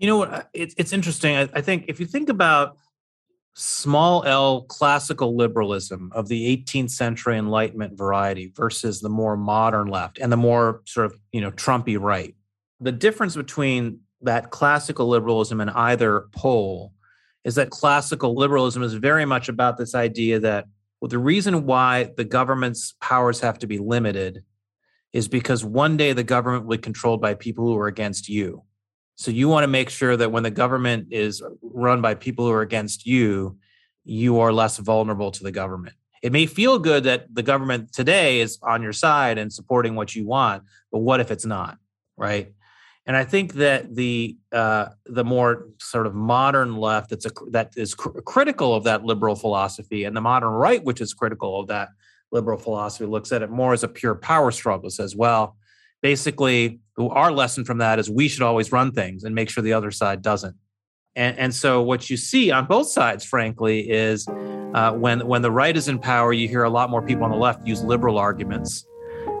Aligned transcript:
You 0.00 0.06
know 0.06 0.16
what? 0.16 0.32
Uh, 0.32 0.42
it's 0.54 0.74
it's 0.78 0.92
interesting. 0.94 1.36
I, 1.36 1.48
I 1.52 1.60
think 1.60 1.84
if 1.88 2.00
you 2.00 2.06
think 2.06 2.30
about 2.30 2.78
small 3.54 4.24
L 4.24 4.62
classical 4.62 5.36
liberalism 5.36 6.10
of 6.14 6.28
the 6.28 6.56
18th 6.56 6.90
century 6.90 7.36
Enlightenment 7.36 7.98
variety 7.98 8.50
versus 8.56 9.00
the 9.00 9.10
more 9.10 9.36
modern 9.36 9.88
left 9.88 10.18
and 10.18 10.32
the 10.32 10.38
more 10.38 10.80
sort 10.86 11.04
of 11.04 11.20
you 11.32 11.42
know 11.42 11.50
Trumpy 11.50 12.00
right, 12.00 12.34
the 12.80 12.92
difference 12.92 13.36
between 13.36 14.00
that 14.22 14.50
classical 14.50 15.06
liberalism 15.06 15.60
and 15.60 15.70
either 15.70 16.28
pole 16.32 16.94
is 17.44 17.56
that 17.56 17.68
classical 17.68 18.34
liberalism 18.34 18.82
is 18.82 18.94
very 18.94 19.26
much 19.26 19.50
about 19.50 19.76
this 19.76 19.94
idea 19.94 20.40
that 20.40 20.64
well, 21.02 21.10
the 21.10 21.18
reason 21.18 21.66
why 21.66 22.10
the 22.16 22.24
government's 22.24 22.94
powers 23.02 23.40
have 23.40 23.58
to 23.58 23.66
be 23.66 23.76
limited 23.76 24.44
is 25.12 25.28
because 25.28 25.62
one 25.62 25.98
day 25.98 26.14
the 26.14 26.24
government 26.24 26.64
will 26.64 26.78
be 26.78 26.82
controlled 26.82 27.20
by 27.20 27.34
people 27.34 27.66
who 27.66 27.76
are 27.76 27.86
against 27.86 28.30
you. 28.30 28.62
So 29.20 29.30
you 29.30 29.48
want 29.48 29.64
to 29.64 29.68
make 29.68 29.90
sure 29.90 30.16
that 30.16 30.32
when 30.32 30.44
the 30.44 30.50
government 30.50 31.08
is 31.10 31.42
run 31.60 32.00
by 32.00 32.14
people 32.14 32.46
who 32.46 32.52
are 32.52 32.62
against 32.62 33.04
you, 33.04 33.58
you 34.02 34.40
are 34.40 34.50
less 34.50 34.78
vulnerable 34.78 35.30
to 35.30 35.42
the 35.42 35.52
government. 35.52 35.94
It 36.22 36.32
may 36.32 36.46
feel 36.46 36.78
good 36.78 37.04
that 37.04 37.26
the 37.30 37.42
government 37.42 37.92
today 37.92 38.40
is 38.40 38.58
on 38.62 38.80
your 38.80 38.94
side 38.94 39.36
and 39.36 39.52
supporting 39.52 39.94
what 39.94 40.16
you 40.16 40.26
want, 40.26 40.62
but 40.90 41.00
what 41.00 41.20
if 41.20 41.30
it's 41.30 41.44
not, 41.44 41.76
right? 42.16 42.54
And 43.04 43.14
I 43.14 43.24
think 43.24 43.52
that 43.54 43.94
the 43.94 44.38
uh, 44.52 44.86
the 45.04 45.24
more 45.24 45.68
sort 45.78 46.06
of 46.06 46.14
modern 46.14 46.76
left 46.76 47.10
that's 47.10 47.26
a, 47.26 47.30
that 47.50 47.74
is 47.76 47.94
cr- 47.94 48.20
critical 48.20 48.74
of 48.74 48.84
that 48.84 49.04
liberal 49.04 49.36
philosophy, 49.36 50.04
and 50.04 50.16
the 50.16 50.22
modern 50.22 50.48
right, 50.48 50.82
which 50.82 51.02
is 51.02 51.12
critical 51.12 51.60
of 51.60 51.66
that 51.66 51.90
liberal 52.32 52.58
philosophy, 52.58 53.04
looks 53.04 53.32
at 53.32 53.42
it 53.42 53.50
more 53.50 53.74
as 53.74 53.82
a 53.82 53.88
pure 53.88 54.14
power 54.14 54.50
struggle. 54.50 54.88
Says, 54.88 55.14
well, 55.14 55.56
basically, 56.02 56.80
our 56.98 57.32
lesson 57.32 57.64
from 57.64 57.78
that 57.78 57.98
is 57.98 58.10
we 58.10 58.28
should 58.28 58.42
always 58.42 58.72
run 58.72 58.92
things 58.92 59.24
and 59.24 59.34
make 59.34 59.50
sure 59.50 59.62
the 59.62 59.72
other 59.72 59.90
side 59.90 60.22
doesn't. 60.22 60.56
And, 61.16 61.38
and 61.38 61.54
so, 61.54 61.82
what 61.82 62.08
you 62.08 62.16
see 62.16 62.50
on 62.50 62.66
both 62.66 62.88
sides, 62.88 63.24
frankly, 63.24 63.90
is 63.90 64.26
uh, 64.28 64.92
when 64.92 65.26
when 65.26 65.42
the 65.42 65.50
right 65.50 65.76
is 65.76 65.88
in 65.88 65.98
power, 65.98 66.32
you 66.32 66.48
hear 66.48 66.62
a 66.62 66.70
lot 66.70 66.90
more 66.90 67.02
people 67.02 67.24
on 67.24 67.30
the 67.30 67.36
left 67.36 67.66
use 67.66 67.82
liberal 67.82 68.18
arguments 68.18 68.86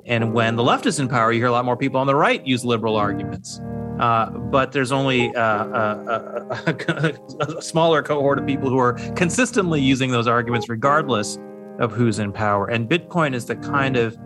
and 0.06 0.32
when 0.32 0.56
the 0.56 0.62
left 0.62 0.86
is 0.86 0.98
in 0.98 1.08
power, 1.08 1.32
you 1.32 1.40
hear 1.40 1.48
a 1.48 1.52
lot 1.52 1.64
more 1.64 1.76
people 1.76 2.00
on 2.00 2.06
the 2.06 2.14
right 2.14 2.44
use 2.46 2.64
liberal 2.64 2.96
arguments. 2.96 3.60
Uh, 3.98 4.30
but 4.30 4.72
there's 4.72 4.92
only 4.92 5.34
uh, 5.34 5.66
a, 5.66 6.62
a, 6.66 7.14
a, 7.58 7.62
smaller 7.62 8.02
cohort 8.02 8.38
of 8.38 8.46
people 8.46 8.70
who 8.70 8.78
are 8.78 8.94
consistently 9.14 9.80
using 9.80 10.10
those 10.10 10.26
arguments, 10.26 10.70
regardless 10.70 11.38
of 11.78 11.92
who's 11.92 12.18
in 12.18 12.32
power. 12.32 12.66
And 12.66 12.88
Bitcoin 12.88 13.34
is 13.34 13.44
the 13.44 13.56
kind 13.56 13.96
of 13.96 14.16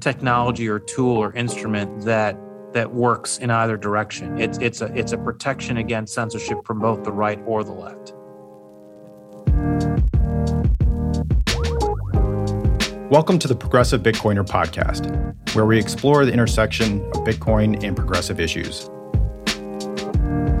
technology 0.00 0.66
or 0.68 0.78
tool 0.78 1.16
or 1.16 1.32
instrument 1.34 2.04
that 2.04 2.36
that 2.72 2.94
works 2.94 3.38
in 3.38 3.50
either 3.50 3.76
direction. 3.76 4.40
It's 4.40 4.56
it's 4.58 4.80
a 4.80 4.86
it's 4.96 5.12
a 5.12 5.18
protection 5.18 5.76
against 5.76 6.14
censorship 6.14 6.64
from 6.64 6.78
both 6.78 7.04
the 7.04 7.12
right 7.12 7.38
or 7.46 7.62
the 7.62 7.72
left. 7.72 8.14
Welcome 13.10 13.38
to 13.40 13.48
the 13.48 13.56
Progressive 13.56 14.02
Bitcoiner 14.02 14.46
podcast, 14.46 15.54
where 15.54 15.66
we 15.66 15.78
explore 15.78 16.24
the 16.24 16.32
intersection 16.32 17.00
of 17.06 17.24
Bitcoin 17.24 17.82
and 17.84 17.96
progressive 17.96 18.40
issues. 18.40 18.88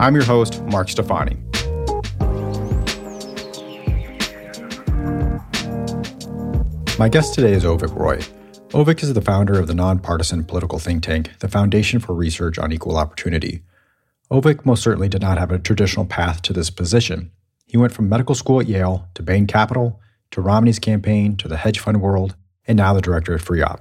I'm 0.00 0.14
your 0.14 0.24
host, 0.24 0.62
Mark 0.64 0.88
Stefani. 0.88 1.36
My 6.98 7.08
guest 7.08 7.34
today 7.34 7.52
is 7.52 7.64
Avik 7.64 7.96
Roy. 7.96 8.20
Avik 8.70 9.02
is 9.02 9.12
the 9.12 9.20
founder 9.20 9.58
of 9.58 9.66
the 9.66 9.74
nonpartisan 9.74 10.44
political 10.44 10.78
think 10.78 11.02
tank, 11.02 11.36
the 11.40 11.48
Foundation 11.48 11.98
for 11.98 12.14
Research 12.14 12.56
on 12.56 12.70
Equal 12.70 12.96
Opportunity. 12.96 13.64
Avik 14.30 14.64
most 14.64 14.80
certainly 14.80 15.08
did 15.08 15.20
not 15.20 15.38
have 15.38 15.50
a 15.50 15.58
traditional 15.58 16.06
path 16.06 16.40
to 16.42 16.52
this 16.52 16.70
position. 16.70 17.32
He 17.66 17.76
went 17.76 17.92
from 17.92 18.08
medical 18.08 18.36
school 18.36 18.60
at 18.60 18.68
Yale 18.68 19.08
to 19.14 19.24
Bain 19.24 19.48
Capital 19.48 19.98
to 20.30 20.40
Romney's 20.40 20.78
campaign 20.78 21.36
to 21.38 21.48
the 21.48 21.56
hedge 21.56 21.80
fund 21.80 22.00
world 22.00 22.36
and 22.64 22.76
now 22.76 22.94
the 22.94 23.00
director 23.00 23.34
at 23.34 23.40
FREOPP. 23.40 23.80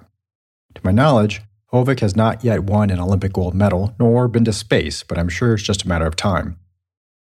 To 0.73 0.81
my 0.83 0.91
knowledge, 0.91 1.41
Avik 1.71 1.99
has 1.99 2.15
not 2.15 2.43
yet 2.43 2.63
won 2.63 2.89
an 2.89 2.99
Olympic 2.99 3.33
gold 3.33 3.53
medal 3.53 3.93
nor 3.99 4.27
been 4.27 4.45
to 4.45 4.53
space, 4.53 5.03
but 5.03 5.19
I'm 5.19 5.29
sure 5.29 5.53
it's 5.53 5.61
just 5.61 5.83
a 5.83 5.87
matter 5.87 6.07
of 6.07 6.15
time. 6.15 6.57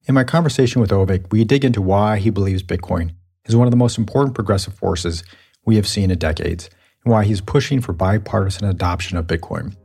In 0.07 0.15
my 0.15 0.23
conversation 0.23 0.81
with 0.81 0.89
Avik, 0.89 1.31
we 1.31 1.43
dig 1.43 1.63
into 1.63 1.79
why 1.79 2.17
he 2.17 2.31
believes 2.31 2.63
Bitcoin 2.63 3.11
is 3.45 3.55
one 3.55 3.67
of 3.67 3.71
the 3.71 3.77
most 3.77 3.99
important 3.99 4.33
progressive 4.33 4.73
forces 4.73 5.23
we 5.63 5.75
have 5.75 5.87
seen 5.87 6.09
in 6.09 6.17
decades, 6.17 6.71
and 7.03 7.11
why 7.11 7.23
he's 7.23 7.41
pushing 7.41 7.81
for 7.81 7.93
bipartisan 7.93 8.67
adoption 8.67 9.17
of 9.17 9.27
Bitcoin. 9.27 9.75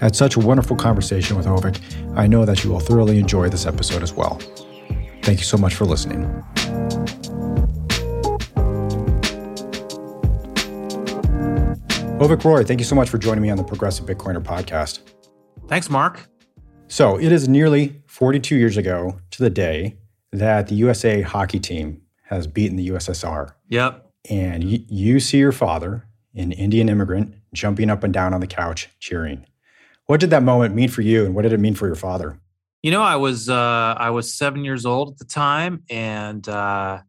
Had 0.00 0.16
such 0.16 0.36
a 0.36 0.40
wonderful 0.40 0.76
conversation 0.76 1.36
with 1.36 1.46
Avik, 1.46 1.80
I 2.16 2.26
know 2.26 2.44
that 2.44 2.64
you 2.64 2.70
will 2.70 2.80
thoroughly 2.80 3.18
enjoy 3.18 3.48
this 3.48 3.66
episode 3.66 4.02
as 4.02 4.12
well. 4.12 4.40
Thank 5.22 5.38
you 5.38 5.44
so 5.44 5.56
much 5.56 5.74
for 5.74 5.84
listening. 5.84 6.24
Avik 12.22 12.44
Roy, 12.44 12.62
thank 12.62 12.78
you 12.78 12.84
so 12.84 12.94
much 12.94 13.08
for 13.10 13.18
joining 13.18 13.42
me 13.42 13.50
on 13.50 13.56
the 13.56 13.64
Progressive 13.64 14.06
Bitcoiner 14.06 14.42
podcast. 14.42 15.00
Thanks, 15.66 15.90
Mark. 15.90 16.28
So, 16.86 17.18
it 17.18 17.32
is 17.32 17.48
nearly 17.48 18.00
42 18.06 18.54
years 18.56 18.76
ago 18.76 19.18
to 19.32 19.42
the 19.42 19.50
day 19.50 19.96
that 20.30 20.68
the 20.68 20.74
USA 20.76 21.22
hockey 21.22 21.58
team 21.58 22.02
has 22.24 22.46
beaten 22.46 22.76
the 22.76 22.90
USSR. 22.90 23.54
Yep. 23.68 24.08
And 24.30 24.62
y- 24.64 24.84
you 24.88 25.18
see 25.20 25.38
your 25.38 25.52
father, 25.52 26.06
an 26.34 26.52
Indian 26.52 26.88
immigrant, 26.88 27.34
jumping 27.52 27.90
up 27.90 28.02
and 28.04 28.12
down 28.12 28.34
on 28.34 28.40
the 28.40 28.46
couch 28.46 28.88
cheering. 29.00 29.46
What 30.06 30.20
did 30.20 30.30
that 30.30 30.42
moment 30.42 30.74
mean 30.74 30.88
for 30.88 31.02
you, 31.02 31.24
and 31.24 31.34
what 31.34 31.42
did 31.42 31.52
it 31.52 31.60
mean 31.60 31.74
for 31.74 31.86
your 31.86 31.96
father? 31.96 32.38
You 32.82 32.90
know, 32.90 33.02
I 33.02 33.16
was 33.16 33.48
uh, 33.48 33.94
I 33.98 34.10
was 34.10 34.34
seven 34.34 34.64
years 34.64 34.84
old 34.84 35.10
at 35.10 35.18
the 35.18 35.24
time, 35.24 35.84
and 35.88 36.46
uh, 36.48 37.02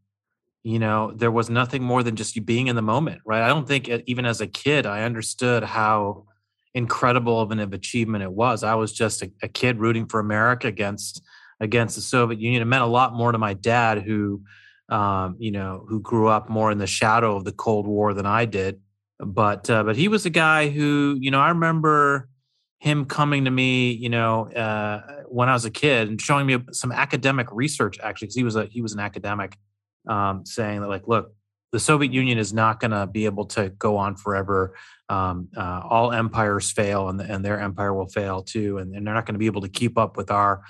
you 0.63 0.79
know 0.79 1.11
there 1.15 1.31
was 1.31 1.49
nothing 1.49 1.83
more 1.83 2.03
than 2.03 2.15
just 2.15 2.35
you 2.35 2.41
being 2.41 2.67
in 2.67 2.75
the 2.75 2.81
moment 2.81 3.21
right 3.25 3.41
i 3.41 3.47
don't 3.47 3.67
think 3.67 3.89
even 4.07 4.25
as 4.25 4.41
a 4.41 4.47
kid 4.47 4.85
i 4.85 5.03
understood 5.03 5.63
how 5.63 6.25
incredible 6.73 7.39
of 7.39 7.51
an 7.51 7.59
achievement 7.59 8.23
it 8.23 8.31
was 8.31 8.63
i 8.63 8.73
was 8.73 8.91
just 8.91 9.21
a, 9.21 9.31
a, 9.43 9.47
kid 9.47 9.79
rooting 9.79 10.07
for 10.07 10.19
america 10.19 10.67
against 10.67 11.21
against 11.59 11.95
the 11.95 12.01
soviet 12.01 12.39
union 12.39 12.61
it 12.61 12.65
meant 12.65 12.83
a 12.83 12.87
lot 12.87 13.13
more 13.13 13.31
to 13.31 13.37
my 13.37 13.53
dad 13.53 14.01
who 14.01 14.41
um, 14.89 15.35
you 15.39 15.51
know 15.51 15.85
who 15.87 15.99
grew 15.99 16.27
up 16.27 16.49
more 16.49 16.71
in 16.71 16.77
the 16.77 16.87
shadow 16.87 17.35
of 17.35 17.43
the 17.43 17.51
cold 17.51 17.85
war 17.85 18.13
than 18.13 18.25
i 18.25 18.45
did 18.45 18.79
but 19.19 19.69
uh, 19.69 19.83
but 19.83 19.95
he 19.95 20.07
was 20.07 20.25
a 20.25 20.29
guy 20.29 20.69
who 20.69 21.17
you 21.19 21.31
know 21.31 21.39
i 21.39 21.49
remember 21.49 22.29
him 22.79 23.05
coming 23.05 23.45
to 23.45 23.51
me 23.51 23.91
you 23.91 24.09
know 24.09 24.51
uh, 24.51 25.23
when 25.27 25.49
i 25.49 25.53
was 25.53 25.65
a 25.65 25.71
kid 25.71 26.09
and 26.09 26.19
showing 26.19 26.45
me 26.45 26.57
some 26.71 26.91
academic 26.91 27.47
research 27.51 27.97
actually 28.01 28.27
because 28.27 28.35
he 28.35 28.43
was 28.43 28.55
a 28.55 28.65
he 28.65 28.81
was 28.81 28.93
an 28.93 28.99
academic 28.99 29.57
um, 30.07 30.45
saying 30.45 30.81
that 30.81 30.87
like, 30.87 31.07
look, 31.07 31.33
the 31.71 31.79
Soviet 31.79 32.13
Union 32.13 32.37
is 32.37 32.53
not 32.53 32.79
going 32.79 32.91
to 32.91 33.07
be 33.07 33.25
able 33.25 33.45
to 33.45 33.69
go 33.69 33.97
on 33.97 34.15
forever. 34.15 34.75
Um, 35.09 35.49
uh, 35.57 35.81
all 35.83 36.11
empires 36.11 36.71
fail, 36.71 37.09
and, 37.09 37.19
and 37.19 37.43
their 37.43 37.59
empire 37.59 37.93
will 37.93 38.07
fail 38.07 38.43
too, 38.43 38.77
and, 38.77 38.95
and 38.95 39.05
they're 39.05 39.13
not 39.13 39.25
going 39.25 39.35
to 39.35 39.39
be 39.39 39.47
able 39.47 39.61
to 39.61 39.69
keep 39.69 39.97
up 39.97 40.17
with 40.17 40.31
our 40.31 40.63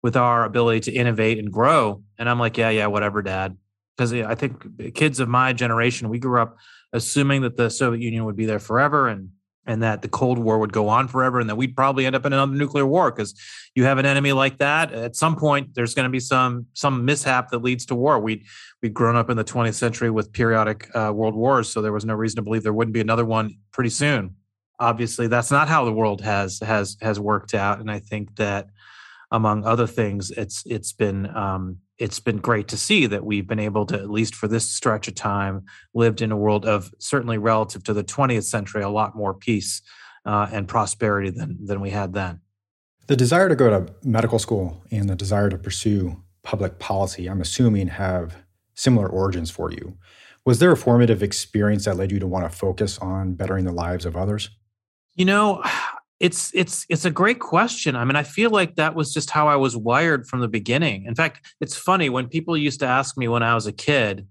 with 0.00 0.16
our 0.16 0.44
ability 0.44 0.80
to 0.80 0.92
innovate 0.92 1.38
and 1.38 1.52
grow. 1.52 2.02
And 2.18 2.28
I'm 2.28 2.38
like, 2.38 2.56
yeah, 2.56 2.70
yeah, 2.70 2.86
whatever, 2.86 3.20
Dad. 3.20 3.56
Because 3.96 4.12
I 4.12 4.36
think 4.36 4.94
kids 4.94 5.18
of 5.18 5.28
my 5.28 5.52
generation, 5.52 6.08
we 6.08 6.20
grew 6.20 6.40
up 6.40 6.56
assuming 6.92 7.42
that 7.42 7.56
the 7.56 7.70
Soviet 7.70 8.02
Union 8.02 8.24
would 8.24 8.36
be 8.36 8.46
there 8.46 8.58
forever, 8.58 9.08
and 9.08 9.30
and 9.68 9.82
that 9.82 10.00
the 10.00 10.08
Cold 10.08 10.38
War 10.38 10.58
would 10.58 10.72
go 10.72 10.88
on 10.88 11.06
forever 11.08 11.38
and 11.38 11.48
that 11.50 11.56
we'd 11.56 11.76
probably 11.76 12.06
end 12.06 12.16
up 12.16 12.24
in 12.24 12.32
another 12.32 12.54
nuclear 12.54 12.86
war 12.86 13.12
because 13.12 13.34
you 13.74 13.84
have 13.84 13.98
an 13.98 14.06
enemy 14.06 14.32
like 14.32 14.58
that. 14.58 14.92
At 14.92 15.14
some 15.14 15.36
point, 15.36 15.74
there's 15.74 15.94
going 15.94 16.04
to 16.04 16.10
be 16.10 16.20
some 16.20 16.66
some 16.72 17.04
mishap 17.04 17.50
that 17.50 17.58
leads 17.58 17.84
to 17.86 17.94
war. 17.94 18.18
We 18.18 18.46
we'd 18.82 18.94
grown 18.94 19.14
up 19.14 19.28
in 19.30 19.36
the 19.36 19.44
20th 19.44 19.74
century 19.74 20.10
with 20.10 20.32
periodic 20.32 20.90
uh, 20.96 21.12
world 21.14 21.34
wars, 21.34 21.68
so 21.68 21.82
there 21.82 21.92
was 21.92 22.06
no 22.06 22.14
reason 22.14 22.36
to 22.36 22.42
believe 22.42 22.62
there 22.62 22.72
wouldn't 22.72 22.94
be 22.94 23.00
another 23.00 23.26
one 23.26 23.58
pretty 23.70 23.90
soon. 23.90 24.36
Obviously, 24.80 25.26
that's 25.26 25.50
not 25.50 25.68
how 25.68 25.84
the 25.84 25.92
world 25.92 26.22
has 26.22 26.58
has 26.60 26.96
has 27.02 27.20
worked 27.20 27.52
out, 27.54 27.78
and 27.78 27.90
I 27.90 27.98
think 27.98 28.36
that 28.36 28.68
among 29.30 29.66
other 29.66 29.86
things, 29.86 30.30
it's 30.30 30.62
it's 30.64 30.92
been 30.92 31.26
um, 31.36 31.78
it's 31.98 32.20
been 32.20 32.38
great 32.38 32.68
to 32.68 32.76
see 32.76 33.06
that 33.06 33.24
we've 33.24 33.46
been 33.46 33.58
able 33.58 33.84
to, 33.86 33.96
at 33.96 34.10
least 34.10 34.34
for 34.34 34.46
this 34.46 34.70
stretch 34.70 35.08
of 35.08 35.14
time, 35.14 35.64
lived 35.94 36.22
in 36.22 36.30
a 36.30 36.36
world 36.36 36.64
of 36.64 36.92
certainly 36.98 37.38
relative 37.38 37.82
to 37.84 37.92
the 37.92 38.04
20th 38.04 38.44
century, 38.44 38.82
a 38.82 38.88
lot 38.88 39.16
more 39.16 39.34
peace 39.34 39.82
uh, 40.24 40.48
and 40.52 40.68
prosperity 40.68 41.30
than, 41.30 41.58
than 41.64 41.80
we 41.80 41.90
had 41.90 42.12
then. 42.12 42.40
The 43.08 43.16
desire 43.16 43.48
to 43.48 43.56
go 43.56 43.70
to 43.70 43.92
medical 44.04 44.38
school 44.38 44.82
and 44.90 45.08
the 45.08 45.16
desire 45.16 45.48
to 45.48 45.58
pursue 45.58 46.22
public 46.42 46.78
policy, 46.78 47.26
I'm 47.26 47.40
assuming, 47.40 47.88
have 47.88 48.36
similar 48.74 49.08
origins 49.08 49.50
for 49.50 49.72
you. 49.72 49.96
Was 50.44 50.60
there 50.60 50.72
a 50.72 50.76
formative 50.76 51.22
experience 51.22 51.84
that 51.86 51.96
led 51.96 52.12
you 52.12 52.18
to 52.20 52.26
want 52.26 52.50
to 52.50 52.56
focus 52.56 52.98
on 52.98 53.34
bettering 53.34 53.64
the 53.64 53.72
lives 53.72 54.06
of 54.06 54.16
others? 54.16 54.50
You 55.14 55.24
know, 55.24 55.62
it's 56.20 56.50
it's 56.54 56.84
it's 56.88 57.04
a 57.04 57.10
great 57.10 57.38
question. 57.38 57.94
I 57.94 58.04
mean, 58.04 58.16
I 58.16 58.24
feel 58.24 58.50
like 58.50 58.76
that 58.76 58.94
was 58.94 59.14
just 59.14 59.30
how 59.30 59.46
I 59.48 59.56
was 59.56 59.76
wired 59.76 60.26
from 60.26 60.40
the 60.40 60.48
beginning. 60.48 61.04
In 61.04 61.14
fact, 61.14 61.54
it's 61.60 61.76
funny 61.76 62.10
when 62.10 62.28
people 62.28 62.56
used 62.56 62.80
to 62.80 62.86
ask 62.86 63.16
me 63.16 63.28
when 63.28 63.42
I 63.42 63.54
was 63.54 63.66
a 63.66 63.72
kid, 63.72 64.26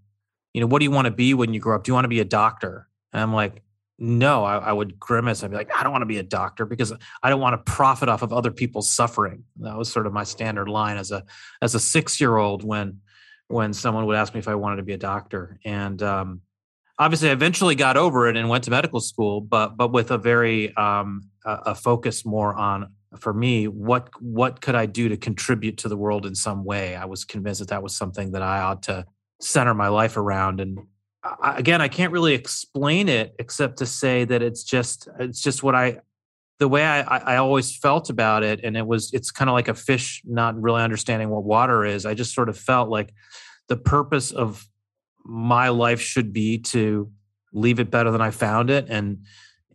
you 0.53 0.61
know, 0.61 0.67
what 0.67 0.79
do 0.79 0.85
you 0.85 0.91
want 0.91 1.05
to 1.05 1.11
be 1.11 1.33
when 1.33 1.53
you 1.53 1.59
grow 1.59 1.75
up? 1.75 1.83
Do 1.83 1.89
you 1.89 1.93
want 1.93 2.05
to 2.05 2.09
be 2.09 2.19
a 2.19 2.25
doctor? 2.25 2.87
And 3.13 3.21
I'm 3.21 3.33
like, 3.33 3.63
no, 3.99 4.43
I, 4.43 4.57
I, 4.57 4.73
would 4.73 4.99
grimace. 4.99 5.43
I'd 5.43 5.49
be 5.49 5.57
like, 5.57 5.73
I 5.73 5.81
don't 5.81 5.91
want 5.91 6.03
to 6.03 6.07
be 6.07 6.19
a 6.19 6.23
doctor 6.23 6.65
because 6.65 6.93
I 7.23 7.29
don't 7.29 7.41
want 7.41 7.53
to 7.53 7.71
profit 7.71 8.09
off 8.09 8.21
of 8.21 8.31
other 8.31 8.51
people's 8.51 8.89
suffering. 8.89 9.43
That 9.61 9.77
was 9.77 9.91
sort 9.91 10.05
of 10.05 10.13
my 10.13 10.23
standard 10.23 10.67
line 10.67 10.97
as 10.97 11.11
a 11.11 11.23
as 11.61 11.73
a 11.73 11.79
six 11.79 12.19
year 12.19 12.37
old 12.37 12.63
when 12.63 12.99
when 13.47 13.73
someone 13.73 14.05
would 14.05 14.17
ask 14.17 14.33
me 14.33 14.39
if 14.39 14.47
I 14.47 14.55
wanted 14.55 14.75
to 14.77 14.83
be 14.83 14.93
a 14.93 14.97
doctor. 14.97 15.57
And 15.63 16.03
um, 16.03 16.41
obviously, 16.99 17.29
I 17.29 17.33
eventually 17.33 17.75
got 17.75 17.97
over 17.97 18.27
it 18.27 18.37
and 18.37 18.49
went 18.49 18.63
to 18.65 18.71
medical 18.71 18.99
school, 18.99 19.41
but 19.41 19.77
but 19.77 19.91
with 19.91 20.11
a 20.11 20.17
very 20.17 20.75
um, 20.75 21.29
a, 21.45 21.51
a 21.67 21.75
focus 21.75 22.25
more 22.25 22.53
on 22.55 22.91
for 23.19 23.33
me 23.33 23.67
what 23.67 24.09
what 24.21 24.61
could 24.61 24.75
I 24.75 24.85
do 24.85 25.09
to 25.09 25.17
contribute 25.17 25.77
to 25.79 25.89
the 25.89 25.97
world 25.97 26.25
in 26.25 26.35
some 26.35 26.63
way. 26.63 26.95
I 26.95 27.05
was 27.05 27.25
convinced 27.25 27.59
that 27.59 27.69
that 27.69 27.83
was 27.83 27.95
something 27.95 28.31
that 28.31 28.41
I 28.41 28.59
ought 28.59 28.83
to 28.83 29.05
center 29.39 29.73
my 29.73 29.87
life 29.87 30.17
around 30.17 30.59
and 30.59 30.79
again, 31.43 31.81
I 31.81 31.87
can't 31.87 32.11
really 32.11 32.33
explain 32.33 33.09
it 33.09 33.35
except 33.39 33.77
to 33.77 33.85
say 33.85 34.25
that 34.25 34.41
it's 34.41 34.63
just 34.63 35.07
it's 35.19 35.41
just 35.41 35.63
what 35.63 35.75
I 35.75 35.99
the 36.59 36.67
way 36.67 36.83
I, 36.83 37.01
I 37.01 37.37
always 37.37 37.75
felt 37.75 38.09
about 38.09 38.43
it, 38.43 38.61
and 38.63 38.75
it 38.75 38.85
was 38.85 39.13
it's 39.13 39.31
kind 39.31 39.49
of 39.49 39.53
like 39.53 39.67
a 39.67 39.73
fish 39.73 40.21
not 40.25 40.59
really 40.59 40.81
understanding 40.81 41.29
what 41.29 41.43
water 41.43 41.85
is. 41.85 42.05
I 42.05 42.13
just 42.13 42.33
sort 42.33 42.49
of 42.49 42.57
felt 42.57 42.89
like 42.89 43.13
the 43.67 43.77
purpose 43.77 44.31
of 44.31 44.67
my 45.27 45.69
life 45.69 45.99
should 45.99 46.33
be 46.33 46.57
to 46.59 47.11
leave 47.53 47.79
it 47.79 47.91
better 47.91 48.11
than 48.11 48.21
I 48.21 48.31
found 48.31 48.69
it, 48.69 48.87
and 48.89 49.25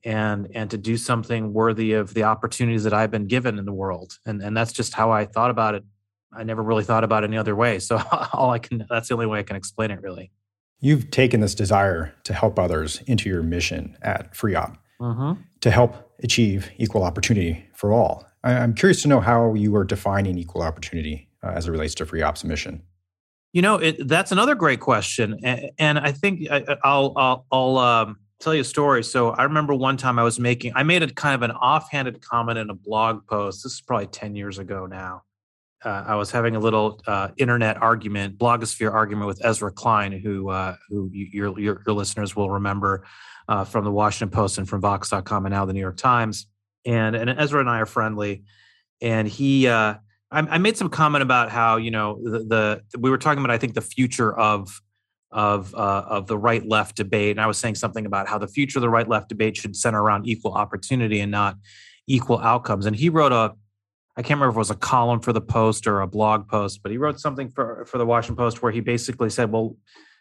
and 0.05 0.49
and 0.55 0.71
to 0.71 0.79
do 0.79 0.97
something 0.97 1.53
worthy 1.53 1.93
of 1.93 2.15
the 2.15 2.25
opportunities 2.25 2.85
that 2.85 2.95
I've 2.95 3.11
been 3.11 3.27
given 3.27 3.59
in 3.59 3.65
the 3.65 3.73
world, 3.73 4.19
and 4.27 4.43
and 4.43 4.57
that's 4.57 4.73
just 4.73 4.95
how 4.95 5.11
I 5.11 5.25
thought 5.25 5.51
about 5.51 5.75
it. 5.75 5.85
I 6.35 6.45
never 6.45 6.63
really 6.63 6.85
thought 6.85 7.05
about 7.05 7.25
it 7.25 7.27
any 7.27 7.37
other 7.37 7.55
way. 7.55 7.79
So 7.79 8.01
all 8.33 8.51
I 8.51 8.59
can 8.59 8.87
that's 8.89 9.09
the 9.09 9.15
only 9.15 9.27
way 9.27 9.41
I 9.41 9.43
can 9.43 9.57
explain 9.57 9.91
it 9.91 10.01
really. 10.01 10.33
You've 10.81 11.11
taken 11.11 11.41
this 11.41 11.55
desire 11.55 12.13
to 12.25 12.35
help 12.35 12.59
others 12.59 13.03
into 13.07 13.29
your 13.29 13.43
mission 13.43 13.97
at 14.03 14.35
FREOPP 14.35 14.77
mm-hmm. 15.01 15.41
to 15.61 15.71
help 15.71 16.13
achieve 16.25 16.71
equal 16.77 17.05
opportunity 17.05 17.65
for 17.75 17.93
all. 17.93 18.27
I'm 18.45 18.75
curious 18.75 19.03
to 19.03 19.09
know 19.09 19.21
how 19.21 19.55
you 19.55 19.77
are 19.77 19.85
defining 19.85 20.37
equal 20.39 20.63
opportunity 20.63 21.29
uh, 21.45 21.53
as 21.55 21.69
it 21.69 21.71
relates 21.71 21.95
to 21.97 22.07
FREOPP's 22.07 22.45
mission. 22.45 22.83
You 23.53 23.63
know, 23.63 23.77
it, 23.77 24.09
that's 24.09 24.33
another 24.33 24.55
great 24.55 24.81
question, 24.81 25.39
and, 25.45 25.71
and 25.79 25.99
I 25.99 26.13
think 26.13 26.51
I, 26.51 26.61
will 26.85 27.13
I'll, 27.17 27.47
I'll 27.53 27.79
um, 27.79 28.17
tell 28.41 28.55
you 28.55 28.63
a 28.63 28.65
story. 28.65 29.05
So 29.05 29.31
I 29.31 29.43
remember 29.45 29.75
one 29.75 29.99
time 29.99 30.19
I 30.19 30.23
was 30.23 30.41
making, 30.41 30.73
I 30.75 30.83
made 30.85 31.03
a 31.03 31.13
kind 31.13 31.35
of 31.35 31.43
an 31.43 31.51
offhanded 31.51 32.23
comment 32.23 32.59
in 32.59 32.71
a 32.71 32.75
blog 32.75 33.27
post. 33.27 33.63
This 33.63 33.75
is 33.75 33.81
probably 33.83 34.07
ten 34.07 34.35
years 34.35 34.59
ago 34.59 34.87
now, 34.87 35.23
uh, 35.85 36.05
I 36.07 36.15
was 36.15 36.31
having 36.31 36.57
a 36.57 36.61
little 36.61 37.01
uh, 37.07 37.29
internet 37.37 37.81
argument, 37.83 38.39
blogosphere 38.39 38.93
argument 38.93 39.27
with 39.27 39.45
Ezra 39.45 39.73
Klein, 39.73 40.13
who 40.13 40.49
uh, 40.49 40.77
who 40.89 41.11
your, 41.13 41.59
your, 41.59 41.83
your 41.87 41.95
listeners 41.95 42.37
will 42.37 42.51
remember 42.51 43.05
uh, 43.49 43.65
from 43.65 43.85
the 43.85 43.91
Washington 43.91 44.31
Post 44.31 44.59
and 44.59 44.69
from 44.69 44.81
Vox.com 44.81 45.47
and 45.47 45.53
now 45.53 45.65
the 45.65 45.73
New 45.73 45.81
York 45.81 45.97
Times. 45.97 46.47
And 46.87 47.17
and 47.17 47.31
Ezra 47.31 47.61
and 47.61 47.69
I 47.69 47.81
are 47.81 47.87
friendly, 47.87 48.45
and 49.01 49.27
he. 49.27 49.69
I, 50.33 50.41
I, 50.41 50.59
made 50.59 50.77
some 50.77 50.89
comment 50.89 51.23
about 51.23 51.51
how 51.51 51.77
you 51.77 51.91
know 51.91 52.19
the, 52.23 52.39
the, 52.91 52.99
we 52.99 53.11
were 53.11 53.19
talking 53.19 53.45
about 53.45 53.53
I 53.53 53.59
think 53.59 53.75
the 53.75 53.81
future 53.81 54.37
of 54.37 54.81
of 55.31 55.75
uh, 55.75 56.05
of 56.09 56.27
the 56.27 56.39
right 56.39 56.67
left 56.67 56.97
debate, 56.97 57.33
and 57.33 57.41
I 57.41 57.47
was 57.47 57.59
saying 57.59 57.77
something 57.77 58.07
about 58.07 58.29
how 58.29 58.39
the 58.39 58.49
future 58.49 58.79
of 58.79 58.83
the 58.83 58.91
right 58.91 59.09
left 59.09 59.29
debate 59.29 59.57
should 59.57 59.77
center 59.77 60.03
around 60.03 60.27
equal 60.27 60.53
opportunity 60.53 61.21
and 61.21 61.31
not 61.31 61.57
equal 62.07 62.39
outcomes. 62.39 62.87
And 62.87 62.97
he 62.97 63.09
wrote 63.09 63.33
a 63.33 63.55
I 64.17 64.23
can't 64.23 64.39
remember 64.39 64.51
if 64.51 64.57
it 64.57 64.59
was 64.59 64.71
a 64.71 64.77
column 64.77 65.21
for 65.21 65.33
the 65.33 65.41
Post 65.41 65.87
or 65.87 66.03
a 66.03 66.07
blog 66.07 66.49
post, 66.49 66.83
but 66.83 66.93
he 66.93 66.99
wrote 66.99 67.21
something 67.21 67.49
for 67.49 67.85
for 67.87 67.99
the 67.99 68.07
Washington 68.07 68.37
Post 68.37 68.63
where 68.63 68.73
he 68.73 68.81
basically 68.81 69.31
said, 69.31 69.51
"Well, 69.53 69.77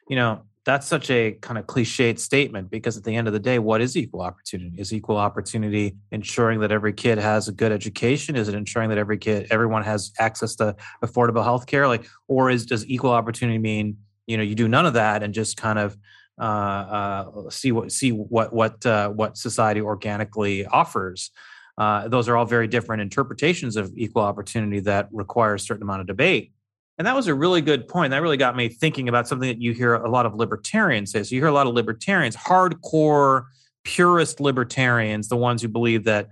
you 0.09 0.15
know, 0.15 0.43
that's 0.63 0.87
such 0.87 1.09
a 1.09 1.31
kind 1.41 1.57
of 1.57 1.65
cliched 1.65 2.19
statement 2.19 2.69
because 2.69 2.95
at 2.95 3.03
the 3.03 3.15
end 3.15 3.27
of 3.27 3.33
the 3.33 3.39
day, 3.39 3.57
what 3.57 3.81
is 3.81 3.97
equal 3.97 4.21
opportunity? 4.21 4.79
Is 4.79 4.93
equal 4.93 5.17
opportunity 5.17 5.95
ensuring 6.11 6.59
that 6.59 6.71
every 6.71 6.93
kid 6.93 7.17
has 7.17 7.47
a 7.47 7.51
good 7.51 7.71
education? 7.71 8.35
Is 8.35 8.47
it 8.47 8.53
ensuring 8.53 8.89
that 8.89 8.99
every 8.99 9.17
kid, 9.17 9.47
everyone 9.49 9.83
has 9.83 10.11
access 10.19 10.55
to 10.57 10.75
affordable 11.03 11.43
health 11.43 11.65
care? 11.65 11.87
Like, 11.87 12.05
or 12.27 12.51
is 12.51 12.65
does 12.65 12.85
equal 12.85 13.11
opportunity 13.11 13.57
mean 13.57 13.97
you 14.27 14.37
know 14.37 14.43
you 14.43 14.53
do 14.53 14.67
none 14.67 14.85
of 14.85 14.93
that 14.93 15.23
and 15.23 15.33
just 15.33 15.57
kind 15.57 15.79
of 15.79 15.97
uh, 16.39 16.43
uh, 16.43 17.49
see 17.49 17.71
what 17.71 17.91
see 17.91 18.11
what 18.11 18.53
what 18.53 18.85
uh, 18.85 19.09
what 19.09 19.37
society 19.37 19.81
organically 19.81 20.65
offers? 20.67 21.31
Uh, 21.77 22.07
those 22.07 22.29
are 22.29 22.37
all 22.37 22.45
very 22.45 22.67
different 22.67 23.01
interpretations 23.01 23.75
of 23.75 23.91
equal 23.95 24.21
opportunity 24.21 24.79
that 24.81 25.07
require 25.11 25.55
a 25.55 25.59
certain 25.59 25.81
amount 25.81 26.01
of 26.01 26.07
debate. 26.07 26.51
And 27.01 27.07
that 27.07 27.15
was 27.15 27.25
a 27.25 27.33
really 27.33 27.61
good 27.61 27.87
point. 27.87 28.11
That 28.11 28.21
really 28.21 28.37
got 28.37 28.55
me 28.55 28.69
thinking 28.69 29.09
about 29.09 29.27
something 29.27 29.49
that 29.49 29.59
you 29.59 29.71
hear 29.71 29.95
a 29.95 30.07
lot 30.07 30.27
of 30.27 30.35
libertarians 30.35 31.11
say. 31.11 31.23
So 31.23 31.33
you 31.33 31.41
hear 31.41 31.47
a 31.47 31.51
lot 31.51 31.65
of 31.65 31.73
libertarians, 31.73 32.35
hardcore, 32.35 33.45
purist 33.83 34.39
libertarians, 34.39 35.27
the 35.27 35.35
ones 35.35 35.63
who 35.63 35.67
believe 35.67 36.03
that 36.03 36.29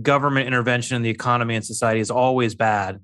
government 0.00 0.46
intervention 0.46 0.94
in 0.94 1.02
the 1.02 1.10
economy 1.10 1.56
and 1.56 1.66
society 1.66 1.98
is 1.98 2.08
always 2.08 2.54
bad. 2.54 3.00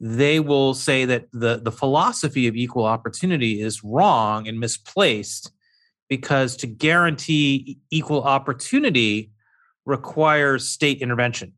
They 0.00 0.38
will 0.38 0.74
say 0.74 1.06
that 1.06 1.28
the, 1.32 1.62
the 1.62 1.72
philosophy 1.72 2.46
of 2.46 2.56
equal 2.56 2.84
opportunity 2.84 3.62
is 3.62 3.82
wrong 3.82 4.46
and 4.46 4.60
misplaced 4.60 5.50
because 6.10 6.58
to 6.58 6.66
guarantee 6.66 7.78
equal 7.90 8.22
opportunity, 8.22 9.30
requires 9.86 10.68
state 10.68 11.00
intervention. 11.00 11.54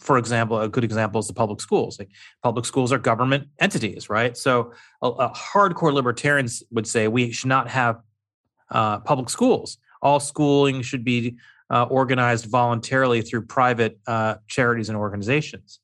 For 0.00 0.18
example, 0.18 0.60
a 0.60 0.68
good 0.68 0.84
example 0.84 1.20
is 1.20 1.28
the 1.28 1.34
public 1.34 1.60
schools. 1.60 1.98
Like 1.98 2.10
public 2.42 2.64
schools 2.64 2.92
are 2.92 2.98
government 2.98 3.48
entities, 3.58 4.08
right? 4.10 4.36
So, 4.36 4.72
a, 5.02 5.08
a 5.08 5.30
hardcore 5.30 5.92
libertarians 5.92 6.62
would 6.70 6.86
say 6.86 7.06
we 7.06 7.32
should 7.32 7.48
not 7.48 7.68
have 7.68 8.00
uh, 8.70 9.00
public 9.00 9.28
schools. 9.28 9.78
All 10.02 10.18
schooling 10.18 10.80
should 10.82 11.04
be 11.04 11.36
uh, 11.70 11.84
organized 11.84 12.46
voluntarily 12.46 13.20
through 13.20 13.46
private 13.46 14.00
uh, 14.06 14.36
charities 14.48 14.88
and 14.88 14.96
organizations 14.96 15.79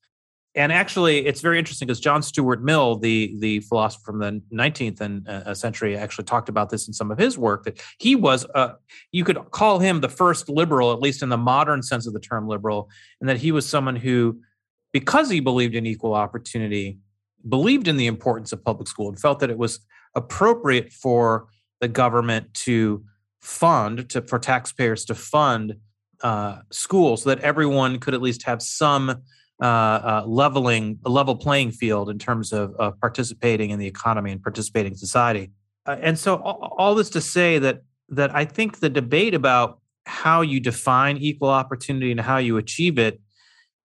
and 0.57 0.73
actually, 0.73 1.27
it's 1.27 1.43
very 1.43 1.59
interesting 1.59 1.87
because 1.87 2.01
John 2.01 2.23
Stuart 2.23 2.63
Mill, 2.63 2.97
the 2.97 3.37
the 3.39 3.61
philosopher 3.61 4.03
from 4.07 4.19
the 4.19 4.43
19th 4.51 5.03
and, 5.03 5.29
uh, 5.29 5.55
century, 5.55 5.97
actually 5.99 6.25
talked 6.25 6.49
about 6.49 6.71
this 6.71 6.89
in 6.89 6.95
some 6.95 7.11
of 7.11 7.19
his 7.19 7.37
work. 7.37 7.65
That 7.65 7.79
he 7.99 8.17
was, 8.17 8.47
uh, 8.55 8.73
you 9.13 9.23
could 9.23 9.39
call 9.51 9.81
him 9.81 10.01
the 10.01 10.09
first 10.09 10.49
liberal, 10.49 10.93
at 10.93 11.01
least 11.01 11.23
in 11.23 11.29
the 11.29 11.37
modern 11.37 11.83
sense 11.83 12.07
of 12.07 12.15
the 12.15 12.21
term 12.21 12.49
liberal, 12.49 12.89
and 13.21 13.29
that 13.29 13.37
he 13.37 13.53
was 13.53 13.69
someone 13.69 13.97
who, 13.97 14.41
because 14.95 15.29
he 15.29 15.41
believed 15.41 15.75
in 15.75 15.85
equal 15.85 16.15
opportunity, 16.15 16.99
believed 17.47 17.87
in 17.87 17.99
the 17.99 18.07
importance 18.07 18.51
of 18.51 18.65
public 18.65 18.89
school 18.89 19.11
and 19.11 19.21
felt 19.21 19.41
that 19.41 19.51
it 19.51 19.59
was 19.59 19.81
appropriate 20.15 20.91
for 20.91 21.49
the 21.83 21.89
government 21.89 22.55
to 22.55 23.05
fund, 23.43 24.09
to 24.09 24.23
for 24.23 24.39
taxpayers 24.39 25.05
to 25.05 25.15
fund 25.15 25.77
uh, 26.23 26.61
schools 26.73 27.25
so 27.25 27.29
that 27.29 27.41
everyone 27.41 27.99
could 27.99 28.15
at 28.15 28.23
least 28.23 28.45
have 28.45 28.63
some 28.63 29.23
uh, 29.61 29.65
uh, 29.65 30.25
leveling 30.27 30.99
a 31.05 31.09
level 31.09 31.35
playing 31.35 31.71
field 31.71 32.11
in 32.11 32.19
terms 32.19 32.53
of, 32.53 32.75
of, 32.75 33.01
participating 33.01 33.71
in 33.71 33.79
the 33.79 33.87
economy 33.87 34.31
and 34.31 34.43
participating 34.43 34.93
in 34.93 34.99
society. 34.99 35.51
Uh, 35.87 35.97
and 36.01 36.19
so 36.19 36.37
all, 36.37 36.75
all, 36.77 36.95
this 36.95 37.09
to 37.09 37.21
say 37.21 37.59
that 37.59 37.83
that 38.11 38.35
I 38.35 38.45
think 38.45 38.81
the 38.81 38.91
debate 38.91 39.33
about 39.35 39.81
how 40.05 40.43
you 40.43 40.61
define 40.61 41.17
equal 41.17 41.49
opportunity 41.49 42.11
and 42.11 42.21
how 42.21 42.37
you 42.37 42.59
achieve 42.59 42.99
it 42.99 43.21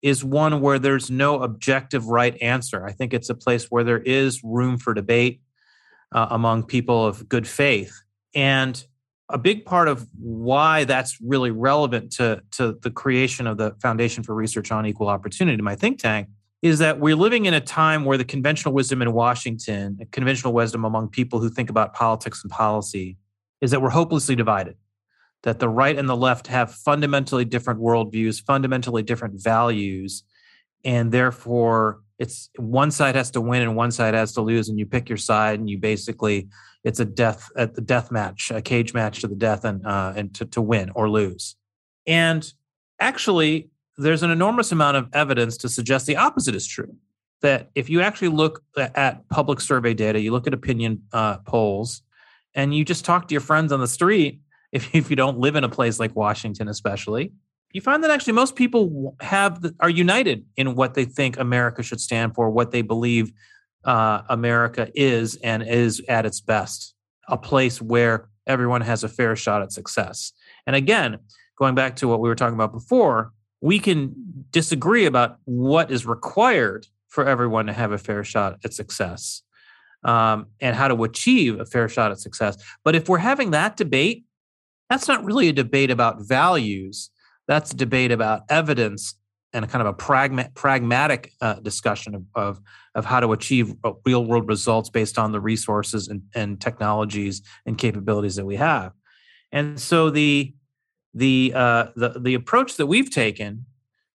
is 0.01 0.24
one 0.24 0.62
where 0.62 0.78
there's 0.78 1.10
no 1.10 1.42
objective 1.42 2.08
right 2.08 2.38
answer. 2.42 2.86
I 2.86 2.92
think 2.92 3.13
it's 3.13 3.30
a 3.30 3.36
place 3.36 3.68
where 3.72 3.84
there 3.84 4.00
is 4.00 4.44
room 4.44 4.78
for 4.78 4.94
debate 4.94 5.42
uh, 6.12 6.28
among 6.32 6.63
people 6.63 7.06
of 7.06 7.30
good 7.30 7.48
faith. 7.48 7.94
And 8.36 8.84
a 9.32 9.38
big 9.38 9.66
part 9.66 9.88
of 9.88 10.08
why 10.20 10.84
that's 10.84 11.20
really 11.22 11.52
relevant 11.52 12.12
to, 12.14 12.42
to 12.52 12.78
the 12.82 12.92
creation 12.92 13.48
of 13.48 13.58
the 13.58 13.76
Foundation 13.82 14.24
for 14.24 14.36
Research 14.36 14.72
on 14.72 14.86
Equal 14.86 15.08
Opportunity, 15.08 15.62
my 15.62 15.76
think 15.76 16.00
tank, 16.00 16.28
is 16.62 16.80
that 16.80 17.00
we're 17.00 17.16
living 17.16 17.46
in 17.46 17.54
a 17.54 17.62
time 17.62 18.06
where 18.06 18.18
the 18.18 18.26
conventional 18.26 18.74
wisdom 18.74 19.02
in 19.02 19.14
Washington, 19.14 19.98
conventional 20.12 20.54
wisdom 20.54 20.86
among 20.86 21.10
people 21.10 21.40
who 21.40 21.50
think 21.50 21.70
about 21.70 21.94
politics 21.94 22.44
and 22.44 22.52
policy, 22.52 23.18
is 23.62 23.72
that 23.72 23.82
we're 23.82 23.90
hopelessly 23.90 24.36
divided. 24.36 24.76
That 25.44 25.60
the 25.60 25.70
right 25.70 25.98
and 25.98 26.08
the 26.08 26.16
left 26.16 26.48
have 26.48 26.72
fundamentally 26.72 27.46
different 27.46 27.80
worldviews, 27.80 28.44
fundamentally 28.44 29.02
different 29.02 29.42
values, 29.42 30.24
and 30.84 31.12
therefore 31.12 32.02
it's 32.20 32.50
one 32.58 32.92
side 32.92 33.16
has 33.16 33.32
to 33.32 33.42
win 33.42 33.64
and 33.64 33.76
one 33.76 33.90
side 33.90 34.14
has 34.14 34.34
to 34.34 34.42
lose, 34.42 34.70
and 34.70 34.78
you 34.78 34.86
pick 34.86 35.10
your 35.10 35.18
side 35.18 35.60
and 35.60 35.68
you 35.68 35.80
basically 35.80 36.48
it's 36.84 37.00
a 37.00 37.06
death 37.06 37.50
at 37.56 37.76
the 37.76 37.82
death 37.82 38.12
match, 38.12 38.52
a 38.52 38.62
cage 38.62 38.94
match 38.94 39.22
to 39.22 39.28
the 39.28 39.36
death, 39.36 39.64
and 39.64 39.86
uh, 39.86 40.14
and 40.16 40.34
to, 40.36 40.46
to 40.46 40.62
win 40.62 40.92
or 40.96 41.10
lose. 41.10 41.56
And 42.08 42.52
actually, 43.00 43.70
there's 43.98 44.24
an 44.24 44.32
enormous 44.32 44.72
amount 44.72 44.98
of 44.98 45.10
evidence 45.14 45.58
to 45.58 45.70
suggest 45.70 46.06
the 46.06 46.18
opposite 46.18 46.56
is 46.56 46.68
true. 46.68 46.96
That 47.42 47.70
if 47.76 47.90
you 47.90 48.02
actually 48.02 48.30
look 48.30 48.64
at 48.78 49.28
public 49.30 49.62
survey 49.62 49.94
data, 49.94 50.20
you 50.20 50.32
look 50.32 50.48
at 50.48 50.54
opinion 50.54 51.04
uh, 51.14 51.38
polls, 51.40 52.02
and 52.54 52.74
you 52.74 52.86
just 52.86 53.06
talk 53.06 53.28
to 53.28 53.34
your 53.34 53.42
friends 53.42 53.72
on 53.72 53.80
the 53.80 53.88
street, 53.88 54.40
if, 54.72 54.94
if 54.96 55.10
you 55.10 55.16
don't 55.16 55.38
live 55.38 55.56
in 55.56 55.64
a 55.64 55.70
place 55.70 56.00
like 56.00 56.16
Washington, 56.16 56.68
especially, 56.68 57.34
you 57.74 57.82
find 57.82 58.04
that 58.04 58.12
actually 58.12 58.34
most 58.34 58.56
people 58.56 59.16
have 59.22 59.64
are 59.80 59.90
united 59.90 60.46
in 60.56 60.76
what 60.76 60.94
they 60.94 61.06
think 61.06 61.38
America 61.38 61.84
should 61.84 62.02
stand 62.02 62.36
for, 62.36 62.50
what 62.50 62.72
they 62.72 62.82
believe 62.82 63.32
uh, 63.84 64.22
America 64.30 64.90
is 64.96 65.36
and 65.38 65.64
is 65.64 66.02
at 66.08 66.26
its 66.26 66.42
best 66.42 66.94
a 67.28 67.38
place 67.38 67.82
where 67.82 68.30
everyone 68.48 68.82
has 68.82 69.04
a 69.04 69.10
fair 69.10 69.36
shot 69.36 69.62
at 69.62 69.72
success. 69.72 70.34
And 70.68 70.76
again, 70.76 71.20
going 71.58 71.76
back 71.76 71.96
to 71.98 72.08
what 72.08 72.20
we 72.20 72.30
were 72.30 72.36
talking 72.36 72.56
about 72.56 72.72
before, 72.72 73.32
we 73.62 73.80
can 73.80 74.14
disagree 74.52 75.06
about 75.06 75.38
what 75.46 75.92
is 75.92 76.06
required 76.06 76.88
for 77.08 77.26
everyone 77.26 77.68
to 77.68 77.74
have 77.74 77.92
a 77.92 77.98
fair 77.98 78.24
shot 78.24 78.58
at 78.64 78.74
success 78.74 79.44
um, 80.04 80.48
and 80.60 80.76
how 80.76 80.88
to 80.88 81.04
achieve 81.04 81.60
a 81.60 81.66
fair 81.66 81.88
shot 81.88 82.12
at 82.12 82.20
success. 82.20 82.58
But 82.84 82.96
if 82.96 83.08
we're 83.08 83.20
having 83.20 83.52
that 83.52 83.78
debate, 83.78 84.26
that's 84.90 85.08
not 85.08 85.24
really 85.24 85.48
a 85.48 85.54
debate 85.54 85.92
about 85.92 86.22
values. 86.22 87.12
That's 87.48 87.72
a 87.72 87.76
debate 87.76 88.12
about 88.12 88.44
evidence 88.50 89.16
and 89.53 89.65
a 89.65 89.67
kind 89.67 89.86
of 89.86 89.93
a 89.93 89.98
pragma- 89.98 90.53
pragmatic 90.53 91.34
uh, 91.41 91.55
discussion 91.55 92.15
of, 92.15 92.24
of, 92.36 92.62
of 92.96 93.05
how 93.05 93.20
to 93.20 93.34
achieve 93.34 93.75
uh, 93.84 93.91
real 94.05 94.25
world 94.25 94.48
results 94.48 94.89
based 94.89 95.20
on 95.20 95.31
the 95.31 95.39
resources 95.39 96.08
and, 96.08 96.22
and 96.34 96.62
technologies 96.62 97.41
and 97.65 97.77
capabilities 97.77 98.36
that 98.36 98.46
we 98.46 98.55
have. 98.55 98.93
And 99.51 99.79
so 99.79 100.10
the 100.10 100.53
the 101.13 101.51
uh, 101.53 101.88
the 101.96 102.20
the 102.20 102.34
approach 102.36 102.77
that 102.77 102.86
we've 102.86 103.10
taken 103.10 103.65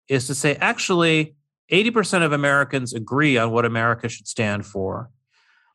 is 0.08 0.28
to 0.28 0.36
say 0.36 0.56
actually 0.62 1.36
80% 1.72 2.24
of 2.24 2.32
Americans 2.32 2.94
agree 2.94 3.38
on 3.38 3.52
what 3.52 3.66
America 3.66 4.08
should 4.08 4.28
stand 4.28 4.66
for. 4.66 5.10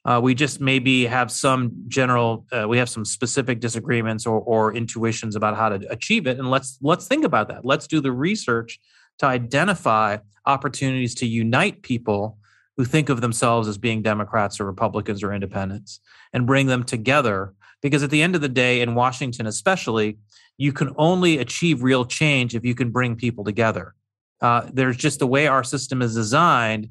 Uh, 0.05 0.21
we 0.23 0.35
just 0.35 0.61
maybe 0.61 1.05
have 1.05 1.31
some 1.31 1.73
general, 1.89 2.47
uh, 2.53 2.67
we 2.67 2.79
have 2.79 2.89
some 2.89 3.05
specific 3.05 3.61
disagreements 3.61 4.25
or, 4.25 4.41
or 4.41 4.75
intuitions 4.75 5.37
about 5.37 5.57
how 5.57 5.69
to 5.69 5.87
achieve 5.91 6.27
it, 6.27 6.39
and 6.39 6.51
let's 6.51 6.79
let's 6.81 7.07
think 7.07 7.25
about 7.25 7.49
that. 7.49 7.67
Let's 7.67 7.87
do 7.87 8.01
the 8.01 8.13
research 8.13 8.81
to 9.21 9.27
identify 9.27 10.19
opportunities 10.47 11.15
to 11.15 11.27
unite 11.27 11.83
people 11.83 12.37
who 12.77 12.85
think 12.85 13.09
of 13.09 13.21
themselves 13.21 13.69
as 13.69 13.79
being 13.79 14.03
Democrats 14.03 14.59
or 14.59 14.65
Republicans 14.65 15.23
or 15.23 15.33
independents, 15.33 16.01
and 16.33 16.47
bring 16.47 16.67
them 16.67 16.83
together. 16.83 17.55
Because 17.83 18.03
at 18.03 18.11
the 18.11 18.23
end 18.23 18.35
of 18.35 18.41
the 18.41 18.49
day, 18.49 18.81
in 18.81 18.95
Washington 18.95 19.47
especially, 19.47 20.19
you 20.59 20.73
can 20.73 20.95
only 20.97 21.39
achieve 21.39 21.83
real 21.83 22.05
change 22.05 22.55
if 22.55 22.65
you 22.65 22.75
can 22.75 22.91
bring 22.91 23.17
people 23.17 23.45
together. 23.45 23.95
Uh, 24.41 24.69
there's 24.73 24.97
just 24.97 25.19
the 25.19 25.27
way 25.27 25.47
our 25.47 25.65
system 25.65 26.03
is 26.03 26.15
designed 26.15 26.91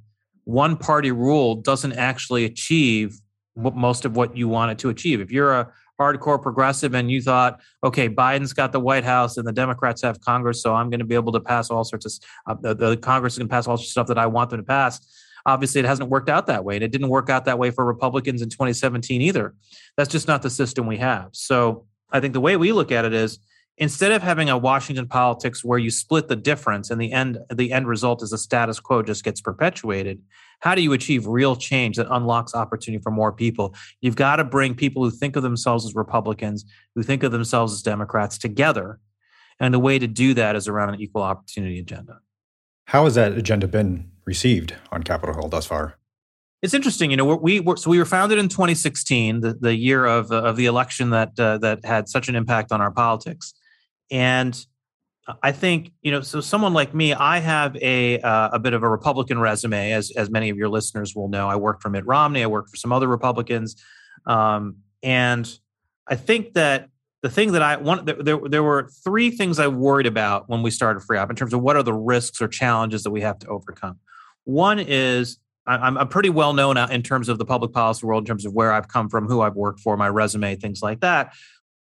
one 0.50 0.76
party 0.76 1.12
rule 1.12 1.54
doesn't 1.54 1.94
actually 1.94 2.44
achieve 2.44 3.20
most 3.56 4.04
of 4.04 4.16
what 4.16 4.36
you 4.36 4.48
want 4.48 4.72
it 4.72 4.80
to 4.80 4.90
achieve. 4.90 5.22
If 5.22 5.32
you're 5.32 5.54
a 5.54 5.72
hardcore 6.00 6.42
progressive 6.42 6.94
and 6.96 7.12
you 7.12 7.22
thought, 7.22 7.60
okay, 7.84 8.10
Biden's 8.10 8.54
got 8.54 8.72
the 8.72 8.80
White 8.80 9.04
House 9.04 9.38
and 9.38 9.46
the 9.46 9.52
Democrats 9.52 10.02
have 10.02 10.22
Congress, 10.22 10.62
so 10.62 10.74
I'm 10.74 10.90
going 10.90 11.00
to 11.00 11.06
be 11.06 11.16
able 11.16 11.34
to 11.34 11.40
pass 11.40 11.70
all 11.70 11.84
sorts 11.84 12.06
of 12.06 12.14
uh, 12.48 12.56
the, 12.62 12.74
the 12.74 12.98
Congress 12.98 13.36
to 13.36 13.48
pass 13.48 13.68
all 13.68 13.78
sorts 13.78 13.90
of 13.90 13.92
stuff 13.92 14.08
that 14.08 14.18
I 14.18 14.28
want 14.28 14.50
them 14.50 14.60
to 14.60 14.66
pass. 14.66 15.00
Obviously, 15.46 15.80
it 15.80 15.86
hasn't 15.86 16.10
worked 16.10 16.30
out 16.30 16.48
that 16.48 16.64
way, 16.64 16.76
and 16.76 16.84
it 16.84 16.92
didn't 16.92 17.10
work 17.10 17.30
out 17.30 17.46
that 17.46 17.58
way 17.58 17.72
for 17.72 17.86
Republicans 17.86 18.42
in 18.42 18.50
2017 18.50 19.22
either. 19.22 19.54
That's 19.98 20.10
just 20.10 20.28
not 20.28 20.42
the 20.42 20.50
system 20.50 20.86
we 20.86 20.98
have. 20.98 21.30
So 21.32 21.86
I 22.12 22.20
think 22.20 22.34
the 22.34 22.42
way 22.42 22.58
we 22.58 22.72
look 22.72 22.92
at 22.92 23.06
it 23.06 23.14
is 23.14 23.40
instead 23.78 24.12
of 24.12 24.22
having 24.22 24.50
a 24.50 24.58
Washington 24.58 25.08
politics 25.08 25.64
where 25.64 25.80
you 25.80 25.90
split 25.90 26.28
the 26.28 26.36
difference 26.36 26.92
and 26.92 27.00
the 27.00 27.12
end 27.12 27.40
the 27.54 27.72
end 27.72 27.88
result 27.88 28.22
is 28.22 28.34
a 28.34 28.38
status 28.38 28.80
quo 28.80 29.02
just 29.02 29.24
gets 29.24 29.42
perpetuated, 29.42 30.22
how 30.60 30.76
do 30.76 30.82
you 30.82 30.94
achieve 30.94 31.26
real 31.26 31.56
change 31.56 31.98
that 31.98 32.08
unlocks 32.10 32.54
opportunity 32.54 33.02
for 33.02 33.12
more 33.12 33.32
people? 33.32 33.76
You've 34.02 34.16
got 34.16 34.38
to 34.38 34.44
bring 34.44 34.76
people 34.76 35.04
who 35.04 35.12
think 35.12 35.36
of 35.36 35.44
themselves 35.44 35.86
as 35.86 35.96
Republicans, 35.96 36.66
who 36.96 37.04
think 37.04 37.24
of 37.24 37.32
themselves 37.32 37.74
as 37.74 37.82
Democrats 37.82 38.38
together. 38.38 39.00
And 39.60 39.74
the 39.74 39.80
way 39.80 40.00
to 40.00 40.08
do 40.08 40.34
that 40.36 40.56
is 40.56 40.68
around 40.68 40.94
an 40.94 41.02
equal 41.02 41.24
opportunity 41.24 41.80
agenda. 41.80 42.20
How 42.86 43.04
has 43.06 43.16
that 43.16 43.34
agenda 43.34 43.68
been 43.68 44.10
received 44.26 44.76
on 44.92 45.04
Capitol 45.04 45.36
Hill 45.36 45.50
thus 45.50 45.66
far? 45.66 45.98
It's 46.62 46.74
interesting, 46.74 47.12
you 47.12 47.18
know. 47.18 47.36
We 47.36 47.62
were, 47.62 47.78
so 47.78 47.90
we 47.90 48.00
were 48.00 48.06
founded 48.06 48.38
in 48.38 48.50
2016, 48.50 49.40
the, 49.40 49.54
the 49.54 49.76
year 49.76 50.06
of 50.06 50.30
of 50.32 50.58
the 50.58 50.66
election 50.66 51.12
that 51.12 51.40
uh, 51.40 51.58
that 51.60 51.86
had 51.86 52.10
such 52.10 52.28
an 52.28 52.36
impact 52.36 52.74
on 52.74 52.82
our 52.82 52.92
politics. 52.92 53.54
And 54.12 54.60
I 55.44 55.52
think 55.52 55.92
you 56.02 56.12
know, 56.12 56.22
so 56.22 56.42
someone 56.42 56.74
like 56.74 56.94
me, 56.94 57.14
I 57.14 57.40
have 57.40 57.76
a 57.78 58.20
uh, 58.20 58.50
a 58.54 58.60
bit 58.60 58.74
of 58.74 58.84
a 58.84 58.90
Republican 58.90 59.40
resume, 59.40 59.92
as 59.92 60.12
as 60.12 60.30
many 60.30 60.50
of 60.50 60.58
your 60.58 60.70
listeners 60.70 61.16
will 61.16 61.30
know. 61.30 61.48
I 61.48 61.56
worked 61.56 61.82
for 61.82 61.90
Mitt 61.90 62.06
Romney, 62.06 62.44
I 62.44 62.48
worked 62.48 62.70
for 62.70 62.78
some 62.78 62.92
other 62.92 63.08
Republicans, 63.08 63.76
um, 64.26 64.78
and 65.04 65.50
I 66.08 66.16
think 66.16 66.54
that 66.54 66.90
the 67.22 67.30
thing 67.30 67.52
that 67.54 67.62
I 67.62 67.78
want 67.78 68.06
there 68.06 68.40
there 68.44 68.64
were 68.64 68.90
three 69.04 69.32
things 69.32 69.60
I 69.60 69.68
worried 69.68 70.08
about 70.08 70.50
when 70.50 70.62
we 70.64 70.72
started 70.72 71.04
FREOPP 71.04 71.30
in 71.30 71.36
terms 71.36 71.54
of 71.54 71.62
what 71.62 71.76
are 71.76 71.84
the 71.84 71.94
risks 71.94 72.42
or 72.42 72.48
challenges 72.48 73.04
that 73.04 73.12
we 73.12 73.22
have 73.22 73.40
to 73.40 73.48
overcome. 73.48 74.00
One 74.46 74.80
is 74.80 75.38
I'm, 75.68 75.98
I'm 76.00 76.08
pretty 76.08 76.30
well 76.30 76.54
known 76.54 76.78
in 76.78 77.04
terms 77.04 77.30
of 77.30 77.38
the 77.38 77.46
public 77.46 77.72
policy 77.72 78.06
world, 78.06 78.24
in 78.24 78.26
terms 78.26 78.46
of 78.46 78.54
where 78.54 78.72
I've 78.72 78.88
come 78.88 79.10
from, 79.10 79.28
who 79.28 79.42
I've 79.42 79.56
worked 79.56 79.82
for, 79.82 79.96
my 79.98 80.10
resume, 80.10 80.56
things 80.56 80.82
like 80.82 81.02
that 81.02 81.34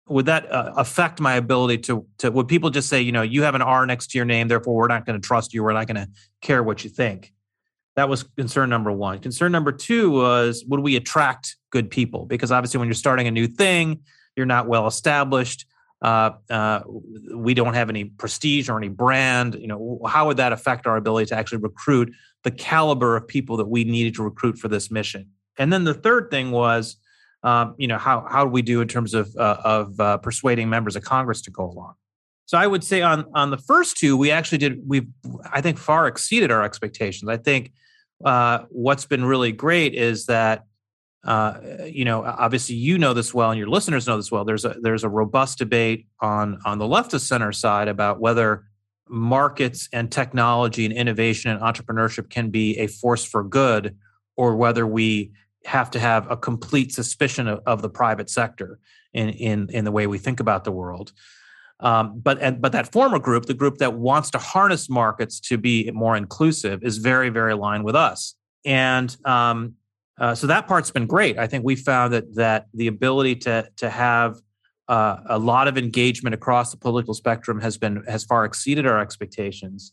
would 0.07 0.27
that 0.27 0.51
uh, 0.51 0.73
affect 0.77 1.19
my 1.19 1.35
ability 1.35 1.79
to 1.79 2.05
to 2.19 2.31
would 2.31 2.47
people 2.47 2.69
just 2.69 2.89
say 2.89 3.01
you 3.01 3.11
know 3.11 3.21
you 3.21 3.43
have 3.43 3.55
an 3.55 3.61
r 3.61 3.85
next 3.85 4.11
to 4.11 4.17
your 4.17 4.25
name 4.25 4.47
therefore 4.47 4.75
we're 4.75 4.87
not 4.87 5.05
going 5.05 5.19
to 5.19 5.25
trust 5.25 5.53
you 5.53 5.63
we're 5.63 5.73
not 5.73 5.87
going 5.87 5.95
to 5.95 6.07
care 6.41 6.63
what 6.63 6.83
you 6.83 6.89
think? 6.89 7.33
That 7.95 8.09
was 8.09 8.23
concern 8.23 8.69
number 8.69 8.91
one. 8.91 9.19
Concern 9.19 9.53
number 9.53 9.71
two 9.71 10.11
was 10.11 10.65
would 10.67 10.81
we 10.81 10.95
attract 10.95 11.55
good 11.71 11.89
people? 11.89 12.25
Because 12.25 12.51
obviously 12.51 12.77
when 12.77 12.87
you're 12.87 12.95
starting 12.95 13.27
a 13.27 13.31
new 13.31 13.47
thing 13.47 14.01
you're 14.35 14.45
not 14.45 14.67
well 14.67 14.85
established 14.87 15.65
uh, 16.01 16.31
uh, 16.49 16.81
we 17.33 17.53
don't 17.53 17.73
have 17.73 17.89
any 17.89 18.03
prestige 18.03 18.69
or 18.69 18.77
any 18.77 18.89
brand 18.89 19.55
you 19.55 19.67
know 19.67 19.99
how 20.05 20.27
would 20.27 20.37
that 20.37 20.51
affect 20.51 20.85
our 20.85 20.97
ability 20.97 21.27
to 21.27 21.35
actually 21.35 21.57
recruit 21.57 22.13
the 22.43 22.51
caliber 22.51 23.15
of 23.15 23.27
people 23.27 23.57
that 23.57 23.65
we 23.67 23.83
needed 23.85 24.13
to 24.13 24.23
recruit 24.23 24.57
for 24.57 24.67
this 24.67 24.91
mission? 24.91 25.29
And 25.57 25.71
then 25.73 25.83
the 25.83 25.93
third 25.93 26.29
thing 26.29 26.51
was 26.51 26.97
um, 27.45 27.75
you 27.77 27.87
know, 27.87 27.99
how 27.99 28.25
how 28.27 28.43
do 28.43 28.49
we 28.49 28.63
do 28.63 28.81
in 28.81 28.87
terms 28.87 29.13
of 29.13 29.33
uh, 29.37 29.57
of 29.63 29.99
uh, 29.99 30.17
persuading 30.17 30.67
members 30.67 30.95
of 30.95 31.03
Congress 31.03 31.41
to 31.43 31.51
go 31.51 31.63
along? 31.69 31.93
So 32.47 32.57
I 32.57 32.65
would 32.65 32.83
say 32.83 33.03
on 33.03 33.25
on 33.35 33.51
the 33.51 33.57
first 33.57 33.97
two, 33.97 34.17
we 34.17 34.31
actually 34.31 34.57
did 34.57 34.81
we've 34.85 35.07
I 35.51 35.61
think 35.61 35.77
far 35.77 36.07
exceeded 36.07 36.49
our 36.49 36.63
expectations. 36.63 37.29
I 37.29 37.37
think 37.37 37.71
uh, 38.25 38.59
what's 38.69 39.05
been 39.05 39.23
really 39.23 39.51
great 39.51 39.93
is 39.93 40.25
that 40.25 40.65
uh, 41.23 41.59
you 41.85 42.03
know 42.03 42.23
obviously 42.23 42.77
you 42.77 42.97
know 42.97 43.13
this 43.13 43.31
well 43.31 43.51
and 43.51 43.59
your 43.59 43.69
listeners 43.69 44.07
know 44.07 44.17
this 44.17 44.31
well. 44.31 44.43
There's 44.43 44.65
a 44.65 44.77
there's 44.81 45.03
a 45.03 45.09
robust 45.09 45.59
debate 45.59 46.07
on 46.21 46.59
on 46.65 46.79
the 46.79 46.87
left 46.87 47.13
of 47.13 47.21
center 47.21 47.51
side 47.51 47.87
about 47.87 48.19
whether 48.19 48.65
markets 49.07 49.87
and 49.93 50.11
technology 50.11 50.83
and 50.83 50.93
innovation 50.95 51.51
and 51.51 51.61
entrepreneurship 51.61 52.31
can 52.31 52.49
be 52.49 52.75
a 52.79 52.87
force 52.87 53.23
for 53.23 53.43
good 53.43 53.95
or 54.35 54.55
whether 54.55 54.87
we 54.87 55.31
have 55.65 55.91
to 55.91 55.99
have 55.99 56.29
a 56.29 56.37
complete 56.37 56.93
suspicion 56.93 57.47
of, 57.47 57.61
of 57.65 57.81
the 57.81 57.89
private 57.89 58.29
sector 58.29 58.79
in, 59.13 59.29
in, 59.29 59.69
in 59.71 59.85
the 59.85 59.91
way 59.91 60.07
we 60.07 60.17
think 60.17 60.39
about 60.39 60.63
the 60.63 60.71
world. 60.71 61.11
Um, 61.79 62.19
but 62.19 62.39
and, 62.39 62.61
but 62.61 62.71
that 62.71 62.91
former 62.91 63.19
group, 63.19 63.45
the 63.45 63.53
group 63.53 63.79
that 63.79 63.93
wants 63.95 64.31
to 64.31 64.37
harness 64.37 64.89
markets 64.89 65.39
to 65.41 65.57
be 65.57 65.91
more 65.91 66.15
inclusive, 66.15 66.83
is 66.83 66.99
very 66.99 67.29
very 67.29 67.51
aligned 67.51 67.83
with 67.83 67.95
us. 67.95 68.35
And 68.63 69.15
um, 69.25 69.73
uh, 70.17 70.35
so 70.35 70.47
that 70.47 70.67
part's 70.67 70.89
been 70.91 71.05
great. 71.05 71.37
I 71.37 71.47
think 71.47 71.65
we 71.65 71.75
found 71.75 72.13
that 72.13 72.35
that 72.35 72.67
the 72.73 72.87
ability 72.87 73.35
to 73.37 73.69
to 73.75 73.89
have 73.89 74.37
uh, 74.87 75.17
a 75.25 75.37
lot 75.37 75.67
of 75.67 75.77
engagement 75.77 76.33
across 76.33 76.71
the 76.71 76.77
political 76.77 77.13
spectrum 77.13 77.59
has 77.59 77.77
been 77.77 78.03
has 78.07 78.23
far 78.23 78.45
exceeded 78.45 78.87
our 78.87 79.01
expectations 79.01 79.91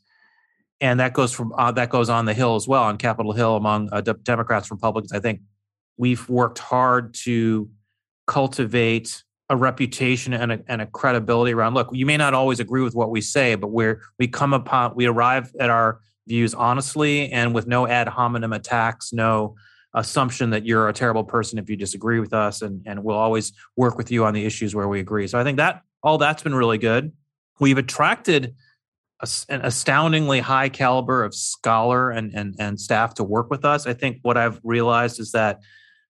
and 0.82 0.98
that 1.00 1.14
goes 1.14 1.32
from 1.32 1.52
uh, 1.56 1.72
that 1.72 1.88
goes 1.88 2.10
on 2.10 2.26
the 2.26 2.34
hill 2.34 2.56
as 2.56 2.68
well 2.68 2.82
on 2.82 2.98
capitol 2.98 3.32
hill 3.32 3.56
among 3.56 3.88
uh, 3.92 4.00
democrats 4.00 4.70
republicans 4.70 5.12
i 5.12 5.18
think 5.20 5.40
we've 5.96 6.28
worked 6.28 6.58
hard 6.58 7.14
to 7.14 7.68
cultivate 8.26 9.22
a 9.48 9.56
reputation 9.56 10.32
and 10.32 10.52
a, 10.52 10.60
and 10.68 10.80
a 10.80 10.86
credibility 10.86 11.52
around 11.52 11.74
look 11.74 11.88
you 11.92 12.06
may 12.06 12.16
not 12.16 12.32
always 12.32 12.60
agree 12.60 12.82
with 12.82 12.94
what 12.94 13.10
we 13.10 13.20
say 13.20 13.54
but 13.54 13.68
we're 13.68 14.00
we 14.18 14.26
come 14.26 14.52
upon 14.52 14.94
we 14.94 15.06
arrive 15.06 15.52
at 15.60 15.68
our 15.68 16.00
views 16.26 16.54
honestly 16.54 17.30
and 17.32 17.54
with 17.54 17.66
no 17.66 17.86
ad 17.86 18.08
hominem 18.08 18.52
attacks 18.52 19.12
no 19.12 19.54
assumption 19.94 20.50
that 20.50 20.64
you're 20.64 20.88
a 20.88 20.92
terrible 20.92 21.24
person 21.24 21.58
if 21.58 21.68
you 21.68 21.76
disagree 21.76 22.18
with 22.18 22.32
us 22.32 22.62
and, 22.62 22.82
and 22.86 23.02
we'll 23.04 23.16
always 23.16 23.52
work 23.76 23.98
with 23.98 24.10
you 24.10 24.24
on 24.24 24.32
the 24.32 24.44
issues 24.44 24.74
where 24.74 24.88
we 24.88 25.00
agree. 25.00 25.26
So 25.26 25.38
i 25.38 25.44
think 25.44 25.58
that 25.58 25.82
all 26.02 26.18
that's 26.18 26.42
been 26.42 26.54
really 26.54 26.78
good. 26.78 27.12
We've 27.60 27.78
attracted 27.78 28.56
a, 29.20 29.28
an 29.48 29.60
astoundingly 29.62 30.40
high 30.40 30.68
caliber 30.68 31.22
of 31.22 31.32
scholar 31.32 32.10
and, 32.10 32.34
and, 32.34 32.56
and 32.58 32.80
staff 32.80 33.14
to 33.14 33.24
work 33.24 33.50
with 33.50 33.64
us. 33.64 33.86
I 33.86 33.92
think 33.92 34.18
what 34.22 34.36
i've 34.36 34.60
realized 34.64 35.20
is 35.20 35.32
that 35.32 35.60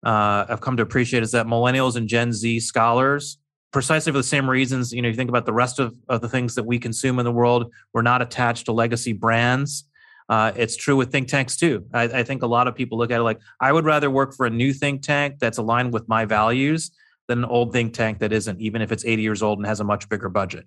uh, 0.04 0.46
I've 0.48 0.60
come 0.60 0.76
to 0.76 0.82
appreciate 0.82 1.22
is 1.22 1.32
that 1.32 1.46
millennials 1.46 1.96
and 1.96 2.08
Gen 2.08 2.32
Z 2.32 2.60
scholars, 2.60 3.38
precisely 3.72 4.12
for 4.12 4.18
the 4.18 4.24
same 4.24 4.48
reasons, 4.48 4.92
you 4.92 5.02
know, 5.02 5.08
you 5.08 5.14
think 5.14 5.28
about 5.28 5.46
the 5.46 5.52
rest 5.52 5.78
of, 5.78 5.94
of 6.08 6.20
the 6.20 6.28
things 6.28 6.54
that 6.54 6.64
we 6.64 6.78
consume 6.78 7.18
in 7.18 7.24
the 7.24 7.32
world, 7.32 7.72
we're 7.92 8.02
not 8.02 8.22
attached 8.22 8.66
to 8.66 8.72
legacy 8.72 9.12
brands. 9.12 9.84
Uh, 10.28 10.52
it's 10.56 10.76
true 10.76 10.94
with 10.94 11.10
think 11.10 11.28
tanks 11.28 11.56
too. 11.56 11.84
I, 11.92 12.02
I, 12.02 12.22
think 12.22 12.42
a 12.42 12.46
lot 12.46 12.68
of 12.68 12.74
people 12.74 12.98
look 12.98 13.10
at 13.10 13.18
it 13.18 13.22
like, 13.22 13.40
I 13.60 13.72
would 13.72 13.86
rather 13.86 14.10
work 14.10 14.34
for 14.34 14.44
a 14.44 14.50
new 14.50 14.74
think 14.74 15.02
tank 15.02 15.36
that's 15.40 15.56
aligned 15.56 15.94
with 15.94 16.06
my 16.06 16.26
values 16.26 16.90
than 17.28 17.38
an 17.38 17.44
old 17.46 17.72
think 17.72 17.94
tank 17.94 18.18
that 18.18 18.32
isn't, 18.32 18.60
even 18.60 18.82
if 18.82 18.92
it's 18.92 19.06
80 19.06 19.22
years 19.22 19.42
old 19.42 19.58
and 19.58 19.66
has 19.66 19.80
a 19.80 19.84
much 19.84 20.08
bigger 20.08 20.28
budget. 20.28 20.66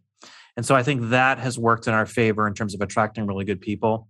And 0.57 0.65
so 0.65 0.75
I 0.75 0.83
think 0.83 1.09
that 1.09 1.37
has 1.37 1.59
worked 1.59 1.87
in 1.87 1.93
our 1.93 2.07
favor 2.07 2.47
in 2.47 2.53
terms 2.53 2.73
of 2.73 2.81
attracting 2.81 3.27
really 3.27 3.45
good 3.45 3.61
people. 3.61 4.07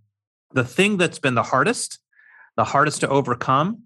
The 0.52 0.64
thing 0.64 0.96
that's 0.96 1.18
been 1.18 1.34
the 1.34 1.42
hardest, 1.42 1.98
the 2.56 2.64
hardest 2.64 3.00
to 3.00 3.08
overcome 3.08 3.82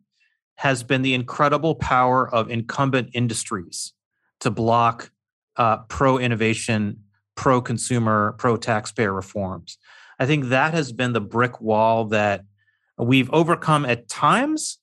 has 0.57 0.83
been 0.83 1.03
the 1.03 1.15
incredible 1.15 1.75
power 1.75 2.29
of 2.29 2.51
incumbent 2.51 3.11
industries 3.15 3.93
to 4.41 4.51
block 4.51 5.11
uh, 5.57 5.79
pro 5.89 6.19
innovation 6.19 6.99
pro 7.37 7.61
consumer, 7.61 8.35
pro 8.39 8.57
taxpayer 8.57 9.13
reforms. 9.13 9.79
I 10.19 10.27
think 10.27 10.47
that 10.47 10.75
has 10.75 10.93
been 10.93 11.13
the 11.13 11.21
brick 11.21 11.61
wall 11.61 12.07
that 12.07 12.45
we've 12.99 13.31
overcome 13.31 13.85
at 13.85 14.09
times, 14.09 14.79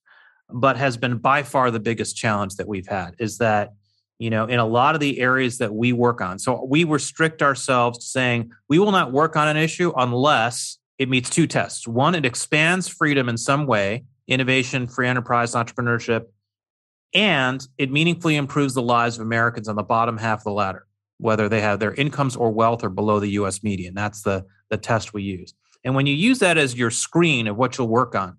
but 0.50 0.78
has 0.78 0.96
been 0.96 1.18
by 1.18 1.44
far 1.44 1.72
the 1.72 1.80
biggest 1.80 2.16
challenge 2.16 2.56
that 2.56 2.68
we've 2.68 2.88
had 2.88 3.16
is 3.18 3.40
that, 3.40 3.72
you 4.20 4.30
know, 4.30 4.46
in 4.46 4.60
a 4.60 4.66
lot 4.66 4.94
of 4.94 5.02
the 5.02 5.20
areas 5.20 5.58
that 5.58 5.74
we 5.74 5.92
work 5.92 6.22
on. 6.22 6.38
So 6.38 6.64
we 6.64 6.84
restrict 6.84 7.42
ourselves 7.42 7.98
to 8.00 8.06
saying 8.06 8.52
we 8.70 8.78
will 8.78 8.92
not 8.92 9.12
work 9.12 9.36
on 9.36 9.48
an 9.48 9.58
issue 9.58 9.92
unless 9.98 10.78
it 11.00 11.10
meets 11.10 11.32
two 11.32 11.48
tests. 11.48 11.88
One, 11.88 12.14
it 12.14 12.24
expands 12.24 12.88
freedom 12.88 13.28
in 13.28 13.38
some 13.38 13.66
way, 13.66 14.04
innovation, 14.28 14.88
free 14.88 15.08
enterprise, 15.08 15.54
entrepreneurship, 15.54 16.26
and 17.14 17.68
it 17.78 17.92
meaningfully 17.92 18.36
improves 18.36 18.74
the 18.74 18.82
lives 18.82 19.18
of 19.18 19.22
Americans 19.22 19.68
on 19.68 19.76
the 19.76 19.84
bottom 19.84 20.18
half 20.18 20.40
of 20.40 20.44
the 20.46 20.52
ladder, 20.52 20.88
whether 21.20 21.48
they 21.48 21.62
have 21.62 21.80
their 21.80 21.94
incomes 21.94 22.36
or 22.36 22.52
wealth 22.52 22.84
or 22.84 22.90
below 22.90 23.20
the 23.20 23.30
US 23.32 23.64
median. 23.64 23.94
That's 23.94 24.24
the, 24.24 24.46
the 24.70 24.78
test 24.78 25.14
we 25.14 25.24
use. 25.24 25.54
And 25.84 25.96
when 25.96 26.06
you 26.06 26.16
use 26.16 26.40
that 26.40 26.58
as 26.58 26.76
your 26.76 26.92
screen 26.92 27.48
of 27.48 27.58
what 27.58 27.78
you'll 27.78 27.88
work 27.88 28.16
on, 28.16 28.38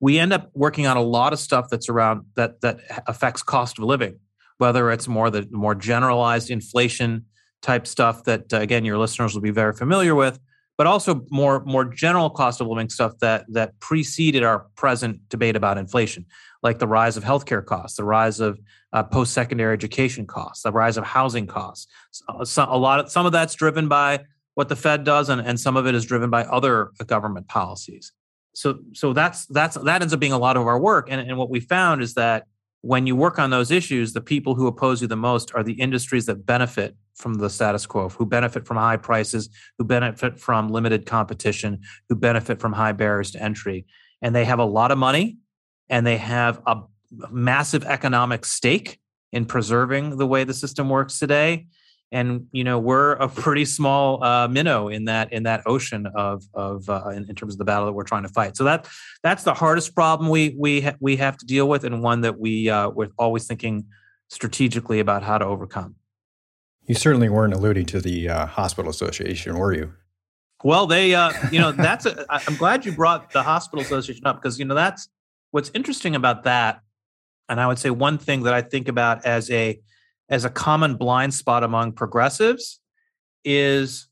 we 0.00 0.18
end 0.18 0.32
up 0.32 0.50
working 0.54 0.86
on 0.86 0.96
a 0.96 1.02
lot 1.02 1.32
of 1.32 1.38
stuff 1.38 1.68
that's 1.70 1.88
around 1.88 2.24
that 2.34 2.60
that 2.60 2.80
affects 3.06 3.42
cost 3.42 3.78
of 3.78 3.84
living, 3.84 4.18
whether 4.58 4.90
it's 4.90 5.08
more 5.08 5.30
the 5.30 5.46
more 5.50 5.74
generalized 5.74 6.50
inflation 6.50 7.26
type 7.62 7.86
stuff 7.86 8.24
that 8.24 8.52
uh, 8.52 8.58
again 8.58 8.84
your 8.84 8.98
listeners 8.98 9.34
will 9.34 9.42
be 9.42 9.50
very 9.50 9.72
familiar 9.72 10.14
with, 10.14 10.38
but 10.76 10.86
also 10.86 11.24
more 11.30 11.64
more 11.64 11.84
general 11.84 12.30
cost 12.30 12.60
of 12.60 12.66
living 12.66 12.88
stuff 12.88 13.12
that 13.20 13.44
that 13.48 13.78
preceded 13.80 14.42
our 14.42 14.66
present 14.76 15.20
debate 15.28 15.56
about 15.56 15.78
inflation, 15.78 16.26
like 16.62 16.78
the 16.78 16.86
rise 16.86 17.16
of 17.16 17.24
healthcare 17.24 17.64
costs, 17.64 17.96
the 17.96 18.04
rise 18.04 18.40
of 18.40 18.60
uh, 18.92 19.02
post 19.02 19.32
secondary 19.32 19.72
education 19.72 20.26
costs, 20.26 20.62
the 20.62 20.72
rise 20.72 20.96
of 20.96 21.04
housing 21.04 21.46
costs. 21.46 21.86
So, 22.10 22.44
so 22.44 22.66
a 22.68 22.78
lot 22.78 23.00
of 23.00 23.10
some 23.10 23.26
of 23.26 23.32
that's 23.32 23.54
driven 23.54 23.88
by 23.88 24.24
what 24.54 24.68
the 24.68 24.76
Fed 24.76 25.04
does, 25.04 25.28
and, 25.28 25.40
and 25.40 25.60
some 25.60 25.76
of 25.76 25.86
it 25.86 25.94
is 25.94 26.04
driven 26.04 26.30
by 26.30 26.44
other 26.44 26.90
government 27.06 27.48
policies. 27.48 28.12
So 28.54 28.78
so 28.92 29.12
that's 29.12 29.46
that's 29.46 29.76
that 29.76 30.02
ends 30.02 30.14
up 30.14 30.20
being 30.20 30.32
a 30.32 30.38
lot 30.38 30.56
of 30.56 30.66
our 30.66 30.78
work, 30.78 31.08
and, 31.10 31.20
and 31.20 31.38
what 31.38 31.50
we 31.50 31.60
found 31.60 32.02
is 32.02 32.14
that 32.14 32.46
when 32.86 33.04
you 33.04 33.16
work 33.16 33.40
on 33.40 33.50
those 33.50 33.72
issues, 33.72 34.12
the 34.12 34.20
people 34.20 34.54
who 34.54 34.68
oppose 34.68 35.02
you 35.02 35.08
the 35.08 35.16
most 35.16 35.50
are 35.56 35.64
the 35.64 35.72
industries 35.72 36.26
that 36.26 36.46
benefit 36.46 36.94
from 37.16 37.34
the 37.34 37.50
status 37.50 37.84
quo, 37.84 38.08
who 38.08 38.24
benefit 38.24 38.64
from 38.64 38.76
high 38.76 38.96
prices, 38.96 39.50
who 39.76 39.84
benefit 39.84 40.38
from 40.38 40.68
limited 40.68 41.04
competition, 41.04 41.80
who 42.08 42.14
benefit 42.14 42.60
from 42.60 42.72
high 42.72 42.92
barriers 42.92 43.32
to 43.32 43.42
entry. 43.42 43.86
And 44.22 44.36
they 44.36 44.44
have 44.44 44.60
a 44.60 44.64
lot 44.64 44.92
of 44.92 44.98
money 44.98 45.38
and 45.88 46.06
they 46.06 46.16
have 46.16 46.62
a 46.64 46.82
massive 47.28 47.84
economic 47.84 48.44
stake 48.44 49.00
in 49.32 49.46
preserving 49.46 50.18
the 50.18 50.26
way 50.26 50.44
the 50.44 50.54
system 50.54 50.88
works 50.88 51.18
today. 51.18 51.66
And 52.12 52.46
you 52.52 52.62
know 52.62 52.78
we're 52.78 53.12
a 53.12 53.28
pretty 53.28 53.64
small 53.64 54.22
uh, 54.22 54.46
minnow 54.46 54.88
in 54.88 55.06
that 55.06 55.32
in 55.32 55.42
that 55.42 55.62
ocean 55.66 56.06
of 56.14 56.44
of 56.54 56.88
uh, 56.88 57.08
in, 57.08 57.28
in, 57.28 57.34
terms 57.34 57.54
of 57.54 57.58
the 57.58 57.64
battle 57.64 57.86
that 57.86 57.92
we're 57.92 58.04
trying 58.04 58.22
to 58.22 58.28
fight. 58.28 58.56
So 58.56 58.64
that 58.64 58.88
that's 59.24 59.42
the 59.42 59.54
hardest 59.54 59.94
problem 59.94 60.30
we 60.30 60.54
we 60.56 60.82
ha- 60.82 60.94
we 61.00 61.16
have 61.16 61.36
to 61.38 61.46
deal 61.46 61.68
with, 61.68 61.82
and 61.82 62.02
one 62.02 62.20
that 62.20 62.38
we 62.38 62.70
uh, 62.70 62.90
we're 62.90 63.08
always 63.18 63.46
thinking 63.46 63.86
strategically 64.28 65.00
about 65.00 65.24
how 65.24 65.36
to 65.38 65.44
overcome. 65.44 65.96
You 66.86 66.94
certainly 66.94 67.28
weren't 67.28 67.52
alluding 67.52 67.86
to 67.86 68.00
the 68.00 68.28
uh, 68.28 68.46
hospital 68.46 68.90
association, 68.90 69.58
were 69.58 69.72
you? 69.72 69.92
Well, 70.62 70.86
they, 70.86 71.14
uh, 71.14 71.32
you 71.50 71.58
know, 71.58 71.72
that's. 71.72 72.06
A, 72.06 72.24
I'm 72.28 72.56
glad 72.56 72.86
you 72.86 72.92
brought 72.92 73.32
the 73.32 73.42
hospital 73.42 73.84
association 73.84 74.26
up 74.26 74.40
because 74.40 74.58
you 74.58 74.64
know 74.64 74.74
that's 74.74 75.08
what's 75.50 75.70
interesting 75.74 76.14
about 76.14 76.44
that. 76.44 76.80
And 77.48 77.60
I 77.60 77.66
would 77.66 77.78
say 77.78 77.90
one 77.90 78.18
thing 78.18 78.44
that 78.44 78.54
I 78.54 78.62
think 78.62 78.88
about 78.88 79.24
as 79.24 79.50
a 79.50 79.80
as 80.28 80.44
a 80.44 80.50
common 80.50 80.96
blind 80.96 81.34
spot 81.34 81.62
among 81.62 81.92
progressives 81.92 82.80
is 83.44 84.08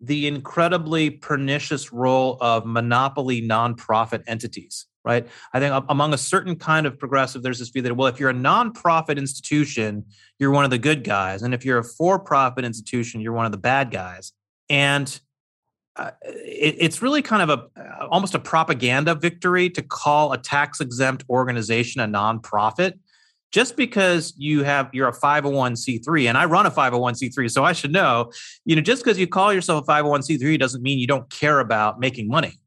the 0.00 0.26
incredibly 0.26 1.10
pernicious 1.10 1.92
role 1.92 2.38
of 2.40 2.64
monopoly 2.64 3.42
nonprofit 3.42 4.22
entities 4.26 4.86
right? 5.08 5.26
I 5.54 5.58
think 5.58 5.86
among 5.88 6.12
a 6.12 6.18
certain 6.18 6.54
kind 6.56 6.86
of 6.86 6.98
progressive, 6.98 7.42
there's 7.42 7.58
this 7.58 7.70
view 7.70 7.80
that, 7.80 7.96
well, 7.96 8.08
if 8.08 8.20
you're 8.20 8.28
a 8.28 8.34
nonprofit 8.34 9.16
institution, 9.16 10.04
you're 10.38 10.50
one 10.50 10.66
of 10.66 10.70
the 10.70 10.78
good 10.78 11.02
guys. 11.02 11.42
And 11.42 11.54
if 11.54 11.64
you're 11.64 11.78
a 11.78 11.84
for 11.84 12.18
profit 12.18 12.66
institution, 12.66 13.22
you're 13.22 13.32
one 13.32 13.46
of 13.46 13.52
the 13.52 13.58
bad 13.58 13.90
guys. 13.90 14.32
And 14.68 15.18
uh, 15.96 16.10
it, 16.22 16.76
it's 16.78 17.00
really 17.00 17.22
kind 17.22 17.42
of 17.42 17.48
a 17.48 17.80
uh, 17.80 18.06
almost 18.10 18.34
a 18.34 18.38
propaganda 18.38 19.14
victory 19.14 19.70
to 19.70 19.82
call 19.82 20.34
a 20.34 20.38
tax 20.38 20.78
exempt 20.78 21.24
organization 21.30 22.02
a 22.02 22.06
nonprofit 22.06 22.98
just 23.50 23.76
because 23.76 24.34
you 24.36 24.62
have 24.62 24.90
you're 24.92 25.08
a 25.08 25.12
501c3 25.12 26.28
and 26.28 26.36
I 26.36 26.44
run 26.44 26.66
a 26.66 26.70
501c3 26.70 27.50
so 27.50 27.64
I 27.64 27.72
should 27.72 27.92
know 27.92 28.30
you 28.64 28.76
know 28.76 28.82
just 28.82 29.02
because 29.02 29.18
you 29.18 29.26
call 29.26 29.52
yourself 29.52 29.88
a 29.88 29.90
501c3 29.90 30.58
doesn't 30.58 30.82
mean 30.82 30.98
you 30.98 31.06
don't 31.06 31.28
care 31.30 31.60
about 31.60 31.98
making 31.98 32.28
money 32.28 32.58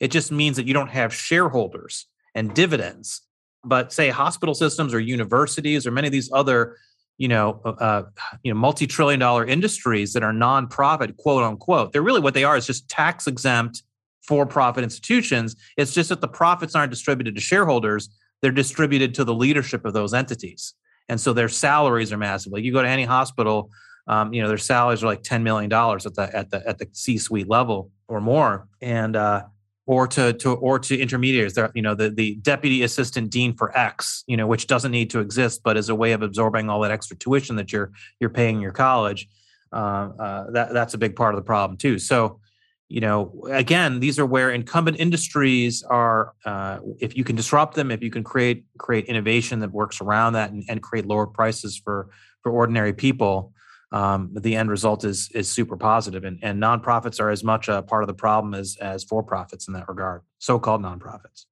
it 0.00 0.10
just 0.10 0.30
means 0.30 0.56
that 0.56 0.66
you 0.66 0.74
don't 0.74 0.90
have 0.90 1.14
shareholders 1.14 2.06
and 2.34 2.54
dividends. 2.54 3.22
But 3.64 3.92
say 3.92 4.10
hospital 4.10 4.54
systems 4.54 4.94
or 4.94 5.00
universities 5.00 5.86
or 5.86 5.90
many 5.90 6.06
of 6.06 6.12
these 6.12 6.30
other, 6.32 6.76
you 7.18 7.28
know, 7.28 7.60
uh, 7.64 7.70
uh, 7.70 8.02
you 8.42 8.52
know, 8.52 8.58
multi-trillion-dollar 8.58 9.46
industries 9.46 10.12
that 10.12 10.22
are 10.22 10.32
nonprofit, 10.32 11.16
quote 11.16 11.42
unquote, 11.42 11.92
they're 11.92 12.02
really 12.02 12.20
what 12.20 12.34
they 12.34 12.44
are 12.44 12.56
is 12.56 12.66
just 12.66 12.88
tax 12.88 13.26
exempt 13.26 13.82
for-profit 14.22 14.84
institutions. 14.84 15.56
It's 15.76 15.94
just 15.94 16.10
that 16.10 16.20
the 16.20 16.28
profits 16.28 16.74
aren't 16.74 16.90
distributed 16.90 17.34
to 17.34 17.40
shareholders; 17.40 18.10
they're 18.42 18.50
distributed 18.52 19.14
to 19.14 19.24
the 19.24 19.34
leadership 19.34 19.84
of 19.84 19.92
those 19.92 20.14
entities, 20.14 20.74
and 21.08 21.20
so 21.20 21.32
their 21.32 21.48
salaries 21.48 22.12
are 22.12 22.18
massive. 22.18 22.52
Like 22.52 22.64
you 22.64 22.72
go 22.72 22.82
to 22.82 22.88
any 22.88 23.04
hospital, 23.04 23.70
um, 24.06 24.32
you 24.32 24.42
know, 24.42 24.48
their 24.48 24.58
salaries 24.58 25.02
are 25.02 25.06
like 25.06 25.22
ten 25.22 25.42
million 25.42 25.70
dollars 25.70 26.06
at 26.06 26.14
the 26.14 26.34
at 26.34 26.50
the 26.50 26.66
at 26.68 26.78
the 26.78 26.88
C-suite 26.92 27.48
level 27.48 27.90
or 28.08 28.20
more, 28.20 28.68
and 28.80 29.16
uh, 29.16 29.42
or 29.86 30.06
to, 30.08 30.32
to 30.32 30.54
or 30.54 30.78
to 30.80 30.98
intermediaries. 30.98 31.54
There 31.54 31.70
you 31.74 31.82
know 31.82 31.94
the, 31.94 32.10
the 32.10 32.36
deputy 32.36 32.82
assistant 32.82 33.30
dean 33.30 33.56
for 33.56 33.76
x 33.76 34.24
you 34.26 34.36
know 34.36 34.46
which 34.46 34.66
doesn't 34.66 34.92
need 34.92 35.10
to 35.10 35.20
exist 35.20 35.62
but 35.64 35.76
is 35.76 35.88
a 35.88 35.94
way 35.94 36.12
of 36.12 36.22
absorbing 36.22 36.68
all 36.68 36.80
that 36.80 36.90
extra 36.90 37.16
tuition 37.16 37.56
that 37.56 37.72
you're 37.72 37.92
you're 38.20 38.30
paying 38.30 38.60
your 38.60 38.72
college. 38.72 39.28
Uh, 39.72 40.10
uh, 40.18 40.50
that 40.50 40.72
that's 40.72 40.94
a 40.94 40.98
big 40.98 41.16
part 41.16 41.34
of 41.34 41.40
the 41.40 41.44
problem 41.44 41.76
too. 41.76 41.98
So 41.98 42.40
you 42.88 43.00
know 43.00 43.44
again 43.50 44.00
these 44.00 44.18
are 44.18 44.26
where 44.26 44.50
incumbent 44.50 44.98
industries 45.00 45.82
are 45.82 46.32
uh, 46.44 46.78
if 47.00 47.16
you 47.16 47.24
can 47.24 47.34
disrupt 47.34 47.74
them 47.74 47.90
if 47.90 48.02
you 48.02 48.10
can 48.10 48.22
create 48.22 48.64
create 48.78 49.04
innovation 49.06 49.58
that 49.60 49.72
works 49.72 50.00
around 50.00 50.34
that 50.34 50.50
and, 50.50 50.64
and 50.68 50.82
create 50.82 51.06
lower 51.06 51.26
prices 51.26 51.76
for 51.76 52.08
for 52.42 52.52
ordinary 52.52 52.92
people 52.92 53.52
um, 53.92 54.30
the 54.34 54.56
end 54.56 54.70
result 54.70 55.04
is 55.04 55.30
is 55.32 55.50
super 55.50 55.76
positive. 55.76 56.24
And, 56.24 56.38
and 56.42 56.62
nonprofits 56.62 57.20
are 57.20 57.30
as 57.30 57.44
much 57.44 57.68
a 57.68 57.82
part 57.82 58.02
of 58.02 58.08
the 58.08 58.14
problem 58.14 58.54
as 58.54 58.76
as 58.80 59.04
for 59.04 59.22
profits 59.22 59.68
in 59.68 59.74
that 59.74 59.88
regard, 59.88 60.22
so 60.38 60.58
called 60.58 60.82
nonprofits. 60.82 61.46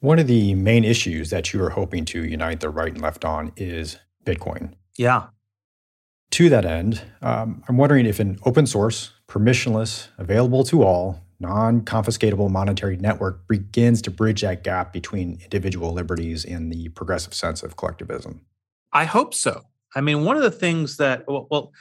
One 0.00 0.18
of 0.18 0.26
the 0.26 0.54
main 0.54 0.84
issues 0.84 1.30
that 1.30 1.52
you 1.52 1.62
are 1.62 1.70
hoping 1.70 2.04
to 2.06 2.24
unite 2.24 2.60
the 2.60 2.70
right 2.70 2.92
and 2.92 3.02
left 3.02 3.24
on 3.24 3.52
is 3.56 3.98
Bitcoin. 4.24 4.72
Yeah. 4.96 5.26
To 6.32 6.48
that 6.48 6.64
end, 6.64 7.02
um, 7.22 7.62
I'm 7.68 7.76
wondering 7.76 8.06
if 8.06 8.20
an 8.20 8.38
open 8.44 8.66
source, 8.66 9.12
permissionless, 9.30 10.08
available 10.18 10.64
to 10.64 10.82
all, 10.82 11.22
non 11.38 11.80
confiscatable 11.82 12.50
monetary 12.50 12.96
network 12.96 13.46
begins 13.48 14.02
to 14.02 14.10
bridge 14.10 14.42
that 14.42 14.62
gap 14.62 14.92
between 14.92 15.38
individual 15.42 15.92
liberties 15.92 16.44
and 16.44 16.70
the 16.70 16.88
progressive 16.90 17.32
sense 17.32 17.62
of 17.62 17.76
collectivism. 17.76 18.42
I 18.92 19.04
hope 19.04 19.32
so. 19.32 19.62
I 19.94 20.00
mean, 20.00 20.24
one 20.24 20.36
of 20.36 20.42
the 20.42 20.50
things 20.50 20.98
that 20.98 21.24
well, 21.26 21.46
well, 21.50 21.72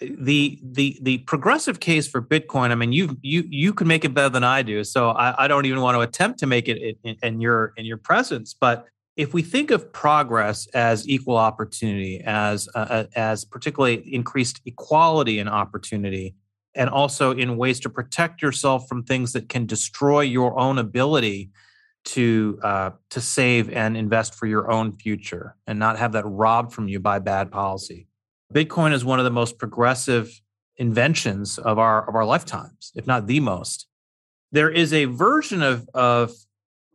the 0.00 0.60
the 0.62 0.98
the 1.02 1.18
progressive 1.18 1.80
case 1.80 2.06
for 2.06 2.22
Bitcoin. 2.22 2.70
I 2.70 2.76
mean, 2.76 2.92
you 2.92 3.16
you 3.22 3.44
you 3.48 3.72
can 3.74 3.88
make 3.88 4.04
it 4.04 4.14
better 4.14 4.28
than 4.28 4.44
I 4.44 4.62
do. 4.62 4.84
So 4.84 5.10
I, 5.10 5.44
I 5.44 5.48
don't 5.48 5.66
even 5.66 5.80
want 5.80 5.96
to 5.96 6.00
attempt 6.02 6.38
to 6.40 6.46
make 6.46 6.68
it 6.68 6.98
in, 7.02 7.16
in 7.22 7.40
your 7.40 7.72
in 7.76 7.84
your 7.84 7.96
presence. 7.96 8.54
But 8.54 8.86
if 9.16 9.34
we 9.34 9.42
think 9.42 9.72
of 9.72 9.92
progress 9.92 10.68
as 10.68 11.08
equal 11.08 11.36
opportunity, 11.36 12.22
as 12.24 12.68
uh, 12.74 12.78
uh 12.78 13.04
as 13.16 13.44
particularly 13.44 13.96
increased 14.14 14.60
equality 14.64 15.40
and 15.40 15.48
opportunity, 15.48 16.36
and 16.78 16.88
also 16.88 17.32
in 17.32 17.56
ways 17.56 17.80
to 17.80 17.90
protect 17.90 18.40
yourself 18.40 18.88
from 18.88 19.02
things 19.02 19.32
that 19.32 19.48
can 19.48 19.66
destroy 19.66 20.20
your 20.20 20.58
own 20.58 20.78
ability 20.78 21.50
to 22.04 22.58
uh, 22.62 22.90
to 23.10 23.20
save 23.20 23.68
and 23.70 23.96
invest 23.96 24.34
for 24.34 24.46
your 24.46 24.70
own 24.70 24.96
future 24.96 25.56
and 25.66 25.78
not 25.78 25.98
have 25.98 26.12
that 26.12 26.24
robbed 26.24 26.72
from 26.72 26.88
you 26.88 27.00
by 27.00 27.18
bad 27.18 27.50
policy. 27.50 28.06
Bitcoin 28.54 28.92
is 28.92 29.04
one 29.04 29.18
of 29.18 29.24
the 29.24 29.30
most 29.30 29.58
progressive 29.58 30.40
inventions 30.76 31.58
of 31.58 31.78
our 31.78 32.08
of 32.08 32.14
our 32.14 32.24
lifetimes, 32.24 32.92
if 32.94 33.06
not 33.06 33.26
the 33.26 33.40
most. 33.40 33.88
There 34.52 34.70
is 34.70 34.92
a 34.92 35.06
version 35.06 35.62
of 35.62 35.86
of 35.92 36.32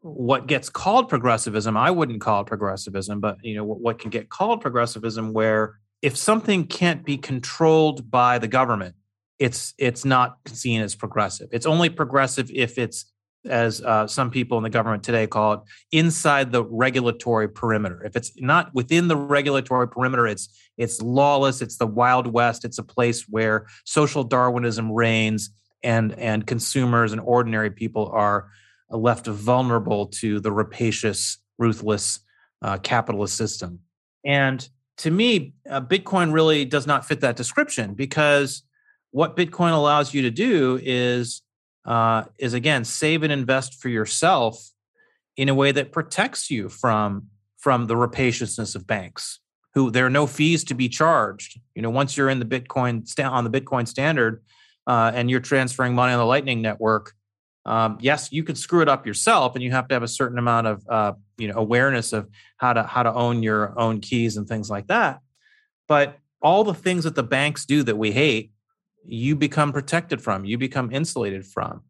what 0.02 0.48
gets 0.48 0.69
called 0.69 1.10
progressivism. 1.10 1.78
I 1.78 1.91
wouldn't 1.91 2.22
call 2.22 2.41
it 2.41 2.48
progressivism, 2.48 3.19
but 3.19 3.38
you 3.43 3.56
know 3.56 3.65
what, 3.65 3.82
what 3.82 4.00
can 4.00 4.10
get 4.10 4.30
called 4.30 4.62
progressivism, 4.62 5.34
where 5.34 5.80
if 6.02 6.15
something 6.17 6.65
can't 6.65 7.06
be 7.06 7.17
controlled 7.17 8.10
by 8.10 8.39
the 8.39 8.48
government, 8.48 8.96
it's 9.39 9.74
it's 9.78 10.06
not 10.06 10.38
seen 10.48 10.82
as 10.82 10.96
progressive. 10.96 11.50
It's 11.52 11.65
only 11.65 11.89
progressive 11.89 12.50
if 12.54 12.78
it's 12.78 13.06
as 13.46 13.82
uh, 13.82 14.08
some 14.08 14.32
people 14.32 14.58
in 14.58 14.63
the 14.63 14.69
government 14.69 15.04
today 15.04 15.28
call 15.28 15.54
it, 15.54 15.60
inside 15.91 16.52
the 16.52 16.63
regulatory 16.63 17.50
perimeter. 17.50 18.02
If 18.04 18.15
it's 18.15 18.32
not 18.39 18.74
within 18.74 19.08
the 19.08 19.17
regulatory 19.17 19.88
perimeter, 19.88 20.28
it's 20.28 20.50
it's 20.78 21.02
lawless. 21.02 21.62
It's 21.62 21.78
the 21.78 21.88
wild 21.88 22.28
west. 22.28 22.65
It's 22.65 22.78
a 22.78 22.84
place 22.84 23.28
where 23.30 23.67
social 23.86 24.24
Darwinism 24.24 24.91
reigns, 24.91 25.50
and 25.84 26.17
and 26.17 26.48
consumers 26.48 27.12
and 27.12 27.22
ordinary 27.22 27.69
people 27.69 28.10
are 28.13 28.50
left 28.89 29.28
vulnerable 29.28 30.08
to 30.08 30.39
the 30.39 30.52
rapacious, 30.52 31.39
ruthless 31.58 32.19
uh, 32.62 32.78
capitalist 32.78 33.36
system. 33.36 33.80
And 34.24 34.67
to 34.98 35.12
me, 35.12 35.54
uh, 35.69 35.82
Bitcoin 35.82 36.32
really 36.32 36.65
does 36.65 36.88
not 36.88 37.06
fit 37.06 37.22
that 37.22 37.36
description 37.36 37.93
because 37.93 38.63
what 39.13 39.38
Bitcoin 39.38 39.73
allows 39.73 40.12
you 40.12 40.23
to 40.23 40.32
do 40.32 40.80
is 40.82 41.43
uh, 41.86 42.23
is 42.39 42.54
again 42.54 42.84
save 42.84 43.23
and 43.23 43.32
invest 43.32 43.82
for 43.82 43.88
yourself 43.88 44.71
in 45.38 45.49
a 45.49 45.54
way 45.54 45.71
that 45.71 45.91
protects 45.91 46.49
you 46.49 46.67
from 46.67 47.28
from 47.58 47.86
the 47.86 47.95
rapaciousness 47.95 48.76
of 48.76 48.86
banks 48.86 49.39
who 49.76 49.89
there 49.89 50.06
are 50.06 50.10
no 50.10 50.28
fees 50.28 50.63
to 50.65 50.73
be 50.73 50.89
charged. 50.89 51.60
You 51.76 51.84
know 51.84 51.91
once 51.91 52.17
you're 52.17 52.30
in 52.30 52.39
the 52.39 52.45
bitcoin 52.45 53.08
on 53.23 53.43
the 53.43 53.49
bitcoin 53.49 53.88
standard 53.88 54.43
uh, 54.88 55.12
and 55.13 55.30
you're 55.30 55.39
transferring 55.39 55.93
money 55.93 56.12
on 56.12 56.19
the 56.19 56.26
lightning 56.26 56.62
network 56.62 57.13
um, 57.65 57.97
yes 58.02 58.32
you 58.32 58.43
could 58.43 58.58
screw 58.58 58.82
it 58.82 58.89
up 58.89 59.06
yourself 59.06 59.56
and 59.56 59.63
you 59.63 59.71
have 59.71 59.88
to 59.88 59.95
have 59.95 60.04
a 60.04 60.08
certain 60.08 60.39
amount 60.39 60.67
of 60.67 60.84
uh, 60.89 61.13
you 61.38 61.47
know 61.47 61.56
awareness 61.56 62.13
of 62.13 62.28
how 62.58 62.73
to 62.73 62.82
how 62.82 63.04
to 63.04 63.13
own 63.13 63.43
your 63.43 63.78
own 63.80 63.99
keys 64.02 64.38
and 64.38 64.47
things 64.47 64.71
like 64.71 64.88
that. 64.88 65.19
But 65.88 66.17
all 66.41 66.63
the 66.63 66.73
things 66.73 67.04
that 67.04 67.15
the 67.15 67.23
banks 67.23 67.65
do 67.65 67.84
that 67.84 67.97
we 67.97 68.12
hate 68.12 68.53
you 69.06 69.36
become 69.36 69.74
protected 69.74 70.22
from, 70.22 70.46
you 70.46 70.58
become 70.58 70.92
insulated 70.92 71.46
from. 71.46 71.82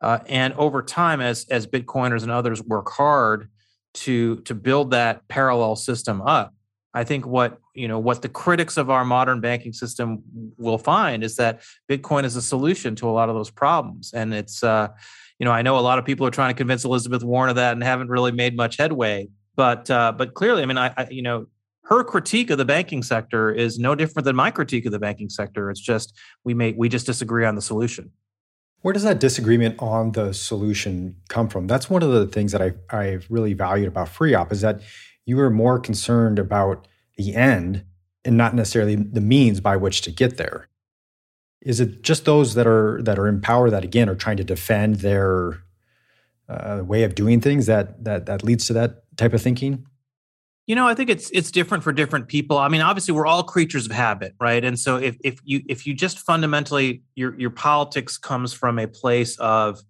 Uh, 0.00 0.18
and 0.26 0.52
over 0.54 0.82
time, 0.82 1.20
as 1.20 1.46
as 1.50 1.66
Bitcoiners 1.66 2.22
and 2.22 2.30
others 2.30 2.62
work 2.62 2.90
hard 2.90 3.48
to 3.94 4.36
to 4.40 4.54
build 4.54 4.90
that 4.90 5.26
parallel 5.28 5.76
system 5.76 6.20
up, 6.20 6.54
I 6.92 7.04
think 7.04 7.26
what 7.26 7.58
you 7.74 7.88
know 7.88 7.98
what 7.98 8.22
the 8.22 8.28
critics 8.28 8.76
of 8.76 8.90
our 8.90 9.04
modern 9.04 9.40
banking 9.40 9.72
system 9.72 10.22
will 10.58 10.78
find 10.78 11.24
is 11.24 11.36
that 11.36 11.62
Bitcoin 11.88 12.24
is 12.24 12.36
a 12.36 12.42
solution 12.42 12.94
to 12.96 13.08
a 13.08 13.12
lot 13.12 13.28
of 13.28 13.34
those 13.34 13.50
problems. 13.50 14.12
And 14.12 14.34
it's 14.34 14.62
uh, 14.62 14.88
you 15.38 15.44
know 15.44 15.52
I 15.52 15.62
know 15.62 15.78
a 15.78 15.80
lot 15.80 15.98
of 15.98 16.04
people 16.04 16.26
are 16.26 16.30
trying 16.30 16.54
to 16.54 16.58
convince 16.58 16.84
Elizabeth 16.84 17.24
Warren 17.24 17.50
of 17.50 17.56
that 17.56 17.72
and 17.72 17.82
haven't 17.82 18.08
really 18.08 18.32
made 18.32 18.56
much 18.56 18.76
headway. 18.76 19.28
But 19.56 19.90
uh, 19.90 20.12
but 20.12 20.34
clearly, 20.34 20.62
I 20.62 20.66
mean, 20.66 20.78
I, 20.78 20.92
I 20.96 21.08
you 21.10 21.22
know 21.22 21.46
her 21.84 22.02
critique 22.02 22.50
of 22.50 22.58
the 22.58 22.64
banking 22.64 23.02
sector 23.02 23.50
is 23.52 23.78
no 23.78 23.94
different 23.94 24.24
than 24.24 24.36
my 24.36 24.50
critique 24.50 24.86
of 24.86 24.92
the 24.92 24.98
banking 24.98 25.28
sector. 25.28 25.70
It's 25.70 25.80
just 25.80 26.14
we 26.42 26.54
may 26.54 26.72
we 26.72 26.88
just 26.88 27.06
disagree 27.06 27.44
on 27.44 27.54
the 27.54 27.62
solution. 27.62 28.10
Where 28.80 28.92
does 28.92 29.02
that 29.02 29.20
disagreement 29.20 29.76
on 29.78 30.12
the 30.12 30.34
solution 30.34 31.16
come 31.28 31.48
from? 31.48 31.66
That's 31.66 31.88
one 31.88 32.02
of 32.02 32.10
the 32.10 32.26
things 32.26 32.52
that 32.52 32.62
I 32.62 32.72
I've 32.90 33.26
really 33.30 33.52
valued 33.52 33.88
about 33.88 34.08
FREOPP 34.08 34.52
is 34.52 34.60
that 34.62 34.80
you 35.26 35.38
are 35.40 35.50
more 35.50 35.78
concerned 35.78 36.38
about 36.38 36.88
the 37.16 37.34
end 37.34 37.84
and 38.24 38.36
not 38.36 38.54
necessarily 38.54 38.96
the 38.96 39.20
means 39.20 39.60
by 39.60 39.76
which 39.76 40.00
to 40.02 40.10
get 40.10 40.38
there. 40.38 40.68
Is 41.60 41.80
it 41.80 42.02
just 42.02 42.24
those 42.24 42.54
that 42.54 42.66
are 42.66 43.00
that 43.02 43.18
are 43.18 43.28
in 43.28 43.40
power 43.40 43.68
that 43.68 43.84
again 43.84 44.08
are 44.08 44.14
trying 44.14 44.38
to 44.38 44.44
defend 44.44 44.96
their 44.96 45.62
uh, 46.48 46.82
way 46.84 47.04
of 47.04 47.14
doing 47.14 47.42
things 47.42 47.66
that 47.66 48.04
that 48.04 48.24
that 48.24 48.42
leads 48.42 48.66
to 48.68 48.72
that 48.72 49.02
type 49.18 49.34
of 49.34 49.42
thinking? 49.42 49.86
You 50.66 50.74
know, 50.74 50.88
I 50.88 50.94
think 50.94 51.10
it's 51.10 51.28
it's 51.30 51.50
different 51.50 51.84
for 51.84 51.92
different 51.92 52.26
people. 52.28 52.56
I 52.56 52.68
mean, 52.68 52.80
obviously 52.80 53.12
we're 53.12 53.26
all 53.26 53.42
creatures 53.42 53.84
of 53.84 53.92
habit, 53.92 54.34
right? 54.40 54.64
And 54.64 54.78
so 54.78 54.96
if 54.96 55.16
if 55.22 55.38
you 55.44 55.62
if 55.68 55.86
you 55.86 55.92
just 55.92 56.20
fundamentally 56.20 57.02
your 57.14 57.38
your 57.38 57.50
politics 57.50 58.16
comes 58.16 58.54
from 58.54 58.78
a 58.78 58.86
place 58.86 59.38
of 59.38 59.80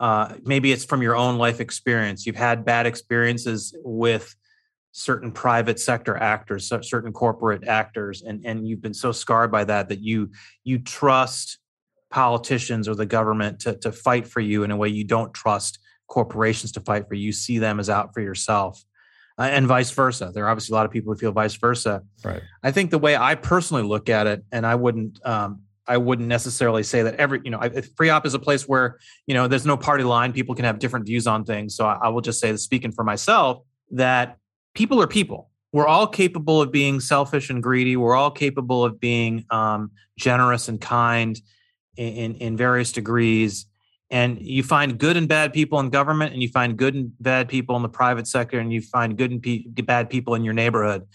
uh, 0.00 0.34
maybe 0.44 0.72
it's 0.72 0.84
from 0.84 1.02
your 1.02 1.14
own 1.14 1.38
life 1.38 1.60
experience. 1.60 2.26
You've 2.26 2.34
had 2.34 2.64
bad 2.64 2.86
experiences 2.86 3.76
with 3.84 4.34
certain 4.92 5.30
private 5.30 5.78
sector 5.78 6.16
actors, 6.16 6.66
certain 6.68 7.12
corporate 7.12 7.68
actors, 7.68 8.22
and 8.22 8.44
and 8.44 8.66
you've 8.66 8.82
been 8.82 8.94
so 8.94 9.12
scarred 9.12 9.52
by 9.52 9.62
that 9.62 9.88
that 9.90 10.00
you 10.00 10.30
you 10.64 10.80
trust 10.80 11.58
politicians 12.10 12.88
or 12.88 12.96
the 12.96 13.06
government 13.06 13.60
to 13.60 13.76
to 13.76 13.92
fight 13.92 14.26
for 14.26 14.40
you 14.40 14.64
in 14.64 14.72
a 14.72 14.76
way 14.76 14.88
you 14.88 15.04
don't 15.04 15.32
trust 15.32 15.78
corporations 16.08 16.72
to 16.72 16.80
fight 16.80 17.06
for 17.06 17.14
you. 17.14 17.26
You 17.26 17.32
see 17.32 17.60
them 17.60 17.78
as 17.78 17.88
out 17.88 18.12
for 18.12 18.20
yourself 18.20 18.84
uh, 19.40 19.44
and 19.44 19.66
vice 19.66 19.90
versa. 19.90 20.30
There 20.34 20.44
are 20.44 20.50
obviously 20.50 20.74
a 20.74 20.76
lot 20.76 20.84
of 20.84 20.92
people 20.92 21.12
who 21.12 21.18
feel 21.18 21.32
vice 21.32 21.54
versa. 21.54 22.02
Right. 22.22 22.42
I 22.62 22.72
think 22.72 22.90
the 22.90 22.98
way 22.98 23.16
I 23.16 23.34
personally 23.34 23.82
look 23.82 24.10
at 24.10 24.26
it, 24.26 24.44
and 24.52 24.66
I 24.66 24.74
wouldn't, 24.74 25.24
um, 25.26 25.62
I 25.86 25.96
wouldn't 25.96 26.28
necessarily 26.28 26.82
say 26.82 27.02
that 27.02 27.14
every, 27.14 27.40
you 27.42 27.50
know, 27.50 27.58
FREOPP 27.58 28.26
is 28.26 28.34
a 28.34 28.38
place 28.38 28.68
where 28.68 28.98
you 29.26 29.32
know 29.32 29.48
there's 29.48 29.64
no 29.64 29.78
party 29.78 30.04
line. 30.04 30.34
People 30.34 30.54
can 30.54 30.66
have 30.66 30.78
different 30.78 31.06
views 31.06 31.26
on 31.26 31.44
things. 31.44 31.74
So 31.74 31.86
I, 31.86 31.98
I 32.02 32.08
will 32.10 32.20
just 32.20 32.38
say, 32.38 32.54
speaking 32.56 32.92
for 32.92 33.02
myself, 33.02 33.62
that 33.92 34.36
people 34.74 35.00
are 35.00 35.06
people. 35.06 35.50
We're 35.72 35.86
all 35.86 36.06
capable 36.06 36.60
of 36.60 36.70
being 36.70 37.00
selfish 37.00 37.48
and 37.48 37.62
greedy. 37.62 37.96
We're 37.96 38.16
all 38.16 38.30
capable 38.30 38.84
of 38.84 39.00
being 39.00 39.46
um, 39.50 39.92
generous 40.18 40.68
and 40.68 40.80
kind 40.80 41.40
in, 41.96 42.12
in, 42.12 42.34
in 42.34 42.56
various 42.56 42.92
degrees 42.92 43.66
and 44.10 44.40
you 44.40 44.62
find 44.62 44.98
good 44.98 45.16
and 45.16 45.28
bad 45.28 45.52
people 45.52 45.78
in 45.78 45.88
government 45.88 46.32
and 46.32 46.42
you 46.42 46.48
find 46.48 46.76
good 46.76 46.94
and 46.94 47.12
bad 47.20 47.48
people 47.48 47.76
in 47.76 47.82
the 47.82 47.88
private 47.88 48.26
sector 48.26 48.58
and 48.58 48.72
you 48.72 48.80
find 48.80 49.16
good 49.16 49.30
and 49.30 49.42
pe- 49.42 49.62
bad 49.82 50.10
people 50.10 50.34
in 50.34 50.42
your 50.42 50.54
neighborhood. 50.54 51.06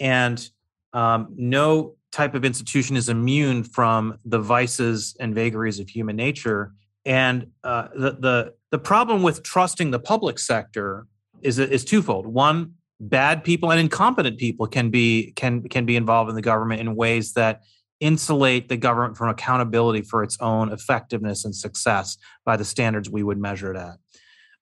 And 0.00 0.48
um, 0.92 1.28
no 1.36 1.94
type 2.10 2.34
of 2.34 2.44
institution 2.44 2.96
is 2.96 3.08
immune 3.08 3.62
from 3.62 4.18
the 4.24 4.40
vices 4.40 5.16
and 5.20 5.34
vagaries 5.34 5.78
of 5.78 5.88
human 5.88 6.16
nature. 6.16 6.72
And 7.04 7.48
uh, 7.62 7.88
the, 7.94 8.10
the 8.18 8.54
the 8.70 8.78
problem 8.78 9.22
with 9.22 9.42
trusting 9.42 9.90
the 9.90 10.00
public 10.00 10.38
sector 10.38 11.06
is 11.42 11.58
is 11.58 11.84
twofold. 11.84 12.26
One 12.26 12.74
bad 13.00 13.42
people 13.42 13.70
and 13.70 13.80
incompetent 13.80 14.38
people 14.38 14.66
can 14.66 14.90
be 14.90 15.32
can 15.32 15.62
can 15.68 15.86
be 15.86 15.96
involved 15.96 16.28
in 16.28 16.36
the 16.36 16.42
government 16.42 16.80
in 16.80 16.94
ways 16.94 17.32
that 17.34 17.62
insulate 18.00 18.68
the 18.68 18.76
government 18.76 19.16
from 19.16 19.28
accountability 19.28 20.02
for 20.02 20.22
its 20.22 20.36
own 20.40 20.72
effectiveness 20.72 21.44
and 21.44 21.54
success 21.54 22.16
by 22.44 22.56
the 22.56 22.64
standards 22.64 23.08
we 23.08 23.22
would 23.22 23.38
measure 23.38 23.72
it 23.72 23.76
at. 23.76 23.96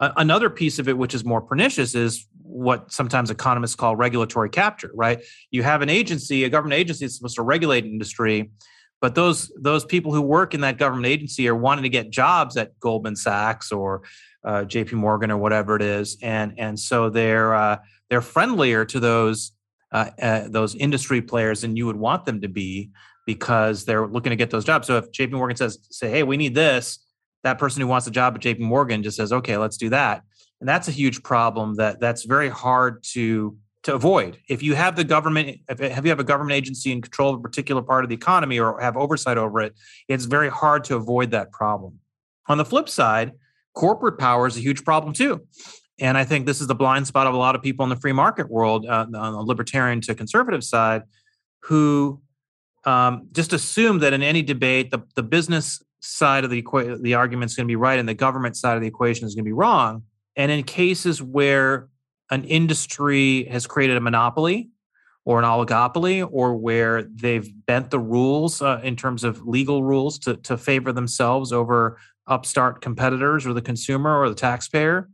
Another 0.01 0.49
piece 0.49 0.79
of 0.79 0.89
it, 0.89 0.97
which 0.97 1.13
is 1.13 1.25
more 1.25 1.41
pernicious, 1.41 1.97
is 1.97 2.29
what 2.43 2.93
sometimes 2.93 3.31
economists 3.31 3.75
call 3.75 3.97
regulatory 3.97 4.49
capture, 4.49 4.93
right? 4.95 5.21
You 5.51 5.65
have 5.65 5.83
an 5.83 5.89
agency, 5.89 6.45
a 6.45 6.49
government 6.49 6.79
agency 6.79 7.05
that's 7.05 7.17
supposed 7.17 7.35
to 7.35 7.43
regulate 7.43 7.85
industry, 7.85 8.53
but 9.01 9.17
those 9.17 9.53
those 9.61 9.85
people 9.85 10.13
who 10.13 10.23
work 10.23 10.55
in 10.55 10.61
that 10.61 10.79
government 10.79 11.07
agency 11.07 11.49
are 11.49 11.55
wanting 11.55 11.83
to 11.83 11.89
get 11.89 12.11
jobs 12.11 12.57
at 12.57 12.79
Goldman 12.79 13.17
Sachs 13.17 13.73
or 13.73 14.03
uh, 14.45 14.65
J.P. 14.65 14.97
Morgan 14.97 15.33
or 15.33 15.39
whatever 15.39 15.75
it 15.75 15.83
is, 15.83 16.17
and 16.23 16.55
and 16.59 16.79
so 16.79 17.11
they're 17.11 17.55
uh, 17.55 17.79
they're 18.09 18.21
friendlier 18.21 18.85
to 18.85 19.01
those 19.01 19.53
uh, 19.91 20.11
uh 20.21 20.49
those 20.49 20.75
industry 20.77 21.23
players 21.23 21.63
than 21.63 21.77
you 21.77 21.87
would 21.87 21.97
want 21.97 22.25
them 22.25 22.41
to 22.41 22.49
be 22.49 22.91
because 23.29 23.85
they're 23.85 24.07
looking 24.07 24.31
to 24.31 24.37
get 24.37 24.49
those 24.49 24.65
jobs. 24.65 24.87
So 24.87 24.97
if 24.97 25.13
JP 25.13 25.33
Morgan 25.33 25.55
says, 25.55 25.79
say, 25.91 26.09
hey, 26.09 26.23
we 26.23 26.39
need 26.39 26.55
this, 26.55 26.99
that 27.43 27.59
person 27.59 27.83
who 27.83 27.87
wants 27.87 28.07
a 28.07 28.11
job 28.11 28.35
at 28.35 28.41
JP 28.41 28.61
Morgan 28.61 29.03
just 29.03 29.19
says, 29.19 29.35
okay, 29.35 29.59
let's 29.59 29.77
do 29.77 29.91
that. 29.91 30.23
And 30.61 30.69
that's 30.69 30.89
a 30.89 30.91
huge 30.91 31.23
problem 31.23 31.75
that 31.75 32.01
that's 32.01 32.25
very 32.25 32.49
hard 32.49 33.05
to 33.13 33.55
to 33.83 33.95
avoid. 33.95 34.39
If 34.49 34.63
you 34.63 34.75
have 34.77 34.97
the 34.97 35.05
government, 35.05 35.59
if 35.69 35.79
you 35.79 36.09
have 36.09 36.19
a 36.19 36.25
government 36.25 36.57
agency 36.57 36.91
in 36.91 37.03
control 37.03 37.35
of 37.35 37.41
a 37.41 37.43
particular 37.43 37.83
part 37.83 38.03
of 38.03 38.09
the 38.09 38.17
economy 38.17 38.59
or 38.59 38.81
have 38.81 38.97
oversight 38.97 39.37
over 39.37 39.61
it, 39.61 39.75
it's 40.09 40.25
very 40.25 40.49
hard 40.49 40.85
to 40.85 40.97
avoid 40.97 41.31
that 41.33 41.53
problem. 41.53 41.99
On 42.47 42.57
the 42.57 42.65
flip 42.65 42.89
side, 42.89 43.33
corporate 43.75 44.19
power 44.19 44.47
is 44.47 44.57
a 44.57 44.61
huge 44.61 44.87
problem 44.87 45.13
too. 45.13 45.43
And 46.01 46.17
I 46.17 46.25
think 46.25 46.47
this 46.47 46.63
is 46.63 46.67
the 46.67 46.75
blind 46.75 47.07
spot 47.07 47.27
of 47.27 47.35
a 47.35 47.37
lot 47.37 47.55
of 47.55 47.61
people 47.61 47.85
in 47.85 47.91
the 47.91 47.97
free 47.97 48.13
market 48.13 48.51
world, 48.51 48.87
uh, 48.87 49.05
on 49.15 49.33
the 49.33 49.43
libertarian 49.43 50.01
to 50.03 50.15
conservative 50.15 50.65
side, 50.65 51.03
who 51.65 52.23
um, 52.89 53.29
just 53.33 53.53
assume 53.53 53.99
that 53.99 54.13
in 54.13 54.23
any 54.23 54.43
debate, 54.43 54.91
the, 54.91 55.01
the 55.15 55.23
business 55.23 55.83
side 56.01 56.45
of 56.45 56.51
the 56.51 56.63
equa- 56.63 57.01
the 57.03 57.15
argument 57.15 57.51
is 57.51 57.57
going 57.57 57.67
to 57.67 57.71
be 57.71 57.77
right 57.77 57.99
and 57.99 58.09
the 58.09 58.15
government 58.15 58.57
side 58.57 58.77
of 58.77 58.83
the 58.83 58.89
equation 58.89 59.27
is 59.27 59.35
going 59.35 59.45
to 59.45 59.49
be 59.49 59.53
wrong. 59.53 60.03
And 60.37 60.51
in 60.51 60.63
cases 60.63 61.23
where 61.23 61.89
an 62.31 62.45
industry 62.45 63.45
has 63.45 63.67
created 63.67 63.97
a 63.97 64.01
monopoly 64.01 64.71
or 65.25 65.39
an 65.39 65.45
oligopoly, 65.45 66.27
or 66.33 66.57
where 66.57 67.03
they've 67.03 67.51
bent 67.67 67.91
the 67.91 67.99
rules 67.99 68.63
uh, 68.63 68.81
in 68.83 68.97
terms 68.97 69.25
of 69.25 69.47
legal 69.47 69.83
rules 69.83 70.19
to, 70.21 70.37
to 70.37 70.57
favor 70.57 70.91
themselves 70.91 71.53
over 71.53 71.99
upstart 72.27 72.81
competitors 72.81 73.47
or 73.47 73.53
the 73.53 73.61
consumer 73.61 74.19
or 74.19 74.31
the 74.31 74.35
taxpayer, 74.35 75.11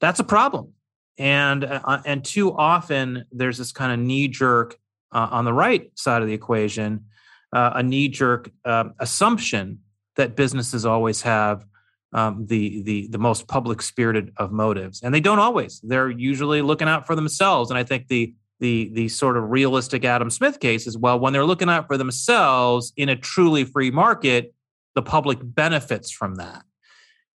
that's 0.00 0.20
a 0.20 0.24
problem. 0.24 0.72
And 1.18 1.64
uh, 1.64 2.02
and 2.06 2.24
too 2.24 2.56
often 2.56 3.24
there's 3.32 3.58
this 3.58 3.72
kind 3.72 3.90
of 3.90 3.98
knee 3.98 4.28
jerk 4.28 4.78
uh, 5.10 5.28
on 5.32 5.44
the 5.44 5.52
right 5.52 5.90
side 5.98 6.22
of 6.22 6.28
the 6.28 6.34
equation, 6.34 7.06
uh, 7.52 7.72
a 7.76 7.82
knee 7.82 8.08
jerk 8.08 8.50
uh, 8.64 8.84
assumption 8.98 9.80
that 10.16 10.36
businesses 10.36 10.84
always 10.84 11.22
have 11.22 11.64
um, 12.12 12.46
the 12.46 12.82
the 12.82 13.08
the 13.08 13.18
most 13.18 13.48
public 13.48 13.82
spirited 13.82 14.32
of 14.36 14.50
motives, 14.52 15.02
and 15.02 15.14
they 15.14 15.20
don't 15.20 15.38
always. 15.38 15.80
They're 15.82 16.10
usually 16.10 16.62
looking 16.62 16.88
out 16.88 17.06
for 17.06 17.14
themselves, 17.14 17.70
and 17.70 17.78
I 17.78 17.84
think 17.84 18.08
the 18.08 18.34
the 18.60 18.90
the 18.94 19.08
sort 19.08 19.36
of 19.36 19.50
realistic 19.50 20.04
Adam 20.04 20.30
Smith 20.30 20.58
case 20.60 20.86
is 20.86 20.96
well 20.98 21.18
when 21.20 21.32
they're 21.32 21.44
looking 21.44 21.68
out 21.68 21.86
for 21.86 21.96
themselves 21.96 22.92
in 22.96 23.08
a 23.08 23.16
truly 23.16 23.64
free 23.64 23.90
market, 23.90 24.54
the 24.94 25.02
public 25.02 25.38
benefits 25.42 26.10
from 26.10 26.36
that. 26.36 26.64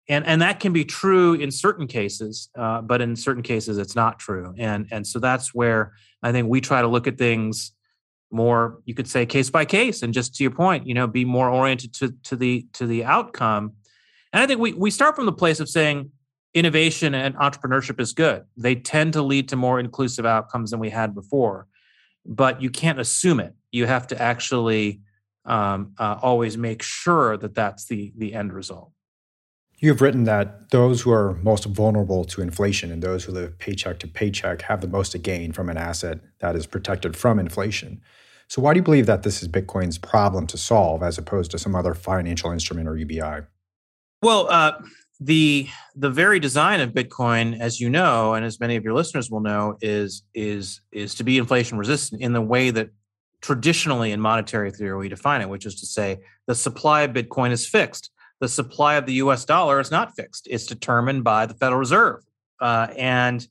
and 0.08 0.26
and 0.26 0.42
that 0.42 0.60
can 0.60 0.72
be 0.72 0.84
true 0.84 1.34
in 1.34 1.50
certain 1.50 1.86
cases, 1.86 2.48
uh, 2.58 2.80
but 2.82 3.00
in 3.00 3.14
certain 3.16 3.42
cases 3.42 3.78
it's 3.78 3.94
not 3.94 4.18
true. 4.18 4.54
And 4.58 4.86
and 4.90 5.06
so 5.06 5.18
that's 5.18 5.54
where 5.54 5.92
I 6.22 6.32
think 6.32 6.48
we 6.48 6.60
try 6.60 6.82
to 6.82 6.88
look 6.88 7.06
at 7.06 7.18
things 7.18 7.72
more. 8.32 8.80
You 8.84 8.94
could 8.94 9.08
say 9.08 9.26
case 9.26 9.50
by 9.50 9.64
case, 9.64 10.02
and 10.02 10.14
just 10.14 10.34
to 10.36 10.44
your 10.44 10.50
point, 10.50 10.86
you 10.86 10.94
know, 10.94 11.06
be 11.06 11.24
more 11.24 11.48
oriented 11.48 11.92
to 11.94 12.14
to 12.24 12.36
the 12.36 12.66
to 12.74 12.86
the 12.86 13.04
outcome. 13.04 13.72
And 14.32 14.42
I 14.42 14.46
think 14.46 14.60
we 14.60 14.72
we 14.72 14.90
start 14.90 15.14
from 15.16 15.26
the 15.26 15.32
place 15.32 15.60
of 15.60 15.68
saying 15.68 16.10
innovation 16.54 17.14
and 17.14 17.34
entrepreneurship 17.36 18.00
is 18.00 18.12
good. 18.12 18.44
They 18.56 18.74
tend 18.74 19.14
to 19.14 19.22
lead 19.22 19.48
to 19.48 19.56
more 19.56 19.80
inclusive 19.80 20.26
outcomes 20.26 20.70
than 20.70 20.80
we 20.80 20.90
had 20.90 21.14
before, 21.14 21.66
but 22.26 22.60
you 22.60 22.70
can't 22.70 23.00
assume 23.00 23.40
it. 23.40 23.54
You 23.70 23.86
have 23.86 24.06
to 24.08 24.20
actually 24.20 25.00
um, 25.44 25.94
uh, 25.98 26.18
always 26.22 26.56
make 26.56 26.82
sure 26.82 27.36
that 27.36 27.54
that's 27.54 27.86
the 27.86 28.12
the 28.16 28.34
end 28.34 28.52
result. 28.52 28.92
You 29.82 29.88
have 29.88 30.00
written 30.00 30.22
that 30.24 30.70
those 30.70 31.02
who 31.02 31.10
are 31.10 31.34
most 31.42 31.64
vulnerable 31.64 32.24
to 32.26 32.40
inflation 32.40 32.92
and 32.92 33.02
those 33.02 33.24
who 33.24 33.32
live 33.32 33.58
paycheck 33.58 33.98
to 33.98 34.06
paycheck 34.06 34.62
have 34.62 34.80
the 34.80 34.86
most 34.86 35.10
to 35.10 35.18
gain 35.18 35.50
from 35.50 35.68
an 35.68 35.76
asset 35.76 36.20
that 36.38 36.54
is 36.54 36.68
protected 36.68 37.16
from 37.16 37.40
inflation. 37.40 38.00
So, 38.52 38.60
why 38.60 38.74
do 38.74 38.80
you 38.80 38.84
believe 38.84 39.06
that 39.06 39.22
this 39.22 39.40
is 39.40 39.48
Bitcoin's 39.48 39.96
problem 39.96 40.46
to 40.48 40.58
solve 40.58 41.02
as 41.02 41.16
opposed 41.16 41.50
to 41.52 41.58
some 41.58 41.74
other 41.74 41.94
financial 41.94 42.50
instrument 42.50 42.86
or 42.86 42.98
UBI? 42.98 43.46
Well, 44.20 44.46
uh, 44.50 44.72
the 45.20 45.68
the 45.96 46.10
very 46.10 46.38
design 46.38 46.80
of 46.80 46.90
Bitcoin, 46.90 47.58
as 47.58 47.80
you 47.80 47.88
know, 47.88 48.34
and 48.34 48.44
as 48.44 48.60
many 48.60 48.76
of 48.76 48.84
your 48.84 48.92
listeners 48.92 49.30
will 49.30 49.40
know, 49.40 49.78
is 49.80 50.22
is 50.34 50.82
is 50.92 51.14
to 51.14 51.24
be 51.24 51.38
inflation 51.38 51.78
resistant 51.78 52.20
in 52.20 52.34
the 52.34 52.42
way 52.42 52.68
that 52.70 52.90
traditionally 53.40 54.12
in 54.12 54.20
monetary 54.20 54.70
theory 54.70 54.98
we 54.98 55.08
define 55.08 55.40
it, 55.40 55.48
which 55.48 55.64
is 55.64 55.80
to 55.80 55.86
say 55.86 56.18
the 56.46 56.54
supply 56.54 57.02
of 57.02 57.12
Bitcoin 57.12 57.52
is 57.52 57.66
fixed 57.66 58.10
the 58.42 58.48
supply 58.48 58.96
of 58.96 59.06
the 59.06 59.14
US 59.14 59.44
dollar 59.44 59.78
is 59.78 59.92
not 59.92 60.16
fixed. 60.16 60.48
It's 60.50 60.66
determined 60.66 61.22
by 61.22 61.46
the 61.46 61.54
Federal 61.54 61.78
Reserve. 61.78 62.24
Uh, 62.60 62.88
and 62.98 63.46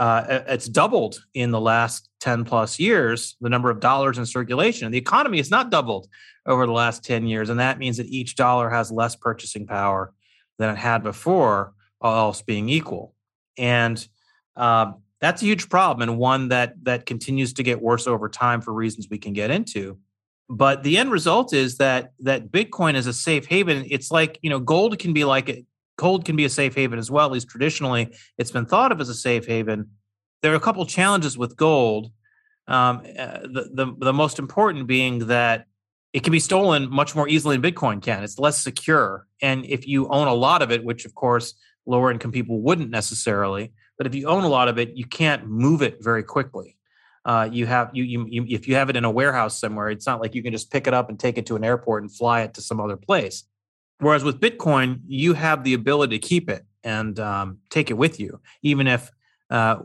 uh, 0.00 0.42
it's 0.48 0.66
doubled 0.66 1.22
in 1.34 1.50
the 1.50 1.60
last 1.60 2.08
10 2.20 2.44
plus 2.44 2.78
years, 2.80 3.36
the 3.40 3.50
number 3.50 3.70
of 3.70 3.80
dollars 3.80 4.16
in 4.16 4.24
circulation. 4.24 4.90
The 4.90 4.98
economy 4.98 5.36
has 5.36 5.50
not 5.50 5.70
doubled 5.70 6.08
over 6.46 6.64
the 6.64 6.72
last 6.72 7.04
10 7.04 7.26
years. 7.26 7.50
And 7.50 7.60
that 7.60 7.78
means 7.78 7.98
that 7.98 8.06
each 8.06 8.34
dollar 8.34 8.70
has 8.70 8.90
less 8.90 9.14
purchasing 9.14 9.66
power 9.66 10.12
than 10.58 10.70
it 10.70 10.78
had 10.78 11.02
before, 11.02 11.74
all 12.00 12.16
else 12.16 12.40
being 12.40 12.70
equal. 12.70 13.14
And 13.58 14.04
uh, 14.56 14.92
that's 15.20 15.42
a 15.42 15.44
huge 15.44 15.68
problem 15.68 16.08
and 16.08 16.18
one 16.18 16.48
that 16.48 16.82
that 16.84 17.06
continues 17.06 17.52
to 17.54 17.62
get 17.62 17.82
worse 17.82 18.06
over 18.06 18.28
time 18.28 18.60
for 18.60 18.72
reasons 18.72 19.08
we 19.10 19.18
can 19.18 19.32
get 19.32 19.50
into 19.50 19.98
but 20.48 20.82
the 20.82 20.96
end 20.96 21.12
result 21.12 21.52
is 21.52 21.76
that 21.76 22.12
that 22.20 22.50
bitcoin 22.50 22.94
is 22.94 23.06
a 23.06 23.12
safe 23.12 23.46
haven 23.46 23.84
it's 23.90 24.10
like 24.10 24.38
you 24.42 24.50
know 24.50 24.58
gold 24.58 24.98
can 24.98 25.12
be 25.12 25.24
like 25.24 25.64
it 26.00 26.02
gold 26.02 26.24
can 26.24 26.36
be 26.36 26.44
a 26.44 26.50
safe 26.50 26.74
haven 26.74 26.98
as 26.98 27.10
well 27.10 27.26
at 27.26 27.32
least 27.32 27.48
traditionally 27.48 28.14
it's 28.38 28.50
been 28.50 28.66
thought 28.66 28.92
of 28.92 29.00
as 29.00 29.08
a 29.08 29.14
safe 29.14 29.46
haven. 29.46 29.90
There 30.42 30.52
are 30.52 30.56
a 30.56 30.60
couple 30.60 30.84
challenges 30.86 31.36
with 31.36 31.56
gold 31.56 32.10
um, 32.66 33.02
uh, 33.18 33.40
the, 33.42 33.70
the, 33.72 33.94
the 33.98 34.12
most 34.12 34.38
important 34.38 34.86
being 34.86 35.26
that 35.26 35.66
it 36.12 36.22
can 36.22 36.32
be 36.32 36.40
stolen 36.40 36.88
much 36.90 37.14
more 37.14 37.28
easily 37.28 37.56
than 37.56 37.72
bitcoin 37.72 38.00
can. 38.02 38.22
It's 38.22 38.38
less 38.38 38.58
secure. 38.58 39.26
And 39.42 39.64
if 39.64 39.86
you 39.86 40.08
own 40.08 40.28
a 40.28 40.34
lot 40.34 40.62
of 40.62 40.70
it 40.70 40.84
which 40.84 41.04
of 41.04 41.14
course 41.14 41.54
lower 41.86 42.10
income 42.10 42.32
people 42.32 42.60
wouldn't 42.60 42.90
necessarily 42.90 43.72
but 43.98 44.06
if 44.06 44.14
you 44.14 44.28
own 44.28 44.44
a 44.44 44.48
lot 44.48 44.68
of 44.68 44.78
it 44.78 44.96
you 44.96 45.04
can't 45.04 45.46
move 45.46 45.82
it 45.82 46.02
very 46.02 46.22
quickly. 46.22 46.76
Uh, 47.24 47.48
you 47.52 47.66
have 47.66 47.90
you, 47.92 48.02
you, 48.02 48.26
you 48.28 48.46
if 48.48 48.66
you 48.66 48.74
have 48.74 48.88
it 48.88 48.96
in 48.96 49.04
a 49.04 49.10
warehouse 49.10 49.60
somewhere, 49.60 49.90
it's 49.90 50.06
not 50.06 50.20
like 50.20 50.34
you 50.34 50.42
can 50.42 50.52
just 50.52 50.70
pick 50.70 50.86
it 50.86 50.94
up 50.94 51.10
and 51.10 51.20
take 51.20 51.36
it 51.36 51.46
to 51.46 51.56
an 51.56 51.64
airport 51.64 52.02
and 52.02 52.10
fly 52.10 52.40
it 52.40 52.54
to 52.54 52.62
some 52.62 52.80
other 52.80 52.96
place. 52.96 53.44
Whereas 54.00 54.24
with 54.24 54.40
Bitcoin, 54.40 55.00
you 55.06 55.34
have 55.34 55.64
the 55.64 55.74
ability 55.74 56.18
to 56.18 56.26
keep 56.26 56.48
it 56.50 56.64
and 56.82 57.18
um, 57.20 57.58
take 57.68 57.90
it 57.90 57.94
with 57.94 58.18
you, 58.18 58.40
even 58.62 58.86
if 58.86 59.10
uh, 59.50 59.76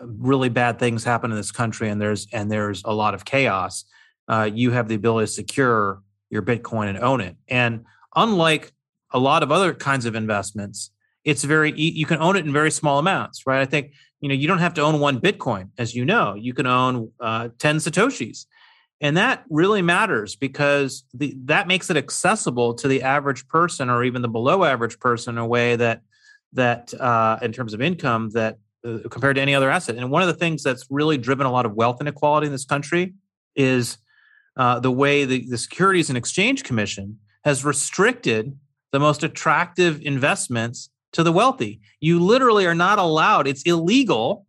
really 0.00 0.48
bad 0.48 0.78
things 0.78 1.04
happen 1.04 1.30
in 1.30 1.36
this 1.36 1.52
country 1.52 1.88
and 1.88 2.00
there's 2.00 2.26
and 2.32 2.50
there's 2.50 2.82
a 2.84 2.92
lot 2.92 3.14
of 3.14 3.24
chaos. 3.24 3.84
Uh, 4.28 4.48
you 4.52 4.70
have 4.70 4.88
the 4.88 4.94
ability 4.94 5.26
to 5.26 5.32
secure 5.32 6.02
your 6.30 6.42
Bitcoin 6.42 6.88
and 6.88 6.98
own 6.98 7.20
it. 7.20 7.36
And 7.48 7.84
unlike 8.14 8.72
a 9.12 9.18
lot 9.18 9.42
of 9.42 9.52
other 9.52 9.74
kinds 9.74 10.04
of 10.04 10.14
investments, 10.14 10.90
it's 11.24 11.42
very 11.44 11.72
you 11.78 12.06
can 12.06 12.20
own 12.20 12.36
it 12.36 12.46
in 12.46 12.52
very 12.52 12.70
small 12.70 12.98
amounts, 12.98 13.46
right? 13.46 13.60
I 13.60 13.66
think 13.66 13.92
you 14.20 14.28
know 14.28 14.34
you 14.34 14.48
don't 14.48 14.58
have 14.58 14.74
to 14.74 14.80
own 14.80 15.00
one 15.00 15.20
bitcoin 15.20 15.70
as 15.78 15.94
you 15.94 16.04
know 16.04 16.34
you 16.34 16.54
can 16.54 16.66
own 16.66 17.10
uh, 17.20 17.48
10 17.58 17.76
satoshis 17.76 18.46
and 19.00 19.16
that 19.16 19.44
really 19.50 19.82
matters 19.82 20.36
because 20.36 21.04
the, 21.12 21.34
that 21.44 21.68
makes 21.68 21.90
it 21.90 21.96
accessible 21.96 22.74
to 22.74 22.88
the 22.88 23.02
average 23.02 23.46
person 23.48 23.90
or 23.90 24.04
even 24.04 24.22
the 24.22 24.28
below 24.28 24.64
average 24.64 24.98
person 24.98 25.34
in 25.34 25.38
a 25.38 25.46
way 25.46 25.76
that 25.76 26.02
that 26.52 26.94
uh, 26.94 27.38
in 27.42 27.52
terms 27.52 27.74
of 27.74 27.82
income 27.82 28.30
that 28.30 28.58
uh, 28.86 28.98
compared 29.10 29.36
to 29.36 29.42
any 29.42 29.54
other 29.54 29.70
asset 29.70 29.96
and 29.96 30.10
one 30.10 30.22
of 30.22 30.28
the 30.28 30.34
things 30.34 30.62
that's 30.62 30.86
really 30.90 31.18
driven 31.18 31.46
a 31.46 31.52
lot 31.52 31.66
of 31.66 31.74
wealth 31.74 32.00
inequality 32.00 32.46
in 32.46 32.52
this 32.52 32.64
country 32.64 33.14
is 33.54 33.98
uh, 34.56 34.80
the 34.80 34.90
way 34.90 35.24
the, 35.24 35.46
the 35.48 35.58
securities 35.58 36.08
and 36.08 36.16
exchange 36.16 36.64
commission 36.64 37.18
has 37.44 37.64
restricted 37.64 38.58
the 38.92 39.00
most 39.00 39.22
attractive 39.22 40.00
investments 40.02 40.88
to 41.12 41.22
the 41.22 41.32
wealthy. 41.32 41.80
You 42.00 42.20
literally 42.20 42.66
are 42.66 42.74
not 42.74 42.98
allowed, 42.98 43.46
it's 43.46 43.62
illegal 43.62 44.46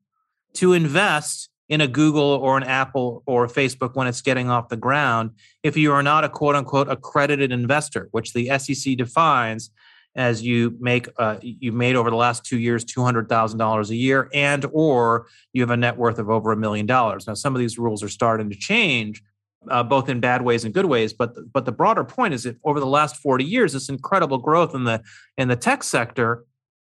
to 0.53 0.73
invest 0.73 1.49
in 1.69 1.81
a 1.81 1.87
Google 1.87 2.21
or 2.21 2.57
an 2.57 2.63
Apple 2.63 3.23
or 3.25 3.45
a 3.45 3.49
Facebook 3.49 3.95
when 3.95 4.07
it's 4.07 4.21
getting 4.21 4.49
off 4.49 4.69
the 4.69 4.77
ground 4.77 5.31
if 5.63 5.75
you 5.75 5.91
are 5.91 6.03
not 6.03 6.23
a 6.23 6.29
quote 6.29 6.55
unquote 6.55 6.89
accredited 6.89 7.51
investor, 7.51 8.07
which 8.11 8.33
the 8.33 8.57
SEC 8.57 8.95
defines 8.97 9.69
as 10.15 10.41
you 10.41 10.75
make 10.79 11.07
uh, 11.17 11.37
you 11.41 11.71
made 11.71 11.95
over 11.95 12.09
the 12.09 12.15
last 12.15 12.43
two 12.43 12.57
years 12.57 12.83
two 12.83 13.03
hundred 13.03 13.29
thousand 13.29 13.59
dollars 13.59 13.89
a 13.89 13.95
year 13.95 14.29
and 14.33 14.65
or 14.71 15.27
you 15.53 15.61
have 15.61 15.69
a 15.69 15.77
net 15.77 15.97
worth 15.97 16.19
of 16.19 16.29
over 16.29 16.51
a 16.51 16.57
million 16.57 16.85
dollars. 16.85 17.27
Now 17.27 17.35
some 17.35 17.53
of 17.53 17.59
these 17.59 17.77
rules 17.77 18.01
are 18.01 18.09
starting 18.09 18.49
to 18.49 18.55
change, 18.55 19.21
uh, 19.69 19.83
both 19.83 20.09
in 20.09 20.19
bad 20.19 20.41
ways 20.41 20.65
and 20.65 20.73
good 20.73 20.85
ways. 20.85 21.13
But 21.13 21.35
but 21.53 21.65
the 21.65 21.71
broader 21.71 22.03
point 22.03 22.33
is 22.33 22.43
that 22.43 22.57
over 22.63 22.79
the 22.79 22.87
last 22.87 23.17
forty 23.17 23.43
years, 23.43 23.73
this 23.73 23.89
incredible 23.89 24.39
growth 24.39 24.73
in 24.73 24.85
the 24.85 25.03
in 25.37 25.49
the 25.49 25.55
tech 25.55 25.83
sector 25.83 26.45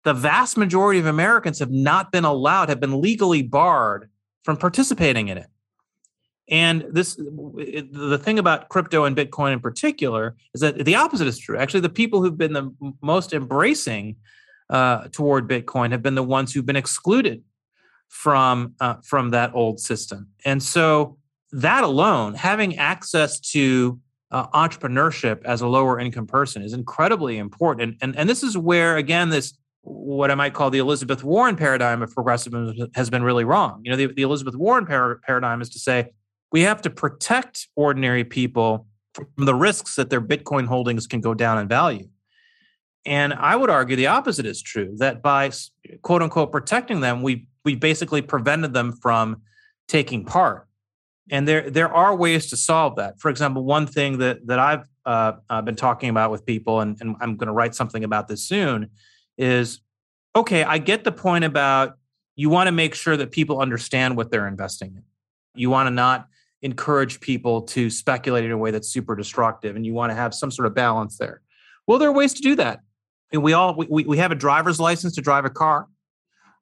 the 0.04 0.14
vast 0.14 0.58
majority 0.58 1.00
of 1.00 1.06
Americans 1.06 1.60
have 1.60 1.72
not 1.72 2.12
been 2.12 2.26
allowed, 2.26 2.70
have 2.70 2.80
been 2.80 3.02
legally 3.02 3.44
barred 3.44 4.10
from 4.44 4.58
participating 4.58 5.28
in 5.28 5.38
it. 5.38 5.48
And 6.50 6.86
this, 6.90 7.16
the 7.16 8.20
thing 8.22 8.38
about 8.38 8.68
crypto 8.68 9.06
and 9.06 9.16
Bitcoin 9.16 9.54
in 9.54 9.62
particular 9.62 10.36
is 10.54 10.62
that 10.62 10.84
the 10.84 10.96
opposite 10.96 11.28
is 11.28 11.40
true. 11.40 11.58
Actually, 11.58 11.80
the 11.80 11.90
people 11.90 12.22
who've 12.22 12.38
been 12.38 12.54
the 12.54 12.72
most 13.02 13.32
embracing 13.32 14.18
uh, 14.70 15.08
toward 15.12 15.48
Bitcoin 15.48 15.92
have 15.92 16.02
been 16.02 16.16
the 16.16 16.24
ones 16.24 16.54
who've 16.54 16.66
been 16.66 16.76
excluded 16.76 17.44
from 18.10 18.74
uh, 18.82 18.96
from 19.04 19.30
that 19.30 19.52
old 19.54 19.80
system. 19.80 20.28
And 20.44 20.62
so 20.62 21.18
that 21.54 21.84
alone, 21.84 22.34
having 22.34 22.78
access 22.78 23.40
to 23.52 24.00
uh, 24.32 24.48
entrepreneurship 24.48 25.44
as 25.44 25.62
a 25.62 25.68
lower 25.68 26.00
income 26.00 26.28
person 26.28 26.62
is 26.62 26.74
incredibly 26.74 27.38
important. 27.38 27.82
And, 27.82 27.98
and 28.02 28.18
and 28.18 28.30
this 28.30 28.44
is 28.44 28.58
where 28.58 28.98
again 28.98 29.30
this 29.30 29.54
what 29.84 30.30
I 30.30 30.36
might 30.36 30.54
call 30.54 30.70
the 30.70 30.80
Elizabeth 30.80 31.24
Warren 31.24 31.56
paradigm 31.56 32.02
of 32.02 32.14
progressivism 32.14 32.90
has 32.96 33.10
been 33.10 33.24
really 33.24 33.44
wrong. 33.44 33.82
You 33.84 33.92
know, 33.92 33.98
the, 33.98 34.08
the 34.08 34.22
Elizabeth 34.22 34.56
Warren 34.56 34.86
par- 34.86 35.20
paradigm 35.26 35.62
is 35.62 35.70
to 35.70 35.80
say 35.80 36.12
we 36.52 36.62
have 36.62 36.82
to 36.84 36.90
protect 36.90 37.68
ordinary 37.76 38.24
people 38.24 38.86
from 39.14 39.46
the 39.46 39.56
risks 39.56 39.96
that 39.96 40.10
their 40.10 40.22
Bitcoin 40.22 40.68
holdings 40.68 41.08
can 41.08 41.22
go 41.22 41.34
down 41.34 41.58
in 41.58 41.68
value. 41.68 42.08
And 43.06 43.34
I 43.34 43.56
would 43.56 43.70
argue 43.70 43.96
the 43.96 44.08
opposite 44.08 44.46
is 44.46 44.62
true 44.62 44.94
that 44.98 45.24
by 45.24 45.52
quote 46.04 46.22
unquote 46.22 46.52
protecting 46.52 47.00
them, 47.00 47.24
we 47.24 47.48
we 47.66 47.76
basically 47.76 48.22
prevented 48.22 48.74
them 48.74 48.94
from 48.94 49.42
taking 49.88 50.24
part. 50.24 50.68
And 51.32 51.48
there 51.48 51.70
there 51.70 51.92
are 51.92 52.16
ways 52.16 52.50
to 52.52 52.58
solve 52.58 52.98
that. 52.98 53.20
For 53.20 53.30
example, 53.32 53.64
one 53.64 53.88
thing 53.88 54.20
that 54.20 54.46
that 54.46 54.60
I've 54.60 54.86
uh, 55.06 55.34
uh, 55.50 55.62
been 55.64 55.76
talking 55.76 56.10
about 56.10 56.30
with 56.30 56.46
people, 56.46 56.82
and, 56.82 56.96
and 57.02 57.16
I'm 57.22 57.38
going 57.38 57.48
to 57.48 57.54
write 57.54 57.74
something 57.74 58.04
about 58.04 58.28
this 58.28 58.46
soon, 58.46 58.92
is 59.42 59.82
okay, 60.36 60.64
I 60.64 60.78
get 60.78 61.04
the 61.04 61.12
point 61.12 61.44
about 61.44 61.98
you 62.36 62.50
want 62.50 62.68
to 62.68 62.72
make 62.72 62.96
sure 62.96 63.18
that 63.18 63.32
people 63.32 63.60
understand 63.60 64.16
what 64.16 64.32
they're 64.32 64.48
investing 64.48 64.94
in. 64.96 65.04
You 65.56 65.70
want 65.70 65.88
to 65.88 65.92
not 65.92 66.28
encourage 66.62 67.20
people 67.20 67.64
to 67.64 67.90
speculate 67.90 68.46
in 68.46 68.52
a 68.52 68.58
way 68.58 68.72
that's 68.72 68.88
super 68.88 69.16
destructive 69.16 69.76
and 69.76 69.86
you 69.86 69.94
want 69.94 70.12
to 70.12 70.16
have 70.16 70.34
some 70.34 70.52
sort 70.52 70.68
of 70.68 70.76
balance 70.76 71.18
there. 71.18 71.42
Well, 71.88 71.98
there 71.98 72.08
are 72.08 72.14
ways 72.14 72.34
to 72.36 72.42
do 72.42 72.56
that. 72.56 72.82
And 73.34 73.42
we 73.44 73.54
all 73.54 73.76
we, 73.76 74.04
we 74.06 74.18
have 74.18 74.32
a 74.32 74.36
driver's 74.36 74.80
license 74.80 75.16
to 75.16 75.22
drive 75.22 75.46
a 75.46 75.50
car, 75.50 75.88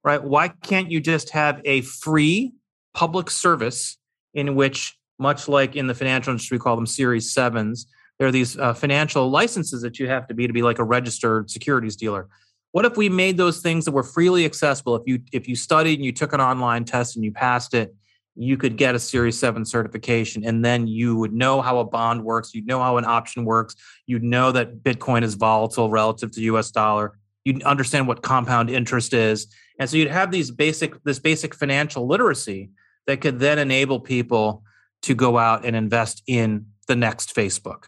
right? 0.04 0.24
Why 0.24 0.48
can't 0.48 0.90
you 0.90 1.02
just 1.02 1.32
have 1.32 1.62
a 1.66 1.82
free 1.82 2.54
public 2.94 3.30
service 3.30 3.98
in 4.34 4.56
which, 4.56 4.98
much 5.18 5.48
like 5.48 5.76
in 5.76 5.88
the 5.88 5.96
financial 5.96 6.32
industry, 6.32 6.56
we 6.56 6.60
call 6.60 6.76
them 6.76 6.86
Series 6.86 7.34
Sevens, 7.34 7.88
there 8.20 8.28
are 8.28 8.32
these 8.32 8.58
uh, 8.58 8.74
financial 8.74 9.30
licenses 9.30 9.82
that 9.82 9.98
you 9.98 10.08
have 10.08 10.28
to 10.28 10.34
be 10.34 10.46
to 10.46 10.54
be 10.54 10.62
like 10.62 10.78
a 10.80 10.84
registered 10.84 11.50
securities 11.50 11.96
dealer 11.96 12.28
what 12.72 12.86
if 12.86 12.98
we 12.98 13.10
made 13.10 13.38
those 13.38 13.62
things 13.62 13.86
that 13.86 13.92
were 13.92 14.04
freely 14.04 14.46
accessible 14.46 14.96
if 14.96 15.04
you 15.06 15.20
if 15.32 15.48
you 15.48 15.56
studied 15.56 15.96
and 15.96 16.06
you 16.06 16.12
took 16.12 16.34
an 16.34 16.42
online 16.42 16.86
test 16.86 17.16
and 17.16 17.26
you 17.26 17.32
passed 17.32 17.74
it 17.74 17.94
you 18.36 18.56
could 18.56 18.78
get 18.78 18.96
a 18.96 19.00
series 19.00 19.38
7 19.38 19.66
certification 19.66 20.46
and 20.46 20.64
then 20.64 20.88
you 20.88 21.16
would 21.18 21.34
know 21.34 21.62
how 21.62 21.80
a 21.80 21.86
bond 21.86 22.24
works 22.24 22.54
you'd 22.54 22.68
know 22.68 22.80
how 22.80 22.98
an 22.98 23.06
option 23.06 23.44
works 23.46 23.76
you'd 24.06 24.24
know 24.24 24.52
that 24.52 24.84
bitcoin 24.84 25.24
is 25.24 25.36
volatile 25.36 25.90
relative 25.90 26.32
to 26.32 26.58
us 26.58 26.72
dollar 26.72 27.20
you'd 27.50 27.64
understand 27.64 28.08
what 28.08 28.22
compound 28.22 28.70
interest 28.70 29.14
is. 29.14 29.48
And 29.80 29.90
so 29.90 29.98
you'd 29.98 30.12
have 30.12 30.32
these 30.32 30.52
basic 30.52 31.04
this 31.04 31.20
basic 31.20 31.56
financial 31.56 32.08
literacy 32.08 32.70
that 33.08 33.22
could 33.22 33.40
then 33.40 33.60
enable 33.60 34.00
people 34.00 34.64
to 35.04 35.16
go 35.16 35.38
out 35.38 35.66
and 35.66 35.76
invest 35.76 36.22
in 36.28 36.68
the 36.88 36.96
next 36.96 37.36
Facebook. 37.36 37.86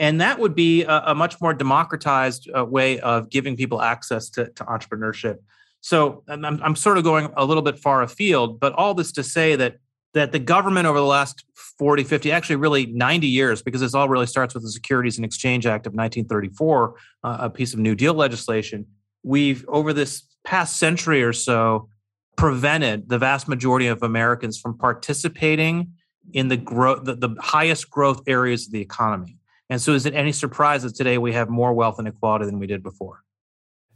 And 0.00 0.20
that 0.22 0.38
would 0.38 0.54
be 0.54 0.82
a, 0.82 1.02
a 1.08 1.14
much 1.14 1.40
more 1.42 1.52
democratized 1.52 2.50
uh, 2.56 2.64
way 2.64 2.98
of 3.00 3.28
giving 3.28 3.54
people 3.54 3.82
access 3.82 4.30
to, 4.30 4.46
to 4.46 4.64
entrepreneurship. 4.64 5.36
So 5.82 6.24
I'm, 6.26 6.44
I'm 6.44 6.74
sort 6.74 6.96
of 6.98 7.04
going 7.04 7.28
a 7.36 7.44
little 7.44 7.62
bit 7.62 7.78
far 7.78 8.02
afield, 8.02 8.58
but 8.58 8.72
all 8.72 8.94
this 8.94 9.12
to 9.12 9.22
say 9.22 9.54
that 9.56 9.76
that 10.12 10.32
the 10.32 10.40
government 10.40 10.88
over 10.88 10.98
the 10.98 11.04
last 11.04 11.44
40, 11.78 12.02
50, 12.02 12.32
actually 12.32 12.56
really 12.56 12.86
90 12.86 13.28
years, 13.28 13.62
because 13.62 13.80
this 13.80 13.94
all 13.94 14.08
really 14.08 14.26
starts 14.26 14.54
with 14.54 14.64
the 14.64 14.72
Securities 14.72 15.18
and 15.18 15.24
Exchange 15.24 15.66
Act 15.66 15.86
of 15.86 15.92
1934, 15.92 16.94
uh, 17.22 17.36
a 17.42 17.48
piece 17.48 17.74
of 17.74 17.78
New 17.78 17.94
Deal 17.94 18.12
legislation. 18.14 18.86
We've, 19.22 19.64
over 19.68 19.92
this 19.92 20.24
past 20.42 20.78
century 20.78 21.22
or 21.22 21.32
so, 21.32 21.88
prevented 22.36 23.08
the 23.08 23.18
vast 23.18 23.46
majority 23.46 23.86
of 23.86 24.02
Americans 24.02 24.58
from 24.58 24.76
participating 24.78 25.92
in 26.32 26.48
the 26.48 26.56
growth, 26.56 27.04
the, 27.04 27.14
the 27.14 27.36
highest 27.38 27.88
growth 27.88 28.22
areas 28.26 28.66
of 28.66 28.72
the 28.72 28.80
economy. 28.80 29.36
And 29.70 29.80
so, 29.80 29.94
is 29.94 30.04
it 30.04 30.14
any 30.14 30.32
surprise 30.32 30.82
that 30.82 30.96
today 30.96 31.16
we 31.16 31.32
have 31.32 31.48
more 31.48 31.72
wealth 31.72 32.00
inequality 32.00 32.44
than 32.44 32.58
we 32.58 32.66
did 32.66 32.82
before? 32.82 33.22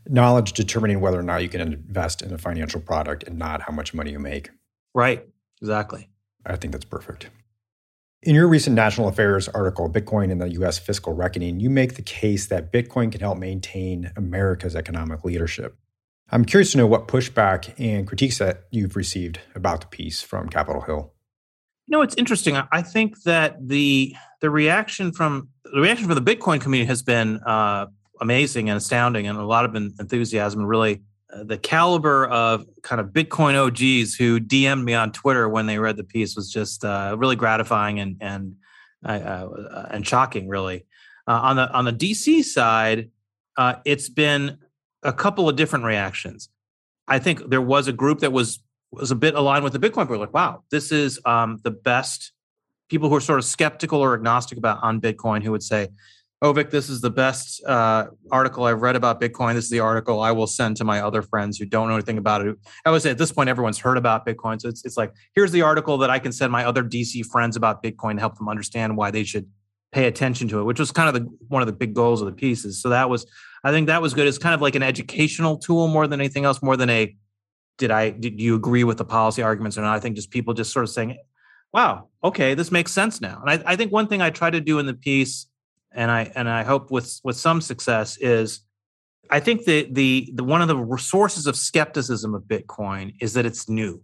Knowledge 0.07 0.53
determining 0.53 1.01
whether 1.01 1.19
or 1.19 1.23
not 1.25 1.43
you 1.43 1.49
can 1.49 1.61
invest 1.61 2.23
in 2.23 2.33
a 2.33 2.39
financial 2.39 2.81
product 2.81 3.25
and 3.25 3.39
not 3.39 3.63
how 3.63 3.73
much 3.73 3.93
money 3.93 4.13
you 4.13 4.21
make. 4.21 4.51
Right. 4.95 5.27
Exactly. 5.61 6.11
I 6.47 6.57
think 6.57 6.73
that's 6.73 6.85
perfect. 6.85 7.29
In 8.23 8.35
your 8.35 8.47
recent 8.47 8.77
National 8.77 9.09
Affairs 9.09 9.49
article, 9.49 9.91
Bitcoin 9.91 10.31
and 10.31 10.41
the 10.41 10.51
US 10.61 10.79
Fiscal 10.79 11.13
Reckoning, 11.13 11.59
you 11.59 11.71
make 11.71 11.97
the 11.97 12.03
case 12.03 12.47
that 12.47 12.73
Bitcoin 12.73 13.11
can 13.11 13.21
help 13.21 13.39
maintain 13.39 14.13
America's 14.17 14.77
economic 14.77 15.25
leadership. 15.25 15.77
I'm 16.31 16.45
curious 16.45 16.73
to 16.73 16.79
know 16.79 16.87
what 16.87 17.09
pushback 17.09 17.75
and 17.79 18.07
critiques 18.07 18.39
that 18.39 18.65
you've 18.71 18.97
received 18.97 19.41
about 19.55 19.81
the 19.81 19.87
piece 19.89 20.23
from 20.23 20.49
Capitol 20.49 20.83
Hill. 20.83 21.14
You 21.87 21.99
know, 21.99 22.03
it's 22.03 22.15
interesting. 22.17 22.57
I 22.57 22.83
think 22.83 23.23
that 23.23 23.57
the 23.67 24.15
the 24.41 24.51
reaction 24.51 25.13
from 25.13 25.49
the 25.65 25.81
reaction 25.81 26.07
from 26.07 26.23
the 26.23 26.35
Bitcoin 26.35 26.61
community 26.61 26.87
has 26.87 27.03
been 27.03 27.39
uh, 27.41 27.87
amazing 28.21 28.71
and 28.71 28.77
astounding, 28.77 29.27
and 29.27 29.39
a 29.39 29.45
lot 29.45 29.65
of 29.65 29.75
enthusiasm 29.75 30.61
and 30.61 30.69
really 30.69 31.03
the 31.43 31.59
caliber 31.59 32.27
of 32.27 32.65
kind 32.83 33.01
of 33.01 33.09
Bitcoin 33.09 33.55
OGs 33.55 34.15
who 34.15 34.39
DM'd 34.41 34.85
me 34.85 34.95
on 34.95 35.13
Twitter 35.13 35.49
when 35.49 35.67
they 35.67 35.79
read 35.79 35.97
the 35.97 36.05
piece 36.05 36.37
was 36.37 36.51
just 36.51 36.85
uh, 36.85 37.17
really 37.19 37.37
gratifying 37.37 38.01
and 38.01 38.17
and 38.21 38.55
uh, 39.05 39.09
uh 39.09 39.89
and 39.91 40.07
shocking, 40.07 40.49
really. 40.49 40.87
Uh, 41.27 41.41
on 41.43 41.57
the 41.57 41.71
on 41.73 41.85
the 41.85 41.93
DC 41.93 42.45
side, 42.45 43.11
uh, 43.57 43.77
it's 43.85 44.09
been 44.09 44.59
a 45.03 45.13
couple 45.13 45.49
of 45.49 45.57
different 45.57 45.85
reactions. 45.85 46.49
I 47.09 47.19
think 47.19 47.51
there 47.51 47.63
was 47.63 47.89
a 47.89 47.93
group 47.93 48.21
that 48.21 48.33
was 48.33 48.61
was 48.95 49.11
a 49.11 49.17
bit 49.17 49.35
aligned 49.35 49.65
with 49.65 49.73
the 49.73 49.79
Bitcoin. 49.79 50.05
People 50.05 50.19
like, 50.19 50.35
wow, 50.35 50.63
this 50.71 50.93
is 50.93 51.21
um, 51.25 51.59
the 51.63 51.71
best. 51.71 52.33
People 52.89 53.09
who 53.09 53.17
are 53.17 53.21
sort 53.21 53.39
of 53.39 53.45
skeptical 53.45 54.01
or 54.01 54.15
agnostic 54.15 54.59
about 54.59 54.83
on 54.83 55.01
Bitcoin 55.01 55.43
who 55.43 55.51
would 55.51 55.63
say, 55.63 55.89
oh 56.43 56.53
Vic, 56.53 56.71
this 56.71 56.91
is 56.91 57.01
the 57.01 57.11
best 57.11 57.65
uh, 57.65 58.07
article 58.31 58.65
I've 58.65 58.83
read 58.83 58.97
about 58.97 59.19
Bitcoin. 59.19 59.55
This 59.55 59.65
is 59.65 59.71
the 59.71 59.81
article 59.81 60.21
I 60.21 60.31
will 60.31 60.47
send 60.47 60.77
to 60.77 60.85
my 60.85 61.01
other 61.01 61.23
friends 61.23 61.59
who 61.59 61.65
don't 61.65 61.89
know 61.89 61.95
anything 61.95 62.19
about 62.19 62.47
it. 62.47 62.57
I 62.85 62.91
would 62.91 63.01
say 63.01 63.11
at 63.11 63.19
this 63.19 63.33
point, 63.33 63.49
everyone's 63.49 63.79
heard 63.79 63.97
about 63.97 64.27
Bitcoin. 64.27 64.61
So 64.61 64.69
it's, 64.69 64.85
it's 64.85 64.99
like, 64.99 65.15
here's 65.35 65.53
the 65.53 65.63
article 65.63 65.97
that 65.99 66.11
I 66.11 66.19
can 66.19 66.33
send 66.33 66.53
my 66.53 66.67
other 66.67 66.85
DC 66.85 67.25
friends 67.27 67.57
about 67.57 67.83
Bitcoin 67.83 68.15
to 68.15 68.21
help 68.21 68.37
them 68.37 68.49
understand 68.49 68.97
why 68.97 69.11
they 69.11 69.25
should 69.25 69.47
pay 69.93 70.07
attention 70.07 70.49
to 70.49 70.61
it, 70.61 70.65
which 70.65 70.79
was 70.79 70.91
kind 70.91 71.09
of 71.09 71.15
the 71.15 71.31
one 71.49 71.63
of 71.63 71.67
the 71.67 71.73
big 71.73 71.95
goals 71.95 72.21
of 72.21 72.27
the 72.27 72.33
pieces. 72.33 72.83
So 72.83 72.91
that 72.91 73.09
was, 73.09 73.25
I 73.63 73.71
think 73.71 73.87
that 73.87 74.03
was 74.03 74.13
good. 74.13 74.27
It's 74.27 74.39
kind 74.39 74.55
of 74.55 74.61
like 74.61 74.75
an 74.75 74.83
educational 74.83 75.57
tool 75.57 75.89
more 75.89 76.07
than 76.07 76.21
anything 76.21 76.45
else, 76.45 76.63
more 76.63 76.77
than 76.77 76.91
a, 76.91 77.17
did 77.79 77.91
I, 77.91 78.11
did 78.11 78.41
you 78.41 78.55
agree 78.55 78.85
with 78.85 78.99
the 78.99 79.05
policy 79.05 79.43
arguments 79.43 79.77
or 79.77 79.83
not? 79.83 79.95
I 79.95 80.01
think 80.01 80.17
just 80.17 80.31
people 80.31 80.55
just 80.55 80.73
sort 80.73 80.85
of 80.85 80.91
saying, 80.91 81.19
wow, 81.73 82.09
okay, 82.23 82.55
this 82.55 82.71
makes 82.71 82.93
sense 82.93 83.21
now. 83.21 83.43
And 83.45 83.51
I, 83.51 83.73
I 83.73 83.77
think 83.77 83.93
one 83.93 84.07
thing 84.07 84.23
I 84.23 84.31
try 84.31 84.49
to 84.51 84.61
do 84.61 84.79
in 84.79 84.87
the 84.87 84.95
piece 84.95 85.47
and 85.95 86.11
I 86.11 86.31
and 86.35 86.49
I 86.49 86.65
hope 86.65 86.91
with 86.91 87.21
with 87.25 87.37
some 87.37 87.61
success 87.61 88.17
is 88.19 88.61
I 89.31 89.41
think 89.41 89.65
the 89.65 89.89
the 89.91 90.31
the 90.35 90.45
one 90.45 90.61
of 90.61 90.69
the 90.69 90.97
sources 90.99 91.47
of 91.47 91.57
skepticism 91.57 92.35
of 92.35 92.43
Bitcoin 92.43 93.15
is 93.21 93.35
that 93.35 93.47
it's 93.47 93.69
new, 93.69 94.03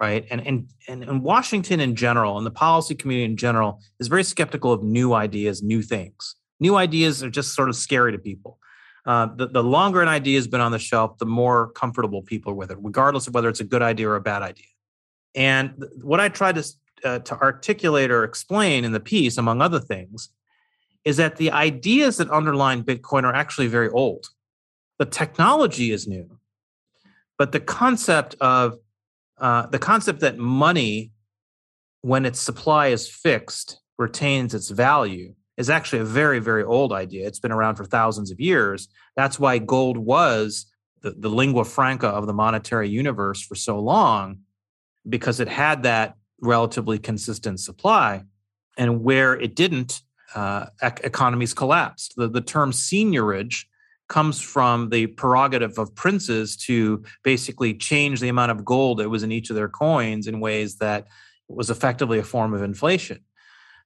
right? 0.00 0.26
And 0.30 0.46
and 0.46 0.68
and, 0.88 1.04
and 1.04 1.22
Washington 1.22 1.80
in 1.80 1.94
general 1.94 2.36
and 2.36 2.46
the 2.46 2.50
policy 2.50 2.94
community 2.94 3.30
in 3.30 3.36
general 3.36 3.80
is 4.00 4.08
very 4.08 4.24
skeptical 4.24 4.72
of 4.72 4.82
new 4.82 5.12
ideas, 5.14 5.62
new 5.62 5.82
things. 5.82 6.36
New 6.60 6.76
ideas 6.76 7.22
are 7.22 7.30
just 7.30 7.54
sort 7.54 7.68
of 7.68 7.76
scary 7.76 8.12
to 8.12 8.18
people. 8.18 8.58
Uh, 9.06 9.26
the, 9.36 9.48
the 9.48 9.62
longer 9.62 10.00
an 10.00 10.08
idea 10.08 10.38
has 10.38 10.46
been 10.46 10.60
on 10.62 10.72
the 10.72 10.78
shelf, 10.78 11.18
the 11.18 11.26
more 11.26 11.70
comfortable 11.72 12.22
people 12.22 12.52
are 12.52 12.54
with 12.54 12.70
it, 12.70 12.78
regardless 12.80 13.26
of 13.26 13.34
whether 13.34 13.48
it's 13.48 13.60
a 13.60 13.64
good 13.64 13.82
idea 13.82 14.08
or 14.08 14.16
a 14.16 14.20
bad 14.20 14.42
idea. 14.42 14.66
And 15.34 15.84
what 16.00 16.20
I 16.20 16.28
tried 16.28 16.54
to 16.54 16.64
uh, 17.04 17.18
to 17.18 17.38
articulate 17.40 18.10
or 18.10 18.24
explain 18.24 18.84
in 18.84 18.92
the 18.92 19.00
piece, 19.00 19.36
among 19.36 19.60
other 19.60 19.80
things, 19.80 20.30
is 21.04 21.18
that 21.18 21.36
the 21.36 21.50
ideas 21.50 22.16
that 22.16 22.30
underline 22.30 22.82
Bitcoin 22.82 23.24
are 23.24 23.34
actually 23.34 23.66
very 23.66 23.90
old. 23.90 24.28
The 24.98 25.04
technology 25.04 25.90
is 25.90 26.08
new, 26.08 26.38
but 27.36 27.52
the 27.52 27.60
concept 27.60 28.36
of 28.40 28.78
uh, 29.38 29.66
the 29.66 29.78
concept 29.78 30.20
that 30.20 30.38
money, 30.38 31.12
when 32.00 32.24
its 32.24 32.40
supply 32.40 32.86
is 32.88 33.08
fixed, 33.08 33.80
retains 33.98 34.54
its 34.54 34.70
value 34.70 35.34
is 35.56 35.70
actually 35.70 36.00
a 36.00 36.04
very, 36.04 36.40
very 36.40 36.64
old 36.64 36.92
idea. 36.92 37.26
It's 37.26 37.38
been 37.38 37.52
around 37.52 37.76
for 37.76 37.84
thousands 37.84 38.30
of 38.30 38.40
years. 38.40 38.88
That's 39.16 39.38
why 39.38 39.58
gold 39.58 39.96
was 39.98 40.66
the, 41.02 41.12
the 41.12 41.28
lingua 41.28 41.64
franca 41.64 42.08
of 42.08 42.26
the 42.26 42.32
monetary 42.32 42.88
universe 42.88 43.42
for 43.42 43.54
so 43.54 43.78
long, 43.78 44.40
because 45.08 45.40
it 45.40 45.48
had 45.48 45.84
that 45.84 46.16
relatively 46.40 46.98
consistent 46.98 47.60
supply. 47.60 48.24
And 48.76 49.04
where 49.04 49.34
it 49.34 49.54
didn't, 49.54 50.02
uh, 50.34 50.66
economies 50.82 51.54
collapsed. 51.54 52.14
The, 52.16 52.28
the 52.28 52.40
term 52.40 52.72
seigniorage 52.72 53.66
comes 54.08 54.40
from 54.40 54.90
the 54.90 55.06
prerogative 55.06 55.78
of 55.78 55.94
princes 55.94 56.56
to 56.56 57.04
basically 57.22 57.74
change 57.74 58.20
the 58.20 58.28
amount 58.28 58.50
of 58.50 58.64
gold 58.64 58.98
that 58.98 59.08
was 59.08 59.22
in 59.22 59.32
each 59.32 59.50
of 59.50 59.56
their 59.56 59.68
coins 59.68 60.26
in 60.26 60.40
ways 60.40 60.76
that 60.78 61.06
was 61.48 61.70
effectively 61.70 62.18
a 62.18 62.24
form 62.24 62.52
of 62.52 62.62
inflation. 62.62 63.20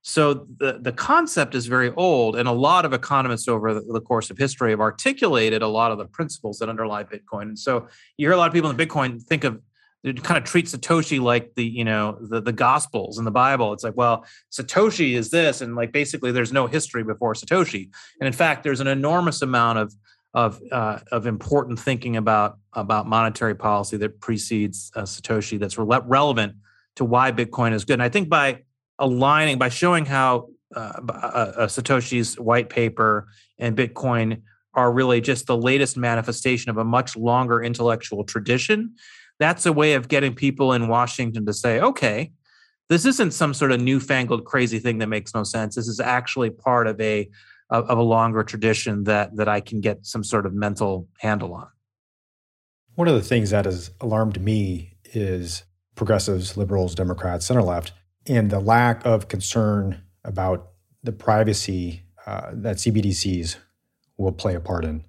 So 0.02 0.46
the, 0.58 0.78
the 0.80 0.92
concept 0.92 1.54
is 1.54 1.66
very 1.66 1.92
old, 1.94 2.36
and 2.36 2.48
a 2.48 2.52
lot 2.52 2.84
of 2.84 2.92
economists 2.92 3.48
over 3.48 3.74
the, 3.74 3.80
the, 3.80 4.00
course 4.00 4.30
of 4.30 4.38
history 4.38 4.70
have 4.70 4.80
articulated 4.80 5.60
a 5.60 5.66
lot 5.66 5.90
of 5.90 5.98
the 5.98 6.06
principles 6.06 6.58
that 6.58 6.68
underlie 6.68 7.04
Bitcoin. 7.04 7.42
And 7.42 7.58
so 7.58 7.88
you 8.16 8.26
hear 8.26 8.32
a 8.32 8.36
lot 8.36 8.46
of 8.46 8.54
people 8.54 8.70
in 8.70 8.76
Bitcoin 8.76 9.20
think 9.22 9.44
of 9.44 9.60
it 10.04 10.22
kind 10.22 10.38
of 10.38 10.44
treat 10.44 10.66
Satoshi 10.66 11.20
like 11.20 11.54
the 11.56 11.64
you 11.64 11.84
know 11.84 12.16
the 12.20 12.40
the 12.40 12.52
Gospels 12.52 13.18
and 13.18 13.26
the 13.26 13.32
Bible. 13.32 13.72
It's 13.72 13.82
like, 13.82 13.96
well, 13.96 14.24
Satoshi 14.52 15.14
is 15.14 15.30
this, 15.30 15.60
and 15.60 15.74
like 15.74 15.92
basically 15.92 16.30
there's 16.30 16.52
no 16.52 16.66
history 16.66 17.02
before 17.02 17.34
Satoshi. 17.34 17.90
And 18.20 18.26
in 18.26 18.32
fact, 18.32 18.62
there's 18.62 18.80
an 18.80 18.86
enormous 18.86 19.42
amount 19.42 19.78
of 19.78 19.94
of 20.34 20.60
uh, 20.70 21.00
of 21.10 21.26
important 21.26 21.80
thinking 21.80 22.16
about 22.16 22.58
about 22.74 23.08
monetary 23.08 23.56
policy 23.56 23.96
that 23.96 24.20
precedes 24.20 24.92
uh, 24.94 25.02
Satoshi 25.02 25.58
that's 25.58 25.76
re- 25.76 26.00
relevant 26.04 26.54
to 26.96 27.04
why 27.04 27.32
Bitcoin 27.32 27.72
is 27.72 27.84
good. 27.84 27.94
And 27.94 28.02
I 28.02 28.08
think 28.08 28.28
by 28.28 28.62
aligning 28.98 29.58
by 29.58 29.68
showing 29.68 30.04
how 30.04 30.48
uh, 30.74 31.00
uh, 31.08 31.66
Satoshi's 31.66 32.38
white 32.38 32.68
paper 32.68 33.28
and 33.58 33.76
Bitcoin 33.76 34.42
are 34.74 34.92
really 34.92 35.20
just 35.20 35.46
the 35.46 35.56
latest 35.56 35.96
manifestation 35.96 36.70
of 36.70 36.76
a 36.76 36.84
much 36.84 37.16
longer 37.16 37.62
intellectual 37.62 38.24
tradition 38.24 38.94
that's 39.38 39.66
a 39.66 39.72
way 39.72 39.94
of 39.94 40.08
getting 40.08 40.34
people 40.34 40.72
in 40.72 40.88
Washington 40.88 41.46
to 41.46 41.52
say, 41.52 41.80
okay, 41.80 42.32
this 42.88 43.04
isn't 43.04 43.32
some 43.32 43.54
sort 43.54 43.72
of 43.72 43.80
newfangled 43.80 44.44
crazy 44.44 44.78
thing 44.78 44.98
that 44.98 45.08
makes 45.08 45.34
no 45.34 45.44
sense. 45.44 45.74
This 45.74 45.88
is 45.88 46.00
actually 46.00 46.50
part 46.50 46.86
of 46.86 47.00
a 47.00 47.28
of 47.70 47.98
a 47.98 48.02
longer 48.02 48.42
tradition 48.42 49.04
that 49.04 49.36
that 49.36 49.48
I 49.48 49.60
can 49.60 49.80
get 49.80 50.06
some 50.06 50.24
sort 50.24 50.46
of 50.46 50.54
mental 50.54 51.06
handle 51.18 51.52
on. 51.52 51.68
One 52.94 53.08
of 53.08 53.14
the 53.14 53.22
things 53.22 53.50
that 53.50 53.66
has 53.66 53.90
alarmed 54.00 54.40
me 54.40 54.96
is 55.04 55.64
progressives, 55.94 56.56
liberals, 56.56 56.94
Democrats, 56.94 57.46
center 57.46 57.62
left, 57.62 57.92
and 58.28 58.50
the 58.50 58.60
lack 58.60 59.04
of 59.04 59.28
concern 59.28 60.02
about 60.24 60.70
the 61.02 61.12
privacy 61.12 62.02
uh, 62.26 62.50
that 62.52 62.76
CBDCs 62.76 63.56
will 64.16 64.32
play 64.32 64.54
a 64.54 64.60
part 64.60 64.84
in. 64.84 65.04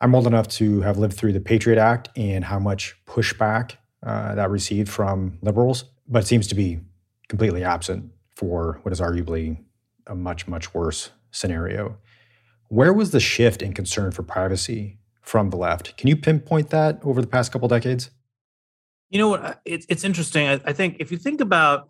I'm 0.00 0.14
old 0.14 0.26
enough 0.26 0.48
to 0.48 0.82
have 0.82 0.98
lived 0.98 1.16
through 1.16 1.32
the 1.32 1.40
Patriot 1.40 1.78
Act 1.78 2.10
and 2.16 2.44
how 2.44 2.58
much 2.58 2.94
pushback 3.06 3.76
uh, 4.04 4.34
that 4.34 4.50
received 4.50 4.88
from 4.88 5.38
liberals, 5.40 5.84
but 6.06 6.26
seems 6.26 6.46
to 6.48 6.54
be 6.54 6.80
completely 7.28 7.64
absent 7.64 8.12
for 8.36 8.80
what 8.82 8.92
is 8.92 9.00
arguably 9.00 9.58
a 10.06 10.14
much, 10.14 10.46
much 10.46 10.74
worse 10.74 11.10
scenario. 11.30 11.96
Where 12.68 12.92
was 12.92 13.12
the 13.12 13.20
shift 13.20 13.62
in 13.62 13.72
concern 13.72 14.10
for 14.10 14.22
privacy 14.22 14.98
from 15.22 15.50
the 15.50 15.56
left? 15.56 15.96
Can 15.96 16.08
you 16.08 16.16
pinpoint 16.16 16.70
that 16.70 17.00
over 17.02 17.20
the 17.20 17.26
past 17.26 17.52
couple 17.52 17.68
decades? 17.68 18.10
You 19.08 19.18
know 19.18 19.28
what? 19.28 19.60
It's, 19.64 20.04
interesting. 20.04 20.48
I 20.48 20.72
think 20.72 20.96
if 20.98 21.12
you 21.12 21.18
think 21.18 21.40
about 21.40 21.88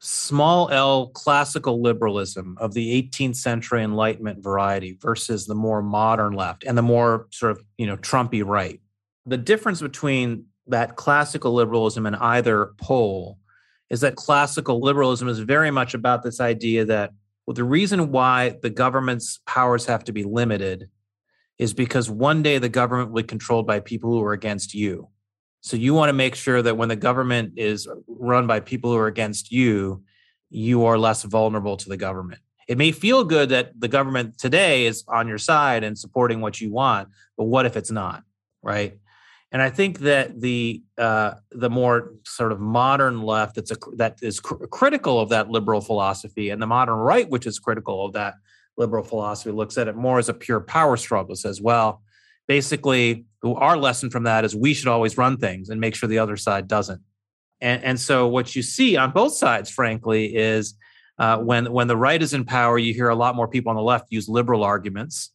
small 0.00 0.70
L 0.70 1.08
classical 1.08 1.82
liberalism 1.82 2.56
of 2.60 2.74
the 2.74 3.02
18th 3.02 3.36
century 3.36 3.82
Enlightenment 3.82 4.42
variety 4.42 4.96
versus 5.00 5.46
the 5.46 5.54
more 5.54 5.82
modern 5.82 6.34
left 6.34 6.64
and 6.64 6.78
the 6.78 6.82
more 6.82 7.26
sort 7.30 7.52
of, 7.52 7.62
you 7.76 7.86
know, 7.86 7.96
Trumpy 7.96 8.44
right. 8.44 8.80
The 9.26 9.36
difference 9.36 9.80
between 9.80 10.46
that 10.68 10.96
classical 10.96 11.52
liberalism 11.52 12.06
and 12.06 12.16
either 12.16 12.72
pole 12.80 13.38
is 13.90 14.00
that 14.02 14.16
classical 14.16 14.80
liberalism 14.80 15.28
is 15.28 15.40
very 15.40 15.70
much 15.70 15.94
about 15.94 16.22
this 16.22 16.40
idea 16.40 16.84
that 16.84 17.12
well, 17.46 17.54
the 17.54 17.64
reason 17.64 18.12
why 18.12 18.56
the 18.60 18.68
government's 18.68 19.40
powers 19.46 19.86
have 19.86 20.04
to 20.04 20.12
be 20.12 20.22
limited 20.22 20.90
is 21.56 21.72
because 21.72 22.10
one 22.10 22.42
day 22.42 22.58
the 22.58 22.68
government 22.68 23.10
will 23.10 23.22
be 23.22 23.26
controlled 23.26 23.66
by 23.66 23.80
people 23.80 24.10
who 24.10 24.22
are 24.22 24.34
against 24.34 24.74
you. 24.74 25.08
So 25.60 25.76
you 25.76 25.94
want 25.94 26.08
to 26.08 26.12
make 26.12 26.34
sure 26.34 26.62
that 26.62 26.76
when 26.76 26.88
the 26.88 26.96
government 26.96 27.54
is 27.56 27.88
run 28.06 28.46
by 28.46 28.60
people 28.60 28.92
who 28.92 28.98
are 28.98 29.06
against 29.06 29.50
you, 29.50 30.02
you 30.50 30.84
are 30.84 30.96
less 30.96 31.24
vulnerable 31.24 31.76
to 31.76 31.88
the 31.88 31.96
government. 31.96 32.40
It 32.68 32.78
may 32.78 32.92
feel 32.92 33.24
good 33.24 33.48
that 33.48 33.78
the 33.78 33.88
government 33.88 34.38
today 34.38 34.86
is 34.86 35.04
on 35.08 35.26
your 35.26 35.38
side 35.38 35.84
and 35.84 35.98
supporting 35.98 36.40
what 36.40 36.60
you 36.60 36.70
want, 36.70 37.08
but 37.36 37.44
what 37.44 37.66
if 37.66 37.76
it's 37.76 37.90
not, 37.90 38.22
right? 38.62 38.98
And 39.50 39.62
I 39.62 39.70
think 39.70 40.00
that 40.00 40.40
the 40.40 40.82
uh, 40.98 41.34
the 41.50 41.70
more 41.70 42.12
sort 42.24 42.52
of 42.52 42.60
modern 42.60 43.22
left 43.22 43.54
that's 43.54 43.70
a, 43.70 43.76
that 43.96 44.18
is 44.20 44.40
cr- 44.40 44.66
critical 44.66 45.18
of 45.20 45.30
that 45.30 45.50
liberal 45.50 45.80
philosophy, 45.80 46.50
and 46.50 46.60
the 46.60 46.66
modern 46.66 46.96
right, 46.98 47.28
which 47.28 47.46
is 47.46 47.58
critical 47.58 48.04
of 48.04 48.12
that 48.12 48.34
liberal 48.76 49.02
philosophy, 49.02 49.50
looks 49.50 49.78
at 49.78 49.88
it 49.88 49.96
more 49.96 50.18
as 50.18 50.28
a 50.28 50.34
pure 50.34 50.60
power 50.60 50.98
struggle. 50.98 51.34
Says, 51.34 51.62
well, 51.62 52.02
basically, 52.46 53.24
our 53.44 53.76
lesson 53.76 54.10
from 54.10 54.24
that 54.24 54.44
is 54.44 54.54
we 54.54 54.74
should 54.74 54.88
always 54.88 55.16
run 55.16 55.36
things 55.36 55.68
and 55.68 55.80
make 55.80 55.94
sure 55.94 56.08
the 56.08 56.18
other 56.18 56.36
side 56.36 56.68
doesn't. 56.68 57.00
And, 57.60 57.82
and 57.82 58.00
so, 58.00 58.26
what 58.26 58.54
you 58.54 58.62
see 58.62 58.96
on 58.96 59.10
both 59.10 59.34
sides, 59.34 59.70
frankly, 59.70 60.36
is 60.36 60.74
uh, 61.18 61.38
when 61.38 61.72
when 61.72 61.88
the 61.88 61.96
right 61.96 62.22
is 62.22 62.32
in 62.32 62.44
power, 62.44 62.78
you 62.78 62.94
hear 62.94 63.08
a 63.08 63.16
lot 63.16 63.34
more 63.34 63.48
people 63.48 63.70
on 63.70 63.76
the 63.76 63.82
left 63.82 64.06
use 64.10 64.28
liberal 64.28 64.62
arguments 64.62 65.30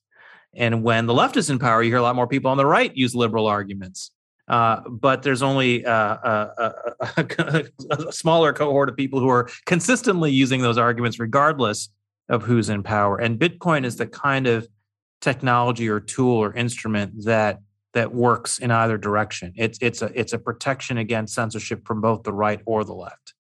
and 0.56 0.84
when 0.84 1.06
the 1.08 1.14
left 1.14 1.38
is 1.38 1.50
in 1.50 1.60
power, 1.60 1.82
you 1.82 1.90
hear 1.90 1.98
a 1.98 2.04
lot 2.04 2.16
more 2.16 2.28
people 2.28 2.52
on 2.52 2.58
the 2.58 2.66
right 2.66 2.96
use 2.96 3.16
liberal 3.16 3.48
arguments. 3.48 4.12
Uh, 4.48 4.82
but 4.90 5.24
there's 5.24 5.42
only 5.42 5.86
uh, 5.86 5.94
a, 5.94 6.52
a, 6.58 7.14
a, 7.90 8.08
a, 8.08 8.12
smaller 8.12 8.52
cohort 8.52 8.90
of 8.90 8.96
people 8.96 9.20
who 9.20 9.30
are 9.30 9.50
consistently 9.66 10.32
using 10.32 10.62
those 10.62 10.78
arguments, 10.78 11.18
regardless 11.18 11.90
of 12.30 12.44
who's 12.44 12.70
in 12.70 12.84
power. 12.84 13.18
And 13.18 13.40
Bitcoin 13.40 13.86
is 13.86 13.96
the 13.96 14.06
kind 14.06 14.48
of 14.48 14.68
technology 15.22 15.88
or 15.88 16.02
tool 16.02 16.36
or 16.36 16.54
instrument 16.54 17.24
that 17.24 17.62
that 17.94 18.14
works 18.14 18.60
in 18.60 18.72
either 18.72 18.98
direction. 18.98 19.54
It's 19.56 19.78
it's 19.82 20.02
a 20.02 20.12
it's 20.20 20.34
a 20.34 20.40
protection 20.40 20.98
against 20.98 21.34
censorship 21.34 21.86
from 21.86 22.02
both 22.02 22.24
the 22.24 22.34
right 22.34 22.62
or 22.66 22.84
the 22.84 22.94
left. 22.94 23.34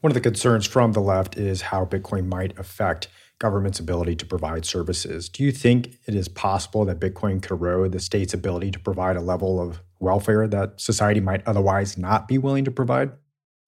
One 0.00 0.10
of 0.10 0.14
the 0.14 0.20
concerns 0.20 0.66
from 0.66 0.92
the 0.92 1.00
left 1.00 1.36
is 1.36 1.62
how 1.62 1.84
Bitcoin 1.84 2.26
might 2.26 2.56
affect 2.58 3.08
government's 3.38 3.80
ability 3.80 4.16
to 4.16 4.26
provide 4.26 4.64
services. 4.64 5.28
Do 5.28 5.42
you 5.44 5.52
think 5.52 5.96
it 6.06 6.14
is 6.14 6.28
possible 6.28 6.84
that 6.84 7.00
Bitcoin 7.00 7.42
could 7.42 7.52
erode 7.52 7.92
the 7.92 8.00
state's 8.00 8.34
ability 8.34 8.70
to 8.72 8.78
provide 8.78 9.16
a 9.16 9.20
level 9.20 9.60
of 9.60 9.80
welfare 10.00 10.46
that 10.48 10.80
society 10.80 11.20
might 11.20 11.46
otherwise 11.46 11.96
not 11.96 12.28
be 12.28 12.38
willing 12.38 12.64
to 12.64 12.70
provide? 12.70 13.12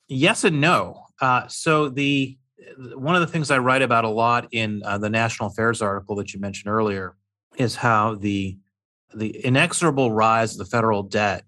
Yes 0.08 0.44
and 0.44 0.60
no. 0.60 1.04
Uh, 1.20 1.46
so 1.48 1.88
the 1.88 2.36
one 2.94 3.14
of 3.14 3.20
the 3.20 3.26
things 3.26 3.50
I 3.50 3.58
write 3.58 3.82
about 3.82 4.04
a 4.04 4.08
lot 4.08 4.48
in 4.52 4.82
uh, 4.84 4.98
the 4.98 5.10
National 5.10 5.48
Affairs 5.48 5.82
article 5.82 6.14
that 6.16 6.32
you 6.32 6.40
mentioned 6.40 6.72
earlier 6.72 7.16
is 7.56 7.76
how 7.76 8.14
the 8.14 8.58
the 9.14 9.44
inexorable 9.44 10.12
rise 10.12 10.52
of 10.52 10.58
the 10.58 10.64
federal 10.64 11.02
debt 11.02 11.44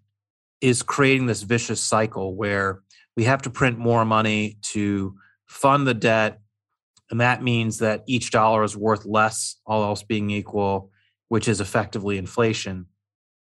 is 0.60 0.82
creating 0.82 1.26
this 1.26 1.42
vicious 1.42 1.80
cycle 1.80 2.34
where 2.34 2.82
we 3.16 3.24
have 3.24 3.42
to 3.42 3.50
print 3.50 3.78
more 3.78 4.04
money 4.04 4.58
to 4.62 5.14
fund 5.46 5.86
the 5.86 5.94
debt 5.94 6.42
and 7.12 7.20
that 7.20 7.42
means 7.42 7.78
that 7.78 8.02
each 8.06 8.30
dollar 8.30 8.64
is 8.64 8.74
worth 8.74 9.04
less, 9.04 9.56
all 9.66 9.84
else 9.84 10.02
being 10.02 10.30
equal, 10.30 10.90
which 11.28 11.46
is 11.46 11.60
effectively 11.60 12.16
inflation. 12.16 12.86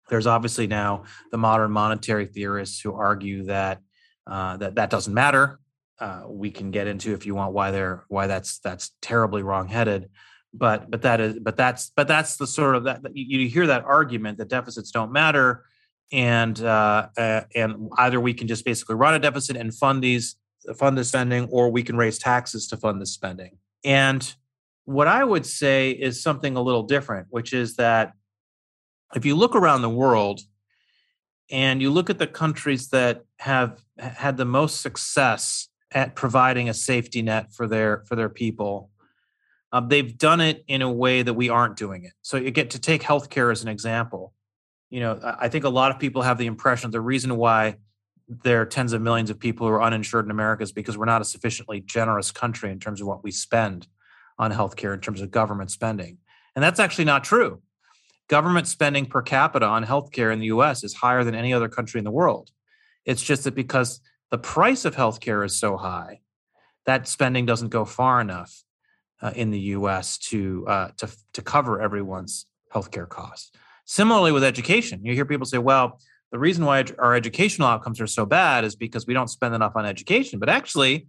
There's 0.09 0.25
obviously 0.25 0.65
now 0.65 1.03
the 1.31 1.37
modern 1.37 1.69
monetary 1.69 2.25
theorists 2.25 2.81
who 2.81 2.95
argue 2.95 3.43
that 3.43 3.79
uh, 4.25 4.57
that 4.57 4.75
that 4.75 4.89
doesn't 4.89 5.13
matter. 5.13 5.59
Uh, 5.99 6.23
we 6.27 6.49
can 6.49 6.71
get 6.71 6.87
into 6.87 7.13
if 7.13 7.27
you 7.27 7.35
want 7.35 7.53
why 7.53 7.69
they're 7.69 8.03
why 8.07 8.25
that's 8.25 8.57
that's 8.57 8.91
terribly 9.03 9.43
wrongheaded. 9.43 10.09
But 10.53 10.91
but 10.91 11.01
that 11.01 11.19
is 11.19 11.39
but 11.39 11.57
that's 11.57 11.91
but 11.95 12.07
that's 12.07 12.37
the 12.37 12.45
sort 12.45 12.75
of 12.75 12.83
that 12.83 13.01
you, 13.13 13.47
hear 13.47 13.65
that 13.67 13.83
argument 13.85 14.37
that 14.37 14.49
deficits 14.49 14.91
don't 14.91 15.11
matter, 15.11 15.65
and 16.11 16.61
uh, 16.61 17.07
uh, 17.17 17.41
and 17.55 17.89
either 17.97 18.19
we 18.19 18.33
can 18.35 18.47
just 18.47 18.63
basically 18.63 18.95
run 18.95 19.15
a 19.15 19.19
deficit 19.19 19.55
and 19.55 19.73
fund 19.73 20.03
these 20.03 20.35
fund 20.77 20.97
the 20.97 21.03
spending, 21.03 21.47
or 21.49 21.71
we 21.71 21.81
can 21.81 21.97
raise 21.97 22.19
taxes 22.19 22.67
to 22.67 22.77
fund 22.77 23.01
the 23.01 23.05
spending. 23.05 23.57
And 23.83 24.33
what 24.85 25.07
I 25.07 25.23
would 25.23 25.45
say 25.45 25.91
is 25.91 26.21
something 26.21 26.55
a 26.55 26.61
little 26.61 26.83
different, 26.83 27.27
which 27.29 27.53
is 27.53 27.75
that 27.77 28.13
if 29.15 29.25
you 29.25 29.35
look 29.35 29.55
around 29.55 29.81
the 29.81 29.89
world 29.89 30.41
and 31.51 31.81
you 31.81 31.89
look 31.89 32.09
at 32.09 32.19
the 32.19 32.27
countries 32.27 32.89
that 32.89 33.23
have 33.39 33.83
had 33.97 34.37
the 34.37 34.45
most 34.45 34.81
success 34.81 35.69
at 35.91 36.15
providing 36.15 36.69
a 36.69 36.73
safety 36.73 37.21
net 37.21 37.53
for 37.53 37.67
their 37.67 38.03
for 38.07 38.15
their 38.15 38.29
people, 38.29 38.89
uh, 39.73 39.81
they've 39.81 40.17
done 40.17 40.39
it 40.39 40.63
in 40.67 40.83
a 40.83 40.91
way 40.91 41.23
that 41.23 41.33
we 41.33 41.49
aren't 41.49 41.75
doing 41.75 42.03
it. 42.03 42.13
So 42.21 42.37
you 42.37 42.51
get 42.51 42.69
to 42.69 42.79
take 42.79 43.01
healthcare 43.01 43.51
as 43.51 43.63
an 43.63 43.69
example. 43.69 44.31
You 44.91 44.99
know, 44.99 45.19
I 45.23 45.49
think 45.49 45.65
a 45.65 45.69
lot 45.69 45.89
of 45.89 45.99
people 45.99 46.21
have 46.21 46.37
the 46.37 46.45
impression 46.45 46.91
the 46.91 47.01
reason 47.01 47.35
why 47.35 47.77
there 48.27 48.61
are 48.61 48.65
tens 48.67 48.93
of 48.93 49.01
millions 49.01 49.31
of 49.31 49.39
people 49.39 49.67
who 49.67 49.73
are 49.73 49.81
uninsured 49.81 50.25
in 50.25 50.31
America 50.31 50.61
is 50.61 50.71
because 50.71 50.95
we're 50.95 51.05
not 51.05 51.21
a 51.21 51.25
sufficiently 51.25 51.81
generous 51.81 52.29
country 52.29 52.71
in 52.71 52.79
terms 52.79 53.01
of 53.01 53.07
what 53.07 53.23
we 53.23 53.31
spend 53.31 53.87
on 54.37 54.51
healthcare 54.51 54.93
in 54.93 54.99
terms 54.99 55.21
of 55.21 55.31
government 55.31 55.71
spending. 55.71 56.19
And 56.55 56.63
that's 56.63 56.79
actually 56.79 57.05
not 57.05 57.23
true. 57.23 57.59
Government 58.29 58.67
spending 58.67 59.07
per 59.07 59.23
capita 59.23 59.65
on 59.65 59.83
healthcare 59.83 60.31
in 60.31 60.39
the 60.39 60.45
US 60.47 60.83
is 60.83 60.93
higher 60.93 61.23
than 61.23 61.33
any 61.33 61.51
other 61.51 61.67
country 61.67 61.97
in 61.97 62.05
the 62.05 62.11
world. 62.11 62.51
It's 63.05 63.23
just 63.23 63.43
that 63.45 63.55
because 63.55 64.01
the 64.29 64.37
price 64.37 64.85
of 64.85 64.95
healthcare 64.95 65.43
is 65.43 65.57
so 65.59 65.77
high, 65.77 66.21
that 66.85 67.07
spending 67.07 67.47
doesn't 67.47 67.69
go 67.69 67.85
far 67.85 68.21
enough 68.21 68.63
uh, 69.23 69.31
in 69.35 69.49
the 69.49 69.59
US 69.59 70.17
to, 70.17 70.65
uh, 70.67 70.89
to, 70.97 71.09
to 71.33 71.41
cover 71.41 71.81
everyone's 71.81 72.45
healthcare 72.73 73.07
costs. 73.07 73.51
Similarly, 73.85 74.31
with 74.31 74.43
education, 74.43 75.03
you 75.03 75.13
hear 75.13 75.25
people 75.25 75.45
say, 75.45 75.57
well, 75.57 75.99
the 76.31 76.39
reason 76.39 76.65
why 76.65 76.83
our 76.99 77.15
educational 77.15 77.67
outcomes 77.67 78.01
are 78.01 78.07
so 78.07 78.25
bad 78.25 78.65
is 78.65 78.75
because 78.75 79.07
we 79.07 79.13
don't 79.13 79.29
spend 79.29 79.55
enough 79.55 79.75
on 79.75 79.85
education. 79.85 80.39
But 80.39 80.49
actually, 80.49 81.07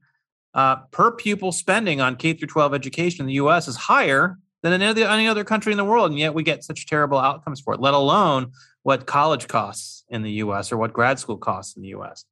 uh, 0.54 0.76
per 0.92 1.12
pupil 1.12 1.50
spending 1.50 2.00
on 2.00 2.16
K 2.16 2.34
through 2.34 2.48
12 2.48 2.74
education 2.74 3.22
in 3.22 3.26
the 3.26 3.34
U.S. 3.34 3.66
is 3.66 3.76
higher 3.76 4.38
than 4.62 4.72
in 4.72 4.82
any, 4.82 5.26
other 5.26 5.44
country 5.44 5.72
in 5.72 5.78
the 5.78 5.84
world, 5.84 6.10
and 6.10 6.18
yet 6.18 6.34
we 6.34 6.42
get 6.42 6.62
such 6.64 6.86
terrible 6.86 7.18
outcomes 7.18 7.60
for 7.60 7.74
it. 7.74 7.80
Let 7.80 7.94
alone 7.94 8.52
what 8.82 9.06
college 9.06 9.48
costs 9.48 10.04
in 10.08 10.22
the 10.22 10.30
U.S. 10.32 10.72
or 10.72 10.76
what 10.76 10.92
grad 10.92 11.18
school 11.18 11.38
costs 11.38 11.76
in 11.76 11.82
the 11.82 11.88
U.S. 11.88 12.24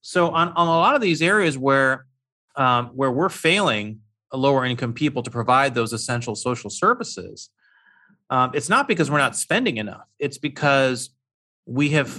So 0.00 0.30
on, 0.30 0.48
on 0.48 0.66
a 0.66 0.70
lot 0.70 0.94
of 0.94 1.00
these 1.00 1.22
areas 1.22 1.58
where 1.58 2.06
um, 2.56 2.88
where 2.88 3.10
we're 3.10 3.30
failing 3.30 4.00
lower 4.36 4.64
income 4.64 4.92
people 4.92 5.22
to 5.22 5.30
provide 5.30 5.74
those 5.74 5.92
essential 5.92 6.34
social 6.34 6.70
services, 6.70 7.50
um, 8.30 8.50
it's 8.54 8.68
not 8.68 8.88
because 8.88 9.10
we're 9.10 9.18
not 9.18 9.36
spending 9.36 9.76
enough. 9.76 10.08
It's 10.18 10.38
because 10.38 11.10
we 11.66 11.90
have 11.90 12.14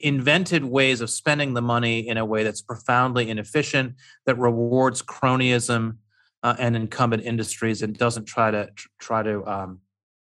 invented 0.00 0.64
ways 0.64 1.00
of 1.00 1.10
spending 1.10 1.54
the 1.54 1.62
money 1.62 2.06
in 2.06 2.16
a 2.16 2.24
way 2.24 2.44
that's 2.44 2.62
profoundly 2.62 3.28
inefficient, 3.28 3.94
that 4.26 4.38
rewards 4.38 5.02
cronyism 5.02 5.96
uh, 6.42 6.54
and 6.58 6.76
incumbent 6.76 7.24
industries, 7.24 7.82
and 7.82 7.96
doesn't 7.96 8.26
try 8.26 8.50
to 8.50 8.70
try 9.00 9.22
to 9.22 9.44
um, 9.46 9.80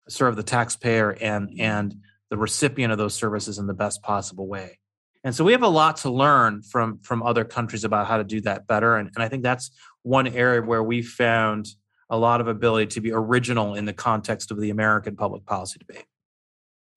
serve 0.08 0.36
the 0.36 0.44
taxpayer 0.44 1.12
and 1.22 1.50
and 1.60 1.96
the 2.30 2.38
recipient 2.38 2.92
of 2.92 2.98
those 2.98 3.14
services 3.14 3.58
in 3.58 3.68
the 3.68 3.74
best 3.74 4.02
possible 4.04 4.48
way. 4.48 4.80
And 5.24 5.36
so 5.36 5.44
we 5.44 5.52
have 5.52 5.64
a 5.64 5.68
lot 5.68 5.98
to 5.98 6.10
learn 6.10 6.62
from 6.62 7.00
from 7.00 7.24
other 7.24 7.44
countries 7.44 7.84
about 7.84 8.08
how 8.08 8.18
to 8.18 8.24
do 8.24 8.42
that 8.42 8.68
better. 8.68 8.96
And, 8.96 9.10
and 9.16 9.24
I 9.24 9.28
think 9.28 9.44
that's 9.44 9.72
one 10.04 10.28
area 10.28 10.62
where 10.62 10.84
we 10.84 11.02
found 11.02 11.68
a 12.10 12.18
lot 12.18 12.42
of 12.42 12.48
ability 12.48 12.88
to 12.88 13.02
be 13.02 13.12
original 13.12 13.76
in 13.76 13.86
the 13.86 13.94
context 13.94 14.52
of 14.52 14.60
the 14.60 14.70
American 14.70 15.16
public 15.16 15.46
policy 15.46 15.80
debate. 15.80 16.06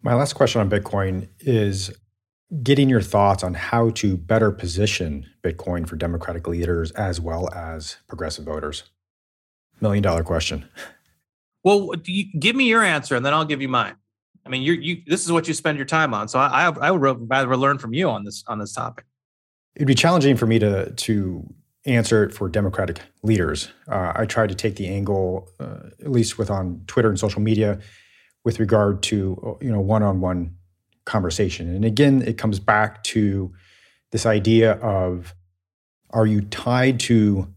My 0.03 0.15
last 0.15 0.35
question 0.35 0.61
on 0.61 0.69
Bitcoin 0.69 1.29
is 1.41 1.91
getting 2.63 2.89
your 2.89 3.01
thoughts 3.01 3.43
on 3.43 3.55
how 3.55 3.91
to 3.91 4.17
better 4.17 4.51
position 4.51 5.27
Bitcoin 5.43 5.89
for 5.89 5.97
Democratic 5.97 6.47
leaders 6.47 6.91
as 6.93 7.21
well 7.21 7.53
as 7.55 7.97
progressive 8.09 8.45
voters. 8.45 8.85
Million 9.81 10.03
dollar 10.03 10.23
question. 10.23 10.69
Well, 11.63 11.95
you, 12.05 12.27
give 12.39 12.55
me 12.55 12.69
your 12.69 12.83
answer 12.83 13.17
and 13.17 13.25
then 13.25 13.33
I'll 13.33 13.45
give 13.45 13.63
you 13.63 13.69
mine. 13.69 13.97
I 14.47 14.51
mean, 14.51 14.63
you 14.63 14.75
you 14.75 15.03
this 15.07 15.25
is 15.25 15.33
what 15.33 15.49
you 15.49 15.55
spend 15.55 15.79
your 15.79 15.87
time 15.87 16.13
on, 16.13 16.29
so 16.29 16.39
I 16.39 16.69
I, 16.69 16.89
I 16.89 16.91
would 16.91 17.31
rather 17.31 17.57
learn 17.57 17.79
from 17.79 17.95
you 17.95 18.11
on 18.11 18.25
this 18.25 18.45
on 18.47 18.59
this 18.59 18.75
topic. 18.75 19.07
It'd 19.75 19.89
be 19.89 19.95
challenging 19.95 20.37
for 20.37 20.47
me 20.47 20.59
to 20.59 20.91
to 20.93 21.55
answer 21.87 22.31
for 22.31 22.49
Democratic 22.49 23.01
leaders. 23.23 23.69
Uh, 23.89 24.13
I 24.15 24.27
try 24.27 24.47
to 24.47 24.55
take 24.55 24.77
the 24.77 24.89
angle, 24.89 25.51
uh, 25.61 25.91
at 26.01 26.11
least 26.11 26.39
with 26.39 26.51
on 26.51 26.83
Twitter 26.87 27.09
and 27.09 27.19
social 27.19 27.41
media, 27.41 27.79
with 28.45 28.59
regard 28.61 29.03
to 29.05 29.59
you 29.61 29.71
know 29.71 29.81
one-on-one 29.81 30.55
conversation. 31.05 31.75
And 31.75 31.85
again, 31.85 32.23
it 32.23 32.39
comes 32.39 32.59
back 32.59 33.03
to 33.05 33.53
this 34.13 34.27
idea 34.27 34.73
of 34.75 35.35
are 36.11 36.27
you 36.27 36.43
tied 36.43 37.01
to 37.01 37.53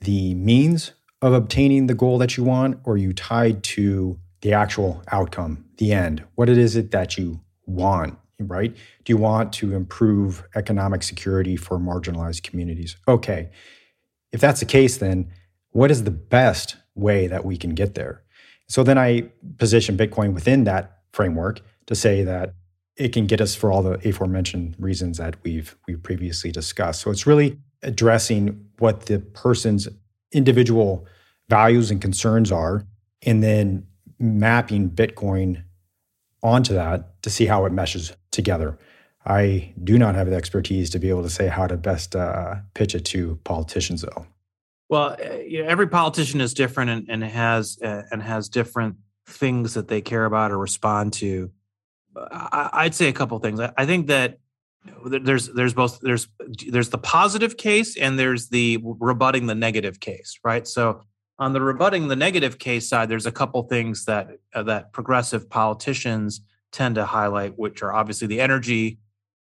the 0.00 0.34
means 0.34 0.92
of 1.20 1.32
obtaining 1.32 1.86
the 1.86 1.94
goal 1.94 2.18
that 2.18 2.36
you 2.36 2.44
want, 2.44 2.80
or 2.84 2.94
are 2.94 2.96
you 2.96 3.12
tied 3.12 3.62
to 3.62 4.18
the 4.40 4.52
actual 4.52 5.02
outcome, 5.12 5.64
the 5.76 5.92
end? 5.92 6.24
What 6.34 6.48
it 6.48 6.58
is 6.58 6.74
it 6.74 6.90
that 6.90 7.16
you 7.16 7.40
want, 7.66 8.18
right? 8.48 8.74
Do 9.04 9.12
you 9.12 9.16
want 9.16 9.52
to 9.54 9.74
improve 9.74 10.46
economic 10.54 11.02
security 11.02 11.56
for 11.56 11.78
marginalized 11.78 12.42
communities? 12.42 12.96
Okay. 13.06 13.50
If 14.32 14.40
that's 14.40 14.60
the 14.60 14.66
case, 14.66 14.98
then 14.98 15.30
what 15.70 15.90
is 15.90 16.04
the 16.04 16.10
best 16.10 16.76
way 16.94 17.26
that 17.26 17.44
we 17.44 17.56
can 17.56 17.74
get 17.74 17.94
there? 17.94 18.22
So 18.68 18.82
then 18.82 18.98
I 18.98 19.30
position 19.58 19.96
Bitcoin 19.96 20.32
within 20.32 20.64
that 20.64 20.98
framework 21.12 21.60
to 21.86 21.94
say 21.94 22.24
that 22.24 22.54
it 22.96 23.12
can 23.12 23.26
get 23.26 23.40
us 23.40 23.54
for 23.54 23.72
all 23.72 23.82
the 23.82 24.00
aforementioned 24.08 24.76
reasons 24.78 25.18
that 25.18 25.36
we've 25.42 25.76
we've 25.86 26.02
previously 26.02 26.52
discussed. 26.52 27.00
So 27.00 27.10
it's 27.10 27.26
really 27.26 27.58
addressing 27.82 28.66
what 28.78 29.06
the 29.06 29.18
person's 29.18 29.88
individual 30.32 31.06
values 31.48 31.90
and 31.90 32.00
concerns 32.00 32.52
are 32.52 32.86
and 33.22 33.42
then 33.42 33.86
mapping 34.18 34.90
Bitcoin 34.90 35.64
onto 36.42 36.74
that 36.74 37.22
to 37.22 37.30
see 37.30 37.46
how 37.46 37.64
it 37.64 37.72
meshes 37.72 38.12
together. 38.32 38.78
I 39.24 39.72
do 39.82 39.98
not 39.98 40.16
have 40.16 40.28
the 40.28 40.34
expertise 40.34 40.90
to 40.90 40.98
be 40.98 41.08
able 41.08 41.22
to 41.22 41.30
say 41.30 41.46
how 41.46 41.68
to 41.68 41.76
best 41.76 42.16
uh, 42.16 42.56
pitch 42.74 42.94
it 42.94 43.04
to 43.06 43.38
politicians, 43.44 44.02
though. 44.02 44.26
Well, 44.88 45.16
eh, 45.20 45.62
every 45.64 45.86
politician 45.86 46.40
is 46.40 46.54
different 46.54 46.90
and, 46.90 47.08
and 47.08 47.24
has 47.24 47.78
uh, 47.82 48.02
and 48.10 48.22
has 48.22 48.48
different 48.48 48.96
things 49.26 49.74
that 49.74 49.88
they 49.88 50.00
care 50.00 50.24
about 50.24 50.50
or 50.50 50.58
respond 50.58 51.12
to. 51.14 51.50
I, 52.14 52.84
would 52.84 52.94
say 52.94 53.08
a 53.08 53.12
couple 53.12 53.38
things. 53.38 53.60
I, 53.60 53.72
I 53.76 53.86
think 53.86 54.08
that 54.08 54.38
there's 55.06 55.48
there's 55.48 55.74
both 55.74 56.00
there's 56.00 56.28
there's 56.68 56.90
the 56.90 56.98
positive 56.98 57.56
case 57.56 57.96
and 57.96 58.18
there's 58.18 58.48
the 58.48 58.80
rebutting 58.82 59.46
the 59.46 59.54
negative 59.54 60.00
case, 60.00 60.38
right? 60.44 60.66
So 60.66 61.02
on 61.38 61.52
the 61.52 61.60
rebutting 61.60 62.08
the 62.08 62.16
negative 62.16 62.58
case 62.58 62.88
side, 62.88 63.08
there's 63.08 63.26
a 63.26 63.32
couple 63.32 63.62
things 63.62 64.04
that 64.06 64.28
uh, 64.54 64.64
that 64.64 64.92
progressive 64.92 65.48
politicians 65.48 66.40
tend 66.72 66.96
to 66.96 67.04
highlight, 67.04 67.58
which 67.58 67.82
are 67.82 67.92
obviously 67.92 68.26
the 68.26 68.40
energy 68.40 68.98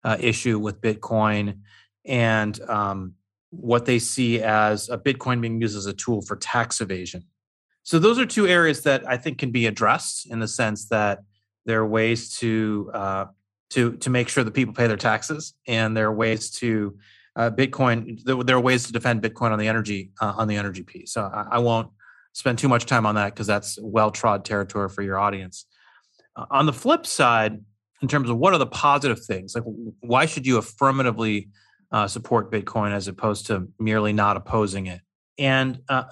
uh, 0.04 0.16
issue 0.18 0.58
with 0.58 0.80
Bitcoin 0.80 1.58
and 2.04 2.60
um, 2.62 3.14
what 3.50 3.84
they 3.84 3.98
see 3.98 4.40
as 4.42 4.88
a 4.88 4.98
Bitcoin 4.98 5.40
being 5.40 5.60
used 5.60 5.76
as 5.76 5.86
a 5.86 5.92
tool 5.92 6.22
for 6.22 6.36
tax 6.36 6.80
evasion. 6.80 7.24
So 7.82 7.98
those 7.98 8.18
are 8.18 8.26
two 8.26 8.46
areas 8.46 8.82
that 8.82 9.08
I 9.08 9.16
think 9.16 9.38
can 9.38 9.50
be 9.50 9.66
addressed 9.66 10.30
in 10.30 10.40
the 10.40 10.48
sense 10.48 10.88
that 10.88 11.20
there 11.64 11.80
are 11.80 11.86
ways 11.86 12.36
to 12.38 12.90
uh, 12.92 13.24
to 13.70 13.96
to 13.98 14.10
make 14.10 14.28
sure 14.28 14.44
that 14.44 14.52
people 14.52 14.74
pay 14.74 14.86
their 14.86 14.96
taxes, 14.96 15.54
and 15.66 15.96
there 15.96 16.06
are 16.08 16.14
ways 16.14 16.50
to 16.52 16.98
uh, 17.36 17.50
Bitcoin. 17.50 18.22
There, 18.24 18.56
are 18.56 18.60
ways 18.60 18.86
to 18.86 18.92
defend 18.92 19.22
Bitcoin 19.22 19.52
on 19.52 19.58
the 19.58 19.68
energy 19.68 20.12
uh, 20.20 20.34
on 20.36 20.48
the 20.48 20.56
energy 20.56 20.82
piece. 20.82 21.12
So 21.12 21.22
I, 21.22 21.46
I, 21.52 21.58
won't 21.58 21.90
spend 22.32 22.58
too 22.58 22.68
much 22.68 22.86
time 22.86 23.06
on 23.06 23.14
that 23.14 23.34
because 23.34 23.46
that's 23.46 23.78
well 23.80 24.10
trod 24.10 24.44
territory 24.44 24.88
for 24.88 25.02
your 25.02 25.18
audience. 25.18 25.66
On 26.50 26.66
the 26.66 26.72
flip 26.72 27.06
side, 27.06 27.60
in 28.00 28.08
terms 28.08 28.30
of 28.30 28.36
what 28.36 28.52
are 28.52 28.58
the 28.58 28.66
positive 28.66 29.24
things, 29.24 29.54
like 29.54 29.64
why 30.00 30.26
should 30.26 30.46
you 30.46 30.58
affirmatively 30.58 31.48
uh, 31.90 32.06
support 32.06 32.52
Bitcoin 32.52 32.92
as 32.92 33.08
opposed 33.08 33.46
to 33.46 33.68
merely 33.78 34.12
not 34.12 34.36
opposing 34.36 34.86
it? 34.86 35.00
And 35.38 35.80
uh, 35.88 36.04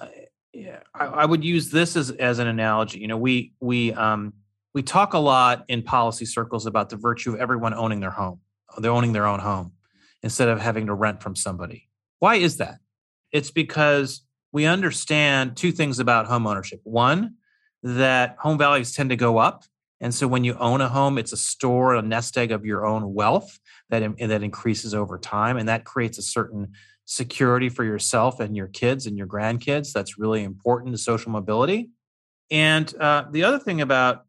I, 0.93 1.05
I, 1.05 1.25
would 1.25 1.43
use 1.43 1.69
this 1.69 1.95
as 1.95 2.11
as 2.11 2.39
an 2.39 2.47
analogy. 2.47 2.99
You 2.99 3.07
know, 3.07 3.17
we 3.17 3.53
we 3.59 3.93
um, 3.93 4.33
we 4.73 4.83
talk 4.83 5.13
a 5.13 5.19
lot 5.19 5.65
in 5.67 5.83
policy 5.83 6.25
circles 6.25 6.65
about 6.65 6.89
the 6.89 6.97
virtue 6.97 7.33
of 7.33 7.39
everyone 7.39 7.73
owning 7.73 7.99
their 7.99 8.11
home. 8.11 8.39
They're 8.77 8.91
owning 8.91 9.13
their 9.13 9.25
own 9.25 9.39
home 9.39 9.73
instead 10.23 10.49
of 10.49 10.59
having 10.59 10.87
to 10.87 10.93
rent 10.93 11.21
from 11.21 11.35
somebody. 11.35 11.89
Why 12.19 12.35
is 12.35 12.57
that? 12.57 12.79
It's 13.31 13.51
because 13.51 14.21
we 14.51 14.65
understand 14.65 15.55
two 15.57 15.71
things 15.71 15.99
about 15.99 16.25
home 16.25 16.47
ownership. 16.47 16.79
One, 16.83 17.35
that 17.83 18.37
home 18.39 18.57
values 18.57 18.93
tend 18.93 19.09
to 19.11 19.15
go 19.15 19.37
up. 19.37 19.63
And 19.99 20.13
so 20.13 20.27
when 20.27 20.43
you 20.43 20.55
own 20.57 20.81
a 20.81 20.89
home, 20.89 21.17
it's 21.17 21.33
a 21.33 21.37
store, 21.37 21.95
a 21.95 22.01
nest 22.01 22.37
egg 22.37 22.51
of 22.51 22.65
your 22.65 22.85
own 22.85 23.13
wealth 23.13 23.59
that, 23.89 24.03
that 24.19 24.43
increases 24.43 24.93
over 24.93 25.17
time. 25.17 25.57
And 25.57 25.67
that 25.69 25.85
creates 25.85 26.17
a 26.17 26.21
certain 26.21 26.73
security 27.05 27.69
for 27.69 27.83
yourself 27.83 28.39
and 28.39 28.55
your 28.55 28.67
kids 28.67 29.07
and 29.07 29.17
your 29.17 29.27
grandkids. 29.27 29.93
That's 29.93 30.19
really 30.19 30.43
important 30.43 30.93
to 30.93 30.97
social 30.97 31.31
mobility. 31.31 31.89
And 32.51 32.93
uh, 32.99 33.25
the 33.31 33.43
other 33.43 33.59
thing 33.59 33.81
about 33.81 34.25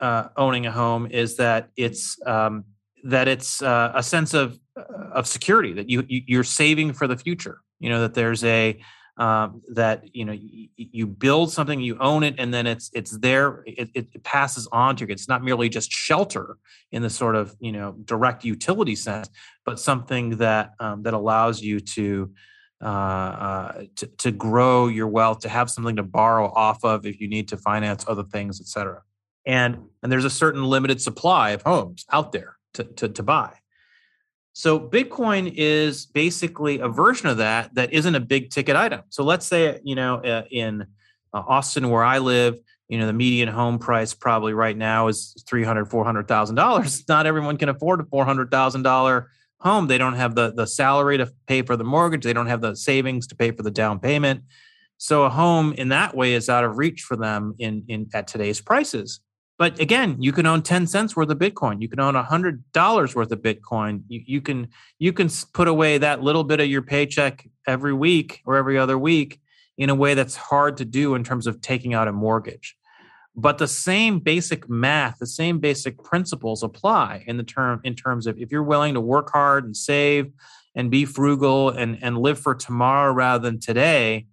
uh, 0.00 0.28
owning 0.36 0.66
a 0.66 0.72
home 0.72 1.06
is 1.10 1.36
that 1.36 1.70
it's 1.76 2.16
um, 2.24 2.64
that 3.04 3.28
it's 3.28 3.62
uh, 3.62 3.92
a 3.94 4.02
sense 4.02 4.34
of 4.34 4.58
uh, 4.76 4.82
of 5.12 5.26
security 5.26 5.72
that 5.72 5.90
you, 5.90 6.04
you 6.08 6.40
are 6.40 6.44
saving 6.44 6.92
for 6.92 7.06
the 7.06 7.16
future. 7.16 7.60
You 7.80 7.90
know 7.90 8.00
that 8.02 8.14
there's 8.14 8.44
a 8.44 8.80
um, 9.18 9.62
that 9.68 10.14
you 10.14 10.24
know 10.24 10.32
you, 10.32 10.68
you, 10.76 11.06
build 11.06 11.52
something, 11.52 11.80
you 11.80 11.96
own 11.98 12.22
it, 12.22 12.36
and 12.38 12.54
then 12.54 12.66
it's 12.66 12.90
it's 12.94 13.18
there. 13.18 13.62
It, 13.66 13.90
it 13.94 14.22
passes 14.24 14.68
on 14.72 14.96
to 14.96 15.04
you. 15.04 15.12
It's 15.12 15.28
not 15.28 15.42
merely 15.42 15.68
just 15.68 15.90
shelter 15.90 16.56
in 16.92 17.02
the 17.02 17.10
sort 17.10 17.36
of 17.36 17.54
you 17.60 17.72
know 17.72 17.96
direct 18.04 18.44
utility 18.44 18.94
sense, 18.94 19.28
but 19.64 19.80
something 19.80 20.38
that 20.38 20.72
um, 20.80 21.02
that 21.02 21.14
allows 21.14 21.60
you 21.60 21.80
to 21.80 22.32
uh, 22.82 22.86
uh, 22.86 23.82
to, 23.96 24.06
to 24.06 24.30
grow 24.30 24.86
your 24.86 25.08
wealth, 25.08 25.40
to 25.40 25.48
have 25.48 25.68
something 25.68 25.96
to 25.96 26.02
borrow 26.04 26.46
off 26.54 26.84
of 26.84 27.04
if 27.04 27.20
you 27.20 27.28
need 27.28 27.48
to 27.48 27.56
finance 27.56 28.04
other 28.08 28.24
things, 28.24 28.60
et 28.60 28.66
cetera 28.66 29.02
and 29.48 29.78
and 30.02 30.12
there's 30.12 30.26
a 30.26 30.30
certain 30.30 30.62
limited 30.62 31.00
supply 31.00 31.50
of 31.50 31.62
homes 31.62 32.04
out 32.12 32.30
there 32.30 32.56
to, 32.74 32.84
to, 32.84 33.08
to 33.08 33.22
buy 33.24 33.52
so 34.58 34.80
bitcoin 34.80 35.52
is 35.54 36.06
basically 36.06 36.80
a 36.80 36.88
version 36.88 37.28
of 37.28 37.36
that 37.36 37.72
that 37.76 37.92
isn't 37.92 38.16
a 38.16 38.18
big 38.18 38.50
ticket 38.50 38.74
item. 38.74 39.02
So 39.08 39.22
let's 39.22 39.46
say 39.46 39.78
you 39.84 39.94
know 39.94 40.16
uh, 40.16 40.42
in 40.50 40.82
uh, 41.32 41.42
austin 41.46 41.90
where 41.90 42.02
i 42.02 42.18
live 42.18 42.58
you 42.88 42.98
know 42.98 43.06
the 43.06 43.12
median 43.12 43.48
home 43.48 43.78
price 43.78 44.14
probably 44.14 44.54
right 44.54 44.76
now 44.76 45.06
is 45.06 45.40
300 45.46 45.84
400000 45.84 46.56
dollars. 46.56 47.04
Not 47.08 47.26
everyone 47.26 47.56
can 47.56 47.68
afford 47.68 48.00
a 48.00 48.02
$400000 48.02 49.26
home. 49.60 49.86
They 49.86 49.98
don't 49.98 50.14
have 50.14 50.34
the, 50.34 50.52
the 50.52 50.66
salary 50.66 51.18
to 51.18 51.30
pay 51.46 51.62
for 51.62 51.76
the 51.76 51.84
mortgage. 51.84 52.24
They 52.24 52.32
don't 52.32 52.48
have 52.48 52.60
the 52.60 52.74
savings 52.74 53.28
to 53.28 53.36
pay 53.36 53.52
for 53.52 53.62
the 53.62 53.70
down 53.70 54.00
payment. 54.00 54.42
So 54.96 55.22
a 55.22 55.30
home 55.30 55.72
in 55.74 55.90
that 55.90 56.16
way 56.16 56.34
is 56.34 56.48
out 56.48 56.64
of 56.64 56.78
reach 56.78 57.02
for 57.02 57.16
them 57.16 57.54
in, 57.60 57.84
in 57.86 58.08
at 58.12 58.26
today's 58.26 58.60
prices 58.60 59.20
but 59.58 59.80
again, 59.80 60.16
you 60.22 60.32
can 60.32 60.46
own 60.46 60.62
10 60.62 60.86
cents 60.86 61.16
worth 61.16 61.30
of 61.30 61.38
Bitcoin. 61.38 61.82
You 61.82 61.88
can 61.88 61.98
own 61.98 62.14
$100 62.14 63.14
worth 63.14 63.32
of 63.32 63.42
Bitcoin. 63.42 64.02
You, 64.06 64.22
you 64.24 64.40
can 64.40 64.68
you 65.00 65.12
can 65.12 65.28
put 65.52 65.66
away 65.66 65.98
that 65.98 66.22
little 66.22 66.44
bit 66.44 66.60
of 66.60 66.68
your 66.68 66.82
paycheck 66.82 67.44
every 67.66 67.92
week 67.92 68.40
or 68.46 68.56
every 68.56 68.78
other 68.78 68.96
week 68.96 69.40
in 69.76 69.90
a 69.90 69.94
way 69.94 70.14
that's 70.14 70.36
hard 70.36 70.76
to 70.76 70.84
do 70.84 71.16
in 71.16 71.24
terms 71.24 71.48
of 71.48 71.60
taking 71.60 71.92
out 71.92 72.06
a 72.06 72.12
mortgage. 72.12 72.76
But 73.34 73.58
the 73.58 73.68
same 73.68 74.20
basic 74.20 74.68
math, 74.68 75.18
the 75.18 75.26
same 75.26 75.58
basic 75.58 76.02
principles 76.02 76.62
apply 76.62 77.24
in 77.26 77.36
the 77.36 77.44
term 77.44 77.80
in 77.82 77.94
terms 77.94 78.26
of 78.28 78.38
if 78.38 78.52
you're 78.52 78.62
willing 78.62 78.94
to 78.94 79.00
work 79.00 79.30
hard 79.30 79.64
and 79.64 79.76
save 79.76 80.32
and 80.74 80.90
be 80.90 81.04
frugal 81.04 81.70
and, 81.70 81.98
and 82.00 82.18
live 82.18 82.38
for 82.38 82.54
tomorrow 82.54 83.12
rather 83.12 83.42
than 83.42 83.58
today, 83.58 84.26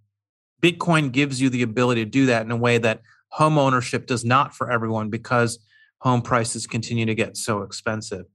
Bitcoin 0.62 1.12
gives 1.12 1.42
you 1.42 1.50
the 1.50 1.64
ability 1.64 2.04
to 2.04 2.10
do 2.10 2.28
that 2.28 2.46
in 2.46 2.52
a 2.52 2.58
way 2.58 2.78
that 2.78 3.02
home 3.30 3.58
ownership 3.58 4.08
does 4.08 4.24
not 4.24 4.56
for 4.56 4.72
everyone 4.72 5.10
because 5.10 5.60
home 6.00 6.22
prices 6.22 6.68
continue 6.68 7.06
to 7.06 7.16
get 7.16 7.38
so 7.38 7.62
expensive. 7.62 8.26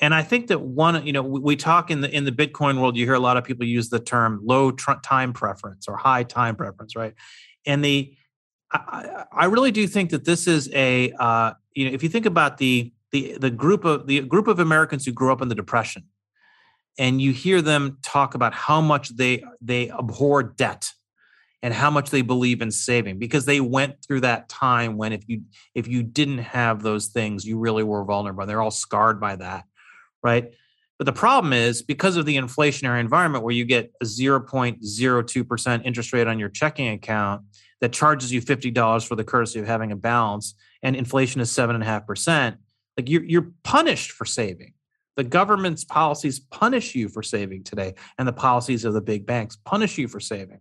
And 0.00 0.12
I 0.14 0.22
think 0.22 0.48
that 0.48 0.60
one, 0.60 1.06
you 1.06 1.12
know, 1.12 1.22
we, 1.22 1.54
talk 1.54 1.90
in 1.90 2.00
the 2.00 2.10
in 2.10 2.24
the 2.24 2.32
Bitcoin 2.32 2.80
world. 2.80 2.96
You 2.96 3.04
hear 3.04 3.14
a 3.14 3.20
lot 3.20 3.36
of 3.36 3.44
people 3.44 3.64
use 3.64 3.90
the 3.90 4.00
term 4.00 4.40
low 4.42 4.72
tr- 4.72 5.00
time 5.04 5.32
preference 5.32 5.86
or 5.86 5.96
high 5.96 6.24
time 6.24 6.56
preference, 6.56 6.96
right? 6.96 7.14
And 7.64 7.84
the 7.84 8.12
I, 8.72 9.24
I 9.32 9.44
really 9.44 9.70
do 9.70 9.86
think 9.86 10.10
that 10.10 10.24
this 10.24 10.48
is 10.48 10.68
a 10.74 11.12
uh, 11.12 11.52
you 11.74 11.86
know 11.86 11.94
if 11.94 12.02
you 12.02 12.08
think 12.08 12.26
about 12.26 12.58
the 12.58 12.92
the 13.12 13.38
the 13.38 13.50
group 13.50 13.84
of 13.84 14.08
the 14.08 14.20
group 14.22 14.48
of 14.48 14.58
Americans 14.58 15.06
who 15.06 15.12
grew 15.12 15.32
up 15.32 15.40
in 15.40 15.48
the 15.48 15.54
Depression, 15.54 16.04
and 16.98 17.22
you 17.22 17.32
hear 17.32 17.62
them 17.62 17.98
talk 18.02 18.34
about 18.34 18.52
how 18.52 18.80
much 18.80 19.10
they 19.16 19.44
they 19.60 19.90
abhor 19.92 20.42
debt 20.42 20.90
and 21.64 21.72
how 21.72 21.90
much 21.90 22.10
they 22.10 22.20
believe 22.20 22.60
in 22.60 22.70
saving 22.70 23.18
because 23.18 23.46
they 23.46 23.58
went 23.58 23.96
through 24.04 24.20
that 24.20 24.50
time 24.50 24.98
when 24.98 25.14
if 25.14 25.26
you 25.26 25.42
if 25.74 25.88
you 25.88 26.02
didn't 26.02 26.38
have 26.38 26.82
those 26.82 27.06
things 27.06 27.44
you 27.44 27.58
really 27.58 27.82
were 27.82 28.04
vulnerable 28.04 28.44
they're 28.46 28.60
all 28.60 28.70
scarred 28.70 29.18
by 29.18 29.34
that 29.34 29.64
right 30.22 30.52
but 30.98 31.06
the 31.06 31.12
problem 31.12 31.52
is 31.54 31.82
because 31.82 32.16
of 32.16 32.26
the 32.26 32.36
inflationary 32.36 33.00
environment 33.00 33.42
where 33.42 33.54
you 33.54 33.64
get 33.64 33.90
a 34.00 34.04
0.02% 34.04 35.84
interest 35.84 36.12
rate 36.12 36.28
on 36.28 36.38
your 36.38 36.50
checking 36.50 36.88
account 36.88 37.42
that 37.80 37.92
charges 37.92 38.30
you 38.30 38.40
$50 38.40 39.08
for 39.08 39.16
the 39.16 39.24
courtesy 39.24 39.58
of 39.58 39.66
having 39.66 39.90
a 39.90 39.96
balance 39.96 40.54
and 40.82 40.94
inflation 40.94 41.40
is 41.40 41.50
7.5% 41.50 42.56
like 42.98 43.08
you're, 43.08 43.24
you're 43.24 43.50
punished 43.64 44.12
for 44.12 44.26
saving 44.26 44.74
the 45.16 45.24
government's 45.24 45.84
policies 45.84 46.40
punish 46.40 46.94
you 46.94 47.08
for 47.08 47.22
saving 47.22 47.62
today, 47.64 47.94
and 48.18 48.26
the 48.26 48.32
policies 48.32 48.84
of 48.84 48.94
the 48.94 49.00
big 49.00 49.26
banks 49.26 49.56
punish 49.64 49.96
you 49.96 50.08
for 50.08 50.20
saving. 50.20 50.58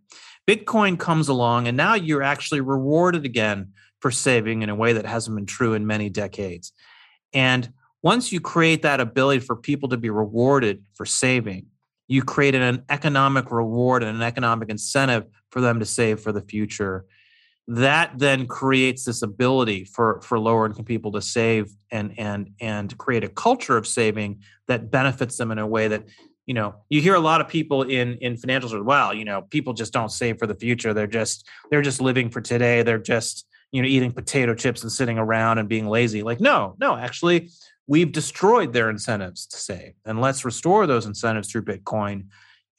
Bitcoin 0.48 1.00
comes 1.00 1.30
along, 1.30 1.68
and 1.68 1.78
now 1.78 1.94
you're 1.94 2.24
actually 2.24 2.62
rewarded 2.62 3.26
again 3.26 3.72
for 4.00 4.12
saving 4.12 4.62
in 4.62 4.70
a 4.70 4.76
way 4.76 4.94
that 4.94 5.06
hasn't 5.06 5.36
been 5.36 5.46
true 5.46 5.74
in 5.74 5.88
many 5.88 6.10
decades. 6.10 6.74
And 7.34 7.72
once 8.02 8.32
you 8.32 8.42
create 8.42 8.82
that 8.82 9.00
ability 9.00 9.40
for 9.40 9.56
people 9.56 9.90
to 9.90 9.98
be 9.98 10.10
rewarded 10.10 10.84
for 10.94 11.06
saving, 11.06 11.68
you 12.08 12.22
create 12.22 12.54
an 12.56 12.84
economic 12.90 13.52
reward 13.52 14.04
and 14.04 14.16
an 14.16 14.22
economic 14.22 14.70
incentive 14.70 15.26
for 15.52 15.62
them 15.62 15.80
to 15.80 15.86
save 15.86 16.20
for 16.20 16.34
the 16.34 16.42
future 16.42 17.06
that 17.68 18.12
then 18.18 18.46
creates 18.46 19.06
this 19.06 19.22
ability 19.22 19.86
for 19.86 20.20
for 20.22 20.38
lower 20.38 20.66
income 20.66 20.84
people 20.84 21.12
to 21.14 21.22
save 21.22 21.72
and 21.92 22.14
and 22.18 22.50
and 22.60 22.98
create 22.98 23.24
a 23.24 23.30
culture 23.30 23.78
of 23.78 23.88
saving 23.88 24.42
that 24.68 24.92
benefits 24.92 25.38
them 25.38 25.52
in 25.52 25.58
a 25.58 25.68
way 25.68 25.88
that 25.88 26.04
you 26.46 26.54
know 26.54 26.76
you 26.90 27.02
hear 27.02 27.16
a 27.16 27.20
lot 27.20 27.42
of 27.42 27.48
people 27.48 27.84
in 27.84 28.16
in 28.16 28.36
financials 28.36 28.76
as 28.78 28.84
well 28.84 29.14
you 29.14 29.26
know 29.26 29.44
people 29.44 29.74
just 29.74 29.94
don't 29.94 30.12
save 30.12 30.38
for 30.38 30.48
the 30.48 30.56
future. 30.56 30.94
They're 30.94 31.08
just 31.08 31.48
they're 31.70 31.82
just 31.82 32.02
living 32.02 32.30
for 32.30 32.42
today. 32.42 32.84
They're 32.84 32.98
just 32.98 33.46
you 33.72 33.82
know 33.82 33.88
eating 33.88 34.12
potato 34.12 34.54
chips 34.54 34.84
and 34.84 34.92
sitting 34.92 35.18
around 35.18 35.58
and 35.58 35.70
being 35.70 35.88
lazy. 35.88 36.24
Like 36.24 36.40
no 36.40 36.76
no 36.80 36.96
actually 36.96 37.50
we've 37.88 38.12
destroyed 38.12 38.72
their 38.72 38.90
incentives 38.90 39.46
to 39.48 39.58
save. 39.58 39.94
And 40.06 40.22
let's 40.22 40.46
restore 40.46 40.88
those 40.88 41.06
incentives 41.06 41.52
through 41.52 41.64
bitcoin 41.64 42.26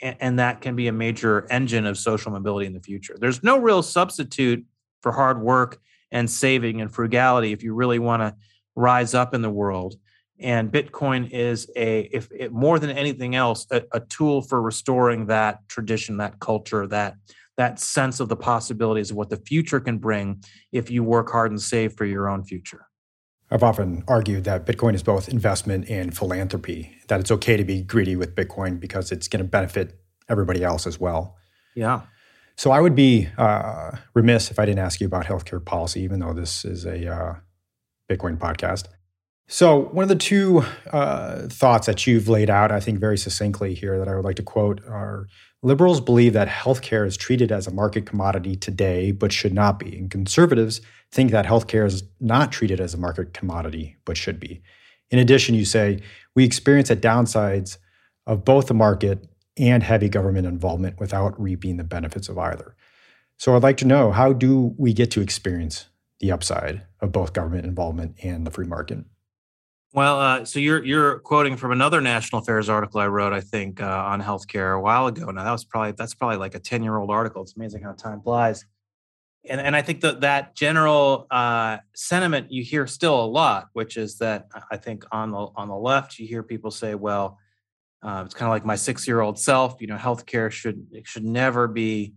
and, 0.00 0.16
and 0.20 0.38
that 0.38 0.60
can 0.60 0.76
be 0.76 0.88
a 0.88 0.92
major 0.92 1.46
engine 1.50 1.86
of 1.86 1.98
social 1.98 2.32
mobility 2.32 2.66
in 2.66 2.72
the 2.72 2.80
future. 2.80 3.16
There's 3.18 3.42
no 3.42 3.58
real 3.58 3.82
substitute 3.82 4.64
for 5.02 5.12
hard 5.12 5.40
work 5.40 5.80
and 6.10 6.30
saving 6.30 6.80
and 6.80 6.92
frugality 6.92 7.52
if 7.52 7.62
you 7.62 7.74
really 7.74 7.98
want 7.98 8.22
to 8.22 8.34
rise 8.76 9.14
up 9.14 9.34
in 9.34 9.42
the 9.42 9.50
world. 9.50 9.96
And 10.40 10.72
Bitcoin 10.72 11.30
is 11.30 11.70
a, 11.76 12.08
if 12.12 12.28
it, 12.32 12.52
more 12.52 12.78
than 12.78 12.90
anything 12.90 13.34
else, 13.34 13.66
a, 13.70 13.82
a 13.92 14.00
tool 14.00 14.42
for 14.42 14.60
restoring 14.60 15.26
that 15.26 15.68
tradition, 15.68 16.16
that 16.16 16.40
culture, 16.40 16.86
that 16.88 17.14
that 17.56 17.78
sense 17.78 18.18
of 18.18 18.28
the 18.28 18.36
possibilities 18.36 19.10
of 19.10 19.16
what 19.16 19.30
the 19.30 19.36
future 19.36 19.78
can 19.78 19.98
bring 19.98 20.42
if 20.72 20.90
you 20.90 21.04
work 21.04 21.30
hard 21.30 21.52
and 21.52 21.62
save 21.62 21.92
for 21.92 22.04
your 22.04 22.28
own 22.28 22.42
future. 22.42 22.86
I've 23.50 23.62
often 23.62 24.02
argued 24.08 24.44
that 24.44 24.66
Bitcoin 24.66 24.94
is 24.94 25.02
both 25.02 25.28
investment 25.28 25.88
and 25.88 26.16
philanthropy, 26.16 26.96
that 27.08 27.20
it's 27.20 27.30
okay 27.30 27.56
to 27.56 27.64
be 27.64 27.82
greedy 27.82 28.16
with 28.16 28.34
Bitcoin 28.34 28.80
because 28.80 29.12
it's 29.12 29.28
going 29.28 29.44
to 29.44 29.48
benefit 29.48 30.00
everybody 30.28 30.64
else 30.64 30.86
as 30.86 30.98
well. 30.98 31.36
Yeah. 31.76 32.02
So 32.56 32.70
I 32.70 32.80
would 32.80 32.94
be 32.94 33.28
uh, 33.36 33.92
remiss 34.14 34.50
if 34.50 34.58
I 34.58 34.64
didn't 34.64 34.80
ask 34.80 35.00
you 35.00 35.06
about 35.06 35.26
healthcare 35.26 35.64
policy, 35.64 36.00
even 36.00 36.20
though 36.20 36.32
this 36.32 36.64
is 36.64 36.84
a 36.84 37.12
uh, 37.12 37.34
Bitcoin 38.10 38.38
podcast. 38.38 38.86
So 39.46 39.78
one 39.78 40.02
of 40.02 40.08
the 40.08 40.16
two 40.16 40.64
uh, 40.90 41.48
thoughts 41.48 41.86
that 41.86 42.06
you've 42.06 42.28
laid 42.28 42.48
out, 42.48 42.72
I 42.72 42.80
think 42.80 42.98
very 42.98 43.18
succinctly 43.18 43.74
here, 43.74 43.98
that 43.98 44.08
I 44.08 44.14
would 44.14 44.24
like 44.24 44.36
to 44.36 44.42
quote 44.42 44.82
are 44.86 45.26
liberals 45.62 46.00
believe 46.00 46.32
that 46.32 46.48
healthcare 46.48 47.06
is 47.06 47.16
treated 47.16 47.52
as 47.52 47.66
a 47.66 47.70
market 47.70 48.06
commodity 48.06 48.56
today, 48.56 49.12
but 49.12 49.32
should 49.32 49.52
not 49.52 49.78
be, 49.78 49.96
and 49.96 50.10
conservatives 50.10 50.80
think 51.12 51.30
that 51.30 51.46
healthcare 51.46 51.86
is 51.86 52.04
not 52.20 52.52
treated 52.52 52.80
as 52.80 52.94
a 52.94 52.98
market 52.98 53.34
commodity, 53.34 53.96
but 54.04 54.16
should 54.16 54.40
be. 54.40 54.62
In 55.10 55.18
addition, 55.18 55.54
you 55.54 55.64
say 55.64 56.00
we 56.34 56.44
experience 56.44 56.88
the 56.88 56.96
downsides 56.96 57.76
of 58.26 58.44
both 58.44 58.66
the 58.66 58.74
market 58.74 59.28
and 59.56 59.82
heavy 59.82 60.08
government 60.08 60.46
involvement 60.46 60.98
without 60.98 61.40
reaping 61.40 61.76
the 61.76 61.84
benefits 61.84 62.28
of 62.28 62.38
either. 62.38 62.74
So 63.36 63.54
I'd 63.54 63.62
like 63.62 63.76
to 63.78 63.86
know 63.86 64.10
how 64.10 64.32
do 64.32 64.74
we 64.78 64.92
get 64.92 65.10
to 65.12 65.20
experience 65.20 65.86
the 66.20 66.32
upside 66.32 66.82
of 67.00 67.12
both 67.12 67.32
government 67.32 67.66
involvement 67.66 68.16
and 68.22 68.46
the 68.46 68.50
free 68.50 68.66
market? 68.66 69.04
Well, 69.94 70.18
uh, 70.18 70.44
so 70.44 70.58
you're 70.58 70.84
you're 70.84 71.20
quoting 71.20 71.56
from 71.56 71.70
another 71.70 72.00
national 72.00 72.42
affairs 72.42 72.68
article 72.68 72.98
I 72.98 73.06
wrote, 73.06 73.32
I 73.32 73.40
think, 73.40 73.80
uh, 73.80 73.86
on 73.86 74.20
healthcare 74.20 74.76
a 74.76 74.80
while 74.80 75.06
ago. 75.06 75.26
Now 75.30 75.44
that 75.44 75.52
was 75.52 75.64
probably 75.64 75.92
that's 75.92 76.14
probably 76.14 76.36
like 76.36 76.56
a 76.56 76.58
ten 76.58 76.82
year 76.82 76.96
old 76.96 77.12
article. 77.12 77.42
It's 77.42 77.54
amazing 77.54 77.84
how 77.84 77.92
time 77.92 78.20
flies, 78.20 78.66
and 79.48 79.60
and 79.60 79.76
I 79.76 79.82
think 79.82 80.00
that 80.00 80.22
that 80.22 80.56
general 80.56 81.28
uh, 81.30 81.78
sentiment 81.94 82.50
you 82.50 82.64
hear 82.64 82.88
still 82.88 83.24
a 83.24 83.24
lot, 83.24 83.68
which 83.72 83.96
is 83.96 84.18
that 84.18 84.48
I 84.68 84.78
think 84.78 85.04
on 85.12 85.30
the 85.30 85.46
on 85.54 85.68
the 85.68 85.76
left 85.76 86.18
you 86.18 86.26
hear 86.26 86.42
people 86.42 86.72
say, 86.72 86.96
well, 86.96 87.38
uh, 88.02 88.24
it's 88.26 88.34
kind 88.34 88.48
of 88.48 88.50
like 88.50 88.64
my 88.66 88.74
six-year-old 88.74 89.38
self. 89.38 89.80
You 89.80 89.86
know, 89.86 89.96
healthcare 89.96 90.50
should 90.50 90.88
should 91.04 91.24
never 91.24 91.68
be 91.68 92.14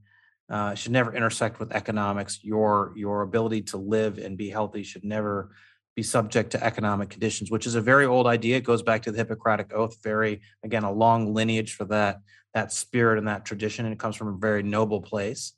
uh, 0.50 0.74
should 0.74 0.94
never 0.94 1.14
intersect 1.14 1.60
with 1.60 1.72
economics. 1.72 2.40
Your 2.44 2.92
your 2.96 3.22
ability 3.22 3.62
to 3.64 3.78
live 3.78 4.18
and 4.18 4.36
be 4.36 4.50
healthy 4.50 4.82
should 4.82 5.04
never 5.04 5.52
be 5.98 6.04
subject 6.04 6.52
to 6.52 6.64
economic 6.64 7.10
conditions, 7.10 7.50
which 7.50 7.66
is 7.66 7.74
a 7.74 7.82
very 7.82 8.06
old 8.06 8.28
idea. 8.28 8.56
It 8.56 8.64
goes 8.64 8.84
back 8.84 9.02
to 9.02 9.12
the 9.12 9.18
Hippocratic 9.18 9.74
Oath. 9.74 9.98
Very 10.04 10.42
again 10.64 10.84
a 10.84 10.92
long 10.92 11.34
lineage 11.34 11.74
for 11.74 11.86
that 11.86 12.20
that 12.54 12.72
spirit 12.72 13.18
and 13.18 13.28
that 13.28 13.46
tradition, 13.46 13.86
and 13.86 13.94
it 13.94 14.00
comes 14.00 14.16
from 14.16 14.28
a 14.28 14.38
very 14.38 14.62
noble 14.62 15.02
place. 15.02 15.54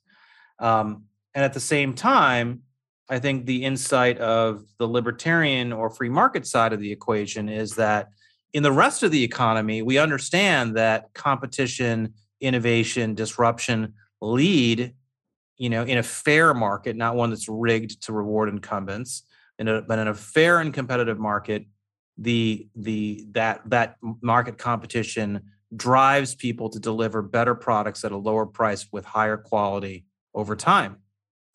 Um, 0.57 1.03
and 1.35 1.43
at 1.43 1.53
the 1.53 1.59
same 1.59 1.93
time, 1.93 2.61
I 3.09 3.19
think 3.19 3.45
the 3.45 3.65
insight 3.65 4.17
of 4.19 4.63
the 4.77 4.87
libertarian 4.87 5.73
or 5.73 5.89
free 5.89 6.09
market 6.09 6.47
side 6.47 6.71
of 6.71 6.79
the 6.79 6.91
equation 6.91 7.49
is 7.49 7.75
that 7.75 8.07
in 8.53 8.63
the 8.63 8.71
rest 8.71 9.03
of 9.03 9.11
the 9.11 9.23
economy, 9.23 9.81
we 9.81 9.97
understand 9.97 10.77
that 10.77 11.13
competition, 11.13 12.13
innovation, 12.39 13.13
disruption 13.13 13.93
lead, 14.21 14.93
you 15.57 15.69
know, 15.69 15.83
in 15.83 15.97
a 15.97 16.03
fair 16.03 16.53
market, 16.53 16.95
not 16.95 17.15
one 17.15 17.29
that's 17.29 17.49
rigged 17.49 18.01
to 18.03 18.13
reward 18.13 18.47
incumbents, 18.49 19.23
in 19.59 19.67
a, 19.67 19.81
but 19.81 19.99
in 19.99 20.07
a 20.07 20.13
fair 20.15 20.59
and 20.59 20.73
competitive 20.73 21.19
market, 21.19 21.65
the 22.17 22.67
the 22.75 23.25
that 23.31 23.61
that 23.65 23.97
market 24.21 24.57
competition 24.57 25.41
drives 25.75 26.33
people 26.33 26.69
to 26.69 26.79
deliver 26.79 27.21
better 27.21 27.53
products 27.53 28.03
at 28.03 28.11
a 28.11 28.17
lower 28.17 28.45
price 28.45 28.87
with 28.91 29.05
higher 29.05 29.37
quality 29.37 30.05
over 30.33 30.55
time. 30.55 30.97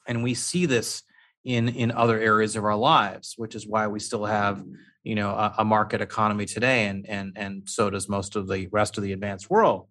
And 0.07 0.23
we 0.23 0.35
see 0.35 0.67
this 0.67 1.03
in 1.45 1.69
in 1.71 1.91
other 1.91 2.21
areas 2.21 2.57
of 2.57 2.65
our 2.65 2.77
lives, 2.77 3.35
which 3.37 3.55
is 3.55 3.67
why 3.67 3.87
we 3.89 3.99
still 3.99 4.27
have 4.27 4.65
you 5.03 5.15
know 5.15 5.31
a, 5.31 5.55
a, 5.59 5.65
market 5.65 6.01
economy 6.01 6.47
today 6.47 6.87
and 6.87 7.07
and 7.09 7.33
and 7.37 7.69
so 7.69 7.91
does 7.91 8.09
most 8.09 8.37
of 8.37 8.49
the 8.49 8.69
rest 8.69 8.97
of 8.97 9.05
the 9.05 9.13
advanced 9.13 9.51
world. 9.51 9.89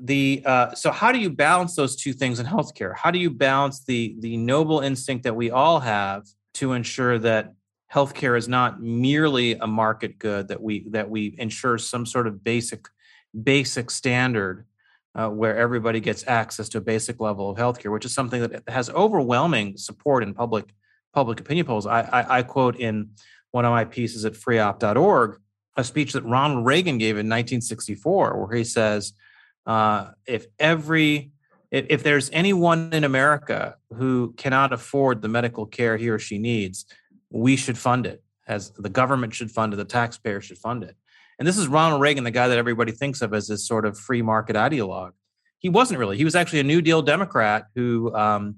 The 0.00 0.42
uh, 0.44 0.74
so 0.74 0.90
how 0.90 1.12
do 1.12 1.18
you 1.18 1.30
balance 1.30 1.76
those 1.76 1.94
two 1.96 2.12
things 2.12 2.40
in 2.40 2.46
healthcare? 2.46 2.94
How 2.96 3.10
do 3.12 3.18
you 3.18 3.30
balance 3.30 3.84
the 3.84 4.16
the 4.18 4.36
noble 4.36 4.80
instinct 4.80 5.24
that 5.24 5.36
we 5.36 5.50
all 5.50 5.80
have 5.80 6.24
to 6.54 6.72
ensure 6.72 7.18
that 7.18 7.54
healthcare 7.92 8.36
is 8.36 8.48
not 8.48 8.82
merely 8.82 9.52
a 9.54 9.66
market 9.66 10.18
good 10.18 10.48
that 10.48 10.60
we 10.60 10.88
that 10.88 11.08
we 11.08 11.34
ensure 11.38 11.78
some 11.78 12.04
sort 12.06 12.26
of 12.26 12.42
basic 12.42 12.88
basic 13.42 13.90
standard 13.90 14.66
uh, 15.14 15.28
where 15.28 15.56
everybody 15.56 16.00
gets 16.00 16.26
access 16.26 16.68
to 16.68 16.78
a 16.78 16.80
basic 16.80 17.20
level 17.20 17.50
of 17.50 17.56
healthcare 17.56 17.92
which 17.92 18.04
is 18.04 18.14
something 18.14 18.40
that 18.40 18.62
has 18.68 18.90
overwhelming 18.90 19.76
support 19.76 20.22
in 20.22 20.34
public 20.34 20.72
public 21.14 21.40
opinion 21.40 21.64
polls. 21.64 21.86
I, 21.86 22.00
I, 22.00 22.38
I 22.38 22.42
quote 22.42 22.76
in 22.76 23.10
one 23.52 23.64
of 23.64 23.70
my 23.70 23.84
pieces 23.84 24.24
at 24.24 24.34
freopp.org, 24.34 25.38
a 25.76 25.84
speech 25.84 26.12
that 26.12 26.24
Ronald 26.24 26.66
Reagan 26.66 26.98
gave 26.98 27.14
in 27.14 27.26
1964, 27.26 28.36
where 28.36 28.56
he 28.56 28.64
says, 28.64 29.14
uh, 29.64 30.10
if 30.26 30.46
every 30.58 31.30
if, 31.74 31.86
if 31.90 32.02
there's 32.04 32.30
anyone 32.32 32.92
in 32.92 33.02
America 33.02 33.76
who 33.92 34.32
cannot 34.36 34.72
afford 34.72 35.22
the 35.22 35.28
medical 35.28 35.66
care 35.66 35.96
he 35.96 36.08
or 36.08 36.20
she 36.20 36.38
needs, 36.38 36.86
we 37.30 37.56
should 37.56 37.76
fund 37.76 38.06
it. 38.06 38.22
As 38.46 38.70
the 38.72 38.88
government 38.88 39.34
should 39.34 39.50
fund 39.50 39.72
it, 39.72 39.76
the 39.76 39.84
taxpayer 39.84 40.40
should 40.40 40.58
fund 40.58 40.84
it. 40.84 40.96
And 41.38 41.48
this 41.48 41.58
is 41.58 41.66
Ronald 41.66 42.00
Reagan, 42.00 42.22
the 42.22 42.30
guy 42.30 42.46
that 42.46 42.58
everybody 42.58 42.92
thinks 42.92 43.22
of 43.22 43.34
as 43.34 43.48
this 43.48 43.66
sort 43.66 43.86
of 43.86 43.98
free 43.98 44.22
market 44.22 44.54
ideologue. 44.54 45.14
He 45.58 45.68
wasn't 45.68 45.98
really. 45.98 46.16
He 46.16 46.24
was 46.24 46.36
actually 46.36 46.60
a 46.60 46.64
New 46.64 46.80
Deal 46.80 47.02
Democrat 47.02 47.66
who 47.74 48.14
um, 48.14 48.56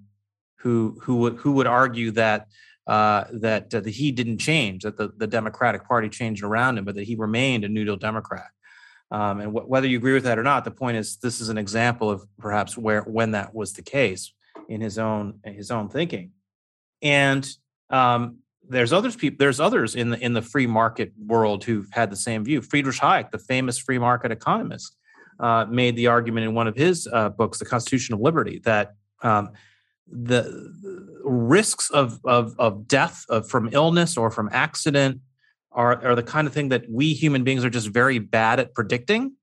who 0.57 0.99
who 1.03 1.17
would 1.17 1.37
who 1.37 1.53
would 1.53 1.67
argue 1.67 2.11
that 2.11 2.49
uh, 2.87 3.25
that, 3.33 3.75
uh, 3.75 3.81
that 3.81 3.91
he 3.91 4.13
didn't 4.13 4.39
change, 4.39 4.83
that 4.83 4.97
the, 4.97 5.11
the 5.17 5.27
Democratic 5.27 5.89
Party 5.89 6.09
changed 6.09 6.43
around 6.43 6.79
him, 6.79 6.85
but 6.85 6.95
that 6.95 7.05
he 7.05 7.17
remained 7.17 7.65
a 7.65 7.69
New 7.69 7.85
Deal 7.85 7.97
Democrat. 7.97 8.51
Um, 9.11 9.41
and 9.41 9.53
wh- 9.53 9.69
whether 9.69 9.87
you 9.87 9.99
agree 9.99 10.15
with 10.15 10.25
that 10.25 10.39
or 10.39 10.43
not, 10.43 10.65
the 10.65 10.71
point 10.71 10.97
is 10.97 11.17
this 11.19 11.41
is 11.41 11.49
an 11.49 11.59
example 11.59 12.11
of 12.11 12.25
perhaps 12.39 12.77
where 12.77 13.03
when 13.03 13.33
that 13.33 13.55
was 13.55 13.73
the 13.73 13.83
case 13.83 14.33
in 14.69 14.81
his 14.81 14.99
own 14.99 15.41
in 15.45 15.55
his 15.55 15.71
own 15.71 15.89
thinking. 15.89 16.33
And 17.03 17.49
um, 17.91 18.39
there's 18.69 18.93
others 18.93 19.15
people 19.17 19.37
there's 19.39 19.61
others 19.61 19.95
in 19.95 20.11
the 20.11 20.19
in 20.19 20.33
the 20.33 20.43
free 20.43 20.67
market 20.67 21.13
world 21.25 21.65
who've 21.65 21.89
had 21.93 22.11
the 22.11 22.17
same 22.17 22.45
view. 22.45 22.63
Friedrich 22.63 22.97
Hayek, 22.97 23.31
the 23.31 23.39
famous 23.39 23.79
free 23.79 23.99
market 23.99 24.33
economist, 24.33 24.97
uh, 25.39 25.67
made 25.69 25.97
the 25.97 26.09
argument 26.09 26.47
in 26.47 26.55
one 26.55 26.67
of 26.67 26.77
his 26.77 27.09
uh, 27.13 27.29
books, 27.29 27.59
The 27.59 27.65
Constitution 27.65 28.15
of 28.15 28.21
Liberty, 28.21 28.61
that 28.65 28.95
um, 29.23 29.51
the 30.09 30.73
risks 31.25 31.91
of 31.91 32.21
of, 32.25 32.55
of 32.59 32.89
death 32.89 33.25
of, 33.29 33.49
from 33.49 33.69
illness 33.73 34.17
or 34.17 34.31
from 34.31 34.49
accident 34.53 35.21
are, 35.77 36.05
are 36.05 36.15
the 36.17 36.23
kind 36.23 36.47
of 36.49 36.53
thing 36.53 36.71
that 36.71 36.85
we 36.91 37.13
human 37.13 37.45
beings 37.45 37.65
are 37.65 37.71
just 37.71 37.89
very 37.89 38.19
bad 38.19 38.59
at 38.59 38.75
predicting 38.75 39.37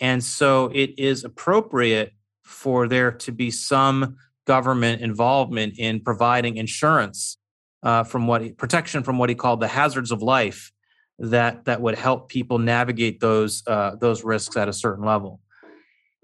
and 0.00 0.22
so 0.22 0.70
it 0.74 0.98
is 0.98 1.24
appropriate 1.24 2.12
for 2.42 2.88
there 2.88 3.12
to 3.12 3.32
be 3.32 3.50
some 3.50 4.16
government 4.46 5.00
involvement 5.00 5.74
in 5.78 6.00
providing 6.00 6.56
insurance 6.56 7.38
uh, 7.82 8.02
from 8.02 8.26
what 8.26 8.42
he, 8.42 8.52
protection 8.52 9.02
from 9.02 9.18
what 9.18 9.28
he 9.28 9.34
called 9.34 9.60
the 9.60 9.68
hazards 9.68 10.10
of 10.10 10.22
life 10.22 10.72
that 11.18 11.64
that 11.66 11.80
would 11.80 11.96
help 11.96 12.28
people 12.28 12.58
navigate 12.58 13.20
those 13.20 13.62
uh, 13.66 13.94
those 13.96 14.24
risks 14.24 14.56
at 14.56 14.68
a 14.68 14.72
certain 14.72 15.04
level 15.04 15.40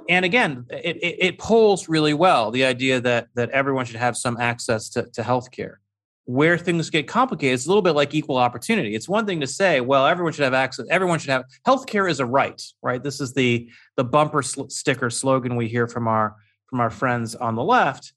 and 0.09 0.25
again, 0.25 0.67
it, 0.71 0.97
it, 0.97 1.39
it, 1.41 1.89
really 1.89 2.15
well 2.15 2.51
the 2.51 2.65
idea 2.65 3.01
that 3.01 3.29
that 3.35 3.51
everyone 3.51 3.85
should 3.85 3.97
have 3.97 4.17
some 4.17 4.37
access 4.39 4.89
to, 4.91 5.07
to 5.13 5.23
healthcare. 5.23 5.77
Where 6.25 6.57
things 6.57 6.89
get 6.91 7.09
complicated, 7.09 7.55
it's 7.55 7.67
a 7.67 7.69
little 7.69 7.83
bit 7.83 7.93
like 7.93 8.15
equal 8.15 8.37
opportunity. 8.37 8.95
It's 8.95 9.09
one 9.09 9.27
thing 9.27 9.41
to 9.41 9.47
say, 9.47 9.81
well, 9.81 10.07
everyone 10.07 10.33
should 10.33 10.45
have 10.45 10.55
access. 10.55 10.87
Everyone 10.91 11.19
should 11.19 11.31
have 11.31 11.45
healthcare 11.67 12.09
is 12.09 12.21
a 12.21 12.27
right, 12.27 12.63
right? 12.83 13.03
This 13.03 13.21
is 13.21 13.35
the 13.35 13.69
the 13.97 14.05
bumper 14.05 14.43
sl- 14.43 14.69
sticker 14.69 15.11
slogan 15.11 15.57
we 15.57 15.69
hear 15.69 15.87
from 15.87 16.07
our 16.07 16.37
from 16.67 16.81
our 16.81 16.91
friends 16.91 17.35
on 17.35 17.55
the 17.55 17.65
left. 17.65 18.13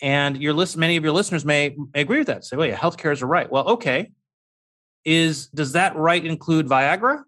And 0.00 0.40
your 0.40 0.52
list, 0.52 0.76
many 0.76 0.96
of 0.96 1.02
your 1.02 1.12
listeners 1.12 1.44
may 1.44 1.76
agree 1.94 2.18
with 2.18 2.28
that. 2.28 2.44
Say, 2.44 2.56
well, 2.56 2.68
yeah, 2.68 2.76
healthcare 2.76 3.12
is 3.12 3.22
a 3.22 3.26
right. 3.26 3.50
Well, 3.50 3.68
okay. 3.70 4.10
Is 5.04 5.48
does 5.48 5.72
that 5.72 5.96
right 5.96 6.24
include 6.24 6.66
Viagra? 6.66 7.22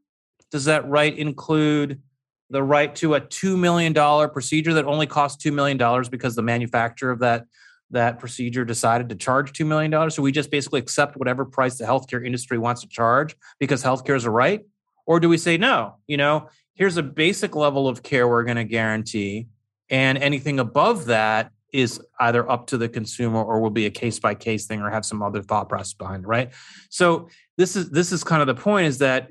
Does 0.51 0.65
that 0.67 0.89
right 0.89 1.17
include 1.17 2.03
the 2.51 2.63
right 2.63 2.95
to 2.97 3.15
a 3.15 3.21
$2 3.21 3.57
million 3.57 3.95
procedure 4.31 4.75
that 4.75 4.85
only 4.85 5.07
costs 5.07 5.43
$2 5.45 5.53
million 5.53 5.79
because 6.11 6.35
the 6.35 6.43
manufacturer 6.43 7.13
of 7.13 7.21
that 7.21 7.45
that 7.91 8.19
procedure 8.19 8.65
decided 8.65 9.09
to 9.09 9.15
charge 9.15 9.53
$2 9.53 9.67
million. 9.67 10.11
So 10.11 10.23
we 10.23 10.33
just 10.33 10.51
basically 10.51 10.81
accept 10.81 11.17
whatever 11.17 11.45
price 11.45 11.79
the 11.79 11.85
healthcare 11.85 12.25
industry 12.25 12.59
wants 12.59 12.83
to 12.83 12.89
charge 12.89 13.37
because 13.59 13.83
healthcare 13.83 14.17
is 14.17 14.25
a 14.25 14.31
right? 14.31 14.65
Or 15.07 15.19
do 15.19 15.29
we 15.29 15.39
say, 15.39 15.57
no, 15.57 15.97
you 16.07 16.17
know, 16.17 16.49
here's 16.75 16.97
a 16.97 17.03
basic 17.03 17.57
level 17.57 17.89
of 17.89 18.03
care 18.03 18.29
we're 18.29 18.45
going 18.45 18.57
to 18.57 18.65
guarantee. 18.65 19.49
And 19.89 20.19
anything 20.19 20.61
above 20.61 21.07
that 21.07 21.51
is 21.73 22.01
either 22.19 22.49
up 22.51 22.67
to 22.69 22.79
the 22.79 22.89
consumer 22.89 23.43
or 23.43 23.61
will 23.61 23.71
be 23.71 23.87
a 23.87 23.91
case 23.91 24.19
by 24.19 24.35
case 24.35 24.67
thing 24.67 24.81
or 24.81 24.91
have 24.91 25.05
some 25.05 25.23
other 25.23 25.43
thought 25.43 25.69
process 25.69 25.95
behind 25.95 26.25
it, 26.25 26.29
right? 26.29 26.51
So 26.89 27.29
this 27.57 27.77
is 27.77 27.91
this 27.91 28.13
is 28.13 28.25
kind 28.25 28.41
of 28.41 28.47
the 28.47 28.61
point 28.61 28.87
is 28.87 28.99
that 28.99 29.29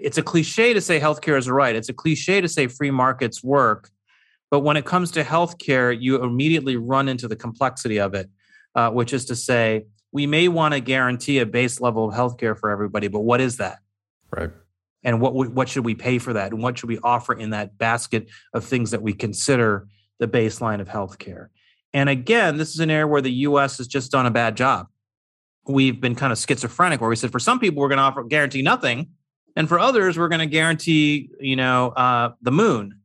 it's 0.00 0.18
a 0.18 0.22
cliche 0.22 0.72
to 0.72 0.80
say 0.80 1.00
healthcare 1.00 1.38
is 1.38 1.46
a 1.46 1.52
right. 1.52 1.74
It's 1.74 1.88
a 1.88 1.94
cliche 1.94 2.40
to 2.40 2.48
say 2.48 2.68
free 2.68 2.90
markets 2.90 3.42
work, 3.42 3.90
but 4.54 4.60
when 4.60 4.76
it 4.76 4.84
comes 4.84 5.10
to 5.10 5.24
healthcare, 5.24 6.00
you 6.00 6.22
immediately 6.22 6.76
run 6.76 7.08
into 7.08 7.26
the 7.26 7.34
complexity 7.34 7.98
of 7.98 8.14
it, 8.14 8.30
uh, 8.76 8.88
which 8.88 9.12
is 9.12 9.24
to 9.24 9.34
say, 9.34 9.84
we 10.12 10.28
may 10.28 10.46
want 10.46 10.74
to 10.74 10.78
guarantee 10.78 11.40
a 11.40 11.44
base 11.44 11.80
level 11.80 12.08
of 12.08 12.14
healthcare 12.14 12.56
for 12.56 12.70
everybody, 12.70 13.08
but 13.08 13.22
what 13.22 13.40
is 13.40 13.56
that? 13.56 13.78
Right. 14.30 14.52
And 15.02 15.20
what 15.20 15.34
what 15.34 15.68
should 15.68 15.84
we 15.84 15.96
pay 15.96 16.20
for 16.20 16.34
that? 16.34 16.52
And 16.52 16.62
what 16.62 16.78
should 16.78 16.88
we 16.88 17.00
offer 17.00 17.34
in 17.34 17.50
that 17.50 17.78
basket 17.78 18.30
of 18.52 18.64
things 18.64 18.92
that 18.92 19.02
we 19.02 19.12
consider 19.12 19.88
the 20.20 20.28
baseline 20.28 20.80
of 20.80 20.86
healthcare? 20.86 21.48
And 21.92 22.08
again, 22.08 22.56
this 22.56 22.74
is 22.74 22.78
an 22.78 22.92
area 22.92 23.08
where 23.08 23.22
the 23.22 23.32
U.S. 23.32 23.78
has 23.78 23.88
just 23.88 24.12
done 24.12 24.24
a 24.24 24.30
bad 24.30 24.56
job. 24.56 24.86
We've 25.66 26.00
been 26.00 26.14
kind 26.14 26.32
of 26.32 26.38
schizophrenic, 26.38 27.00
where 27.00 27.10
we 27.10 27.16
said 27.16 27.32
for 27.32 27.40
some 27.40 27.58
people 27.58 27.82
we're 27.82 27.88
going 27.88 27.98
to 27.98 28.04
offer 28.04 28.22
guarantee 28.22 28.62
nothing, 28.62 29.08
and 29.56 29.68
for 29.68 29.80
others 29.80 30.16
we're 30.16 30.28
going 30.28 30.38
to 30.38 30.46
guarantee, 30.46 31.30
you 31.40 31.56
know, 31.56 31.88
uh, 31.88 32.34
the 32.40 32.52
moon 32.52 33.00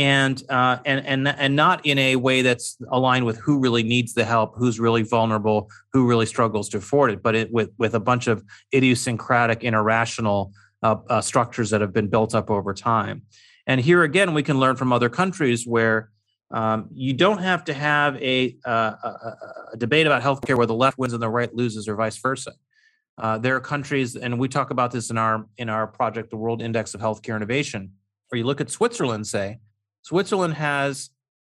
and 0.00 0.42
uh, 0.48 0.78
and 0.86 1.04
and 1.06 1.28
and 1.28 1.54
not 1.54 1.84
in 1.84 1.98
a 1.98 2.16
way 2.16 2.40
that's 2.40 2.78
aligned 2.88 3.26
with 3.26 3.36
who 3.36 3.58
really 3.58 3.82
needs 3.82 4.14
the 4.14 4.24
help, 4.24 4.54
who's 4.56 4.80
really 4.80 5.02
vulnerable, 5.02 5.70
who 5.92 6.08
really 6.08 6.24
struggles 6.24 6.70
to 6.70 6.78
afford 6.78 7.10
it, 7.10 7.22
but 7.22 7.34
it, 7.34 7.52
with 7.52 7.68
with 7.76 7.94
a 7.94 8.00
bunch 8.00 8.26
of 8.26 8.42
idiosyncratic, 8.74 9.62
irrational 9.62 10.54
uh, 10.82 10.96
uh, 11.10 11.20
structures 11.20 11.68
that 11.68 11.82
have 11.82 11.92
been 11.92 12.08
built 12.08 12.34
up 12.34 12.50
over 12.50 12.72
time. 12.72 13.20
And 13.66 13.78
here 13.78 14.02
again, 14.02 14.32
we 14.32 14.42
can 14.42 14.58
learn 14.58 14.76
from 14.76 14.90
other 14.90 15.10
countries 15.10 15.66
where 15.66 16.08
um, 16.50 16.88
you 16.94 17.12
don't 17.12 17.42
have 17.42 17.62
to 17.66 17.74
have 17.74 18.16
a, 18.16 18.56
uh, 18.64 18.94
a, 19.04 19.36
a, 19.74 19.76
debate 19.76 20.06
about 20.06 20.22
healthcare 20.22 20.56
where 20.56 20.66
the 20.66 20.74
left 20.74 20.96
wins 20.96 21.12
and 21.12 21.22
the 21.22 21.28
right 21.28 21.54
loses, 21.54 21.86
or 21.88 21.94
vice 21.94 22.16
versa. 22.16 22.52
Uh, 23.18 23.36
there 23.36 23.54
are 23.54 23.60
countries, 23.60 24.16
and 24.16 24.38
we 24.38 24.48
talk 24.48 24.70
about 24.70 24.92
this 24.92 25.10
in 25.10 25.18
our 25.18 25.46
in 25.58 25.68
our 25.68 25.86
project, 25.86 26.30
the 26.30 26.38
World 26.38 26.62
Index 26.62 26.94
of 26.94 27.02
Healthcare 27.02 27.36
Innovation, 27.36 27.92
where 28.30 28.38
you 28.38 28.46
look 28.46 28.62
at 28.62 28.70
Switzerland, 28.70 29.26
say 29.26 29.58
Switzerland 30.02 30.54
has 30.54 31.10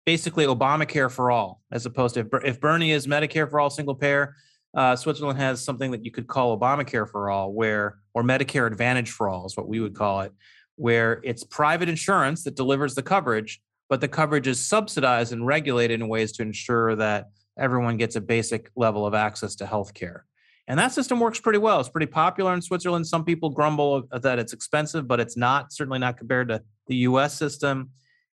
basically 0.05 0.47
Obamacare 0.47 1.11
for 1.11 1.31
all, 1.31 1.61
as 1.71 1.87
opposed 1.87 2.15
to 2.15 2.29
if, 2.45 2.61
Bernie 2.61 2.91
is 2.91 3.07
Medicare 3.07 3.49
for 3.49 3.61
all 3.61 3.71
single 3.71 3.95
payer, 3.95 4.35
uh, 4.75 4.97
Switzerland 4.97 5.39
has 5.39 5.63
something 5.63 5.91
that 5.91 6.05
you 6.05 6.11
could 6.11 6.27
call 6.27 6.59
Obamacare 6.59 7.09
for 7.09 7.31
all, 7.31 7.53
where 7.53 7.99
or 8.15 8.23
Medicare 8.23 8.67
Advantage 8.67 9.11
for 9.11 9.29
all 9.29 9.47
is 9.47 9.57
what 9.57 9.69
we 9.69 9.81
would 9.81 9.95
call 9.95 10.23
it, 10.23 10.33
where 10.77 11.21
it's 11.25 11.45
private 11.45 11.89
insurance 11.89 12.45
that 12.45 12.57
delivers 12.57 12.95
the 12.95 13.03
coverage, 13.03 13.61
but 13.89 14.01
the 14.01 14.09
coverage 14.09 14.47
is 14.47 14.59
subsidized 14.59 15.33
and 15.33 15.47
regulated 15.47 16.01
in 16.01 16.09
ways 16.09 16.33
to 16.33 16.43
ensure 16.43 16.97
that 16.97 17.31
everyone 17.59 17.99
gets 17.99 18.17
a 18.17 18.21
basic 18.21 18.71
level 18.75 19.07
of 19.07 19.15
access 19.15 19.55
to 19.57 19.67
health 19.67 19.93
care. 19.93 20.25
And 20.69 20.79
that 20.79 20.93
system 20.93 21.21
works 21.21 21.41
pretty 21.41 21.59
well. 21.59 21.81
It's 21.81 21.89
pretty 21.89 22.07
popular 22.07 22.55
in 22.55 22.63
Switzerland. 22.63 23.07
Some 23.07 23.25
people 23.25 23.51
grumble 23.51 24.09
that 24.11 24.39
it's 24.39 24.53
expensive, 24.53 25.07
but 25.07 25.21
it's 25.21 25.37
not, 25.37 25.73
certainly 25.73 25.99
not 25.99 26.17
compared 26.17 26.49
to 26.49 26.63
the 26.87 26.97
US 26.97 27.37
system 27.37 27.91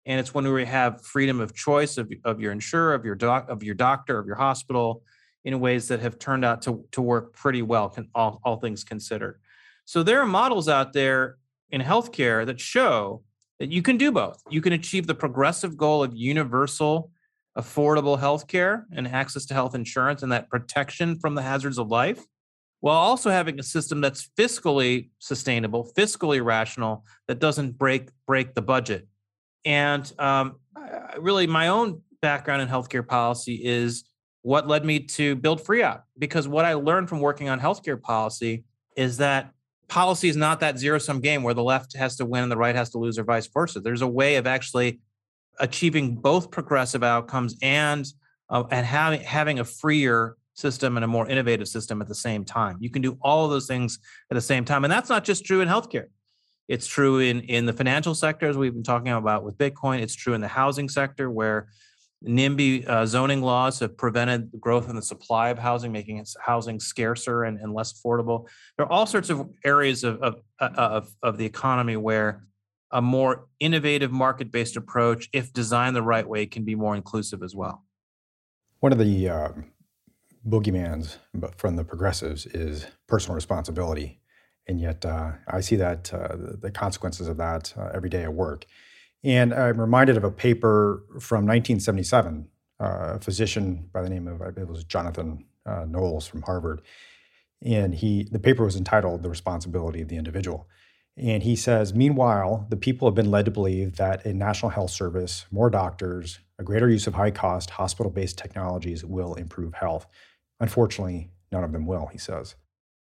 and 0.06 0.20
it's 0.20 0.32
when 0.32 0.50
we 0.50 0.64
have 0.64 1.04
freedom 1.04 1.40
of 1.40 1.54
choice 1.54 1.98
of, 1.98 2.10
of 2.24 2.40
your 2.40 2.52
insurer, 2.52 2.94
of 2.94 3.04
your 3.04 3.16
doc, 3.16 3.48
of 3.48 3.62
your 3.64 3.74
doctor, 3.74 4.18
of 4.18 4.26
your 4.26 4.36
hospital, 4.36 5.02
in 5.44 5.58
ways 5.60 5.88
that 5.88 6.00
have 6.00 6.18
turned 6.18 6.44
out 6.44 6.62
to, 6.62 6.84
to 6.92 7.02
work 7.02 7.32
pretty 7.32 7.62
well, 7.62 7.94
all, 8.14 8.40
all 8.44 8.56
things 8.56 8.84
considered. 8.84 9.40
So 9.84 10.02
there 10.02 10.20
are 10.20 10.26
models 10.26 10.68
out 10.68 10.92
there 10.92 11.36
in 11.70 11.80
healthcare 11.80 12.46
that 12.46 12.60
show 12.60 13.22
that 13.58 13.70
you 13.70 13.82
can 13.82 13.96
do 13.96 14.12
both. 14.12 14.40
You 14.48 14.60
can 14.60 14.72
achieve 14.72 15.06
the 15.06 15.14
progressive 15.14 15.76
goal 15.76 16.02
of 16.02 16.14
universal, 16.14 17.10
affordable 17.56 18.18
healthcare 18.18 18.84
and 18.92 19.08
access 19.08 19.46
to 19.46 19.54
health 19.54 19.74
insurance 19.74 20.22
and 20.22 20.30
that 20.30 20.50
protection 20.50 21.18
from 21.18 21.34
the 21.34 21.42
hazards 21.42 21.78
of 21.78 21.88
life, 21.88 22.22
while 22.80 22.96
also 22.96 23.30
having 23.30 23.58
a 23.58 23.62
system 23.62 24.00
that's 24.00 24.28
fiscally 24.38 25.08
sustainable, 25.18 25.90
fiscally 25.96 26.44
rational, 26.44 27.04
that 27.28 27.38
doesn't 27.38 27.78
break 27.78 28.10
break 28.26 28.54
the 28.54 28.62
budget 28.62 29.08
and 29.64 30.12
um, 30.18 30.56
really, 31.18 31.46
my 31.46 31.68
own 31.68 32.02
background 32.22 32.62
in 32.62 32.68
healthcare 32.68 33.06
policy 33.06 33.60
is 33.64 34.04
what 34.42 34.68
led 34.68 34.84
me 34.84 35.00
to 35.00 35.34
build 35.36 35.60
FREOPP. 35.60 36.02
Because 36.18 36.46
what 36.46 36.64
I 36.64 36.74
learned 36.74 37.08
from 37.08 37.20
working 37.20 37.48
on 37.48 37.58
healthcare 37.60 38.00
policy 38.00 38.64
is 38.96 39.16
that 39.18 39.50
policy 39.88 40.28
is 40.28 40.36
not 40.36 40.60
that 40.60 40.78
zero 40.78 40.98
sum 40.98 41.20
game 41.20 41.42
where 41.42 41.54
the 41.54 41.62
left 41.62 41.96
has 41.96 42.16
to 42.16 42.24
win 42.24 42.42
and 42.42 42.52
the 42.52 42.56
right 42.56 42.74
has 42.74 42.90
to 42.90 42.98
lose, 42.98 43.18
or 43.18 43.24
vice 43.24 43.46
versa. 43.46 43.80
There's 43.80 44.02
a 44.02 44.06
way 44.06 44.36
of 44.36 44.46
actually 44.46 45.00
achieving 45.58 46.16
both 46.16 46.50
progressive 46.50 47.02
outcomes 47.02 47.56
and 47.62 48.06
uh, 48.50 48.64
and 48.70 48.86
having 48.86 49.20
having 49.22 49.58
a 49.58 49.64
freer 49.64 50.36
system 50.54 50.96
and 50.96 51.04
a 51.04 51.08
more 51.08 51.28
innovative 51.28 51.68
system 51.68 52.00
at 52.00 52.08
the 52.08 52.14
same 52.14 52.44
time. 52.44 52.78
You 52.80 52.90
can 52.90 53.02
do 53.02 53.18
all 53.20 53.44
of 53.44 53.50
those 53.50 53.66
things 53.66 53.98
at 54.30 54.34
the 54.34 54.40
same 54.40 54.64
time, 54.64 54.84
and 54.84 54.92
that's 54.92 55.08
not 55.08 55.24
just 55.24 55.44
true 55.44 55.60
in 55.60 55.68
healthcare. 55.68 56.06
It's 56.68 56.86
true 56.86 57.20
in, 57.20 57.40
in 57.42 57.66
the 57.66 57.72
financial 57.72 58.14
sector, 58.14 58.48
as 58.48 58.56
we've 58.56 58.72
been 58.72 58.82
talking 58.82 59.12
about 59.12 59.44
with 59.44 59.56
Bitcoin. 59.56 60.00
It's 60.00 60.14
true 60.14 60.34
in 60.34 60.40
the 60.40 60.48
housing 60.48 60.88
sector, 60.88 61.30
where 61.30 61.68
NIMBY 62.24 62.88
uh, 62.88 63.06
zoning 63.06 63.42
laws 63.42 63.78
have 63.80 63.96
prevented 63.96 64.50
growth 64.58 64.88
in 64.88 64.96
the 64.96 65.02
supply 65.02 65.50
of 65.50 65.58
housing, 65.58 65.92
making 65.92 66.24
housing 66.40 66.80
scarcer 66.80 67.44
and, 67.44 67.60
and 67.60 67.72
less 67.72 67.92
affordable. 67.92 68.48
There 68.76 68.86
are 68.86 68.90
all 68.90 69.06
sorts 69.06 69.30
of 69.30 69.48
areas 69.64 70.02
of, 70.02 70.20
of, 70.22 70.34
uh, 70.60 70.70
of, 70.76 71.14
of 71.22 71.38
the 71.38 71.44
economy 71.44 71.96
where 71.96 72.42
a 72.90 73.02
more 73.02 73.46
innovative 73.60 74.10
market 74.10 74.50
based 74.50 74.76
approach, 74.76 75.28
if 75.32 75.52
designed 75.52 75.94
the 75.94 76.02
right 76.02 76.26
way, 76.26 76.46
can 76.46 76.64
be 76.64 76.74
more 76.74 76.96
inclusive 76.96 77.42
as 77.42 77.54
well. 77.54 77.84
One 78.80 78.92
of 78.92 78.98
the 78.98 79.28
uh, 79.28 79.48
boogeymans 80.48 81.16
from 81.56 81.76
the 81.76 81.84
progressives 81.84 82.46
is 82.46 82.86
personal 83.06 83.34
responsibility. 83.34 84.20
And 84.66 84.80
yet, 84.80 85.04
uh, 85.04 85.32
I 85.46 85.60
see 85.60 85.76
that 85.76 86.12
uh, 86.12 86.36
the 86.60 86.70
consequences 86.70 87.28
of 87.28 87.36
that 87.36 87.72
uh, 87.76 87.90
every 87.94 88.10
day 88.10 88.24
at 88.24 88.32
work. 88.32 88.66
And 89.22 89.54
I'm 89.54 89.80
reminded 89.80 90.16
of 90.16 90.24
a 90.24 90.30
paper 90.30 91.04
from 91.20 91.46
1977, 91.46 92.48
uh, 92.80 92.84
a 93.14 93.18
physician 93.20 93.88
by 93.92 94.02
the 94.02 94.10
name 94.10 94.26
of, 94.26 94.42
I 94.42 94.50
believe 94.50 94.68
it 94.68 94.72
was 94.72 94.84
Jonathan 94.84 95.44
uh, 95.64 95.84
Knowles 95.88 96.26
from 96.26 96.42
Harvard. 96.42 96.82
And 97.62 97.94
he, 97.94 98.28
the 98.30 98.38
paper 98.38 98.64
was 98.64 98.76
entitled 98.76 99.22
The 99.22 99.30
Responsibility 99.30 100.02
of 100.02 100.08
the 100.08 100.16
Individual. 100.16 100.68
And 101.16 101.42
he 101.42 101.56
says, 101.56 101.94
meanwhile, 101.94 102.66
the 102.68 102.76
people 102.76 103.08
have 103.08 103.14
been 103.14 103.30
led 103.30 103.46
to 103.46 103.50
believe 103.50 103.96
that 103.96 104.26
a 104.26 104.34
national 104.34 104.70
health 104.70 104.90
service, 104.90 105.46
more 105.50 105.70
doctors, 105.70 106.40
a 106.58 106.62
greater 106.62 106.90
use 106.90 107.06
of 107.06 107.14
high 107.14 107.30
cost 107.30 107.70
hospital 107.70 108.12
based 108.12 108.36
technologies 108.36 109.04
will 109.04 109.34
improve 109.34 109.74
health. 109.74 110.06
Unfortunately, 110.60 111.30
none 111.50 111.64
of 111.64 111.72
them 111.72 111.86
will, 111.86 112.06
he 112.06 112.18
says. 112.18 112.54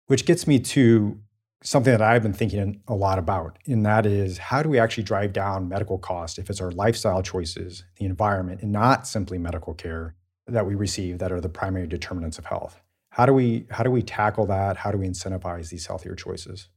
Which 0.09 0.27
gets 0.27 0.47
me 0.47 0.59
to 0.59 1.19
something 1.63 1.93
that 1.93 2.03
I've 2.03 2.23
been 2.23 2.33
thinking 2.33 2.83
a 2.89 2.95
lot 2.95 3.19
about, 3.19 3.59
and 3.67 3.85
that 3.87 4.07
is 4.07 4.39
how 4.39 4.63
do 4.63 4.69
we 4.69 4.79
actually 4.79 5.05
drive 5.05 5.33
down 5.33 5.69
medical 5.69 5.99
costs 5.99 6.39
if 6.39 6.51
it's 6.51 6.61
our 6.61 6.71
lifestyle 6.73 7.23
choices, 7.23 7.85
the 7.97 8.05
environment, 8.05 8.63
and 8.63 8.73
not 8.73 9.07
simply 9.07 9.39
medical 9.39 9.75
care 9.75 10.15
that 10.47 10.67
we 10.67 10.75
receive 10.75 11.19
that 11.19 11.33
are 11.33 11.41
the 11.41 11.49
primary 11.49 11.87
determinants 11.87 12.39
of 12.39 12.47
health? 12.47 12.81
How 13.11 13.27
do 13.27 13.33
we 13.33 13.67
how 13.71 13.85
do 13.85 13.91
we 13.91 14.03
tackle 14.03 14.47
that? 14.47 14.77
How 14.77 14.91
do 14.91 14.99
we 14.99 15.07
incentivize 15.07 15.69
these 15.69 15.87
healthier 15.87 16.15
choices? 16.15 16.69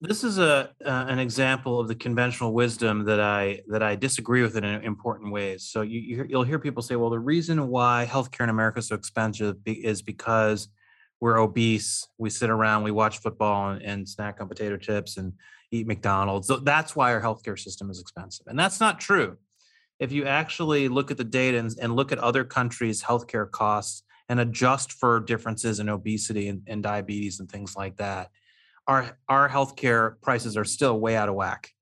This 0.00 0.24
is 0.24 0.38
a 0.38 0.70
uh, 0.84 1.06
an 1.08 1.18
example 1.18 1.78
of 1.78 1.88
the 1.88 1.94
conventional 1.94 2.52
wisdom 2.52 3.04
that 3.04 3.20
I 3.20 3.60
that 3.68 3.82
I 3.82 3.94
disagree 3.94 4.42
with 4.42 4.56
in 4.56 4.64
important 4.64 5.32
ways. 5.32 5.64
So 5.64 5.82
you, 5.82 6.26
you'll 6.28 6.42
hear 6.42 6.58
people 6.58 6.82
say, 6.82 6.96
"Well, 6.96 7.10
the 7.10 7.18
reason 7.18 7.68
why 7.68 8.08
healthcare 8.10 8.44
in 8.44 8.50
America 8.50 8.80
is 8.80 8.88
so 8.88 8.94
expensive 8.94 9.56
is 9.66 10.02
because 10.02 10.68
we're 11.24 11.38
obese, 11.38 12.06
we 12.18 12.28
sit 12.28 12.50
around, 12.50 12.82
we 12.82 12.90
watch 12.90 13.16
football 13.16 13.70
and, 13.70 13.80
and 13.80 14.06
snack 14.06 14.42
on 14.42 14.46
potato 14.46 14.76
chips 14.76 15.16
and 15.16 15.32
eat 15.70 15.86
McDonald's. 15.86 16.48
So 16.48 16.58
that's 16.58 16.94
why 16.94 17.14
our 17.14 17.22
healthcare 17.22 17.58
system 17.58 17.88
is 17.88 17.98
expensive. 17.98 18.46
And 18.46 18.58
that's 18.58 18.78
not 18.78 19.00
true. 19.00 19.38
If 19.98 20.12
you 20.12 20.26
actually 20.26 20.86
look 20.88 21.10
at 21.10 21.16
the 21.16 21.24
data 21.24 21.56
and, 21.56 21.74
and 21.80 21.96
look 21.96 22.12
at 22.12 22.18
other 22.18 22.44
countries' 22.44 23.02
healthcare 23.02 23.50
costs 23.50 24.02
and 24.28 24.38
adjust 24.38 24.92
for 24.92 25.18
differences 25.18 25.80
in 25.80 25.88
obesity 25.88 26.48
and, 26.48 26.60
and 26.66 26.82
diabetes 26.82 27.40
and 27.40 27.50
things 27.50 27.74
like 27.74 27.96
that, 27.96 28.28
our 28.86 29.16
our 29.26 29.48
healthcare 29.48 30.20
prices 30.20 30.58
are 30.58 30.64
still 30.66 31.00
way 31.00 31.16
out 31.16 31.30
of 31.30 31.36
whack. 31.36 31.72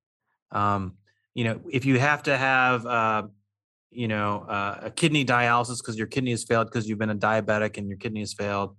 Um, 0.53 0.93
you 1.34 1.43
know, 1.43 1.61
if 1.68 1.84
you 1.84 1.99
have 1.99 2.22
to 2.24 2.38
have 2.38 2.86
uh, 2.86 3.22
you 3.90 4.07
know 4.07 4.47
uh, 4.49 4.82
a 4.82 4.90
kidney 4.93 5.24
dialysis 5.24 5.78
because 5.78 5.99
your 5.99 6.07
kidney 6.07 6.30
has 6.30 6.45
failed 6.45 6.68
because 6.68 6.88
you've 6.88 7.01
been 7.01 7.11
a 7.11 7.16
diabetic 7.16 7.76
and 7.76 7.88
your 7.88 7.99
kidney 7.99 8.20
has 8.20 8.34
failed, 8.34 8.76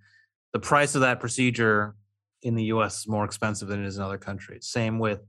the 0.54 0.60
price 0.60 0.96
of 0.96 1.02
that 1.02 1.20
procedure 1.20 1.96
in 2.42 2.56
the 2.56 2.66
U.S. 2.66 3.00
is 3.00 3.08
more 3.08 3.26
expensive 3.26 3.68
than 3.68 3.84
it 3.84 3.88
is 3.88 3.98
in 3.98 4.04
other 4.04 4.18
countries. 4.18 4.68
Same 4.68 5.00
with 5.00 5.22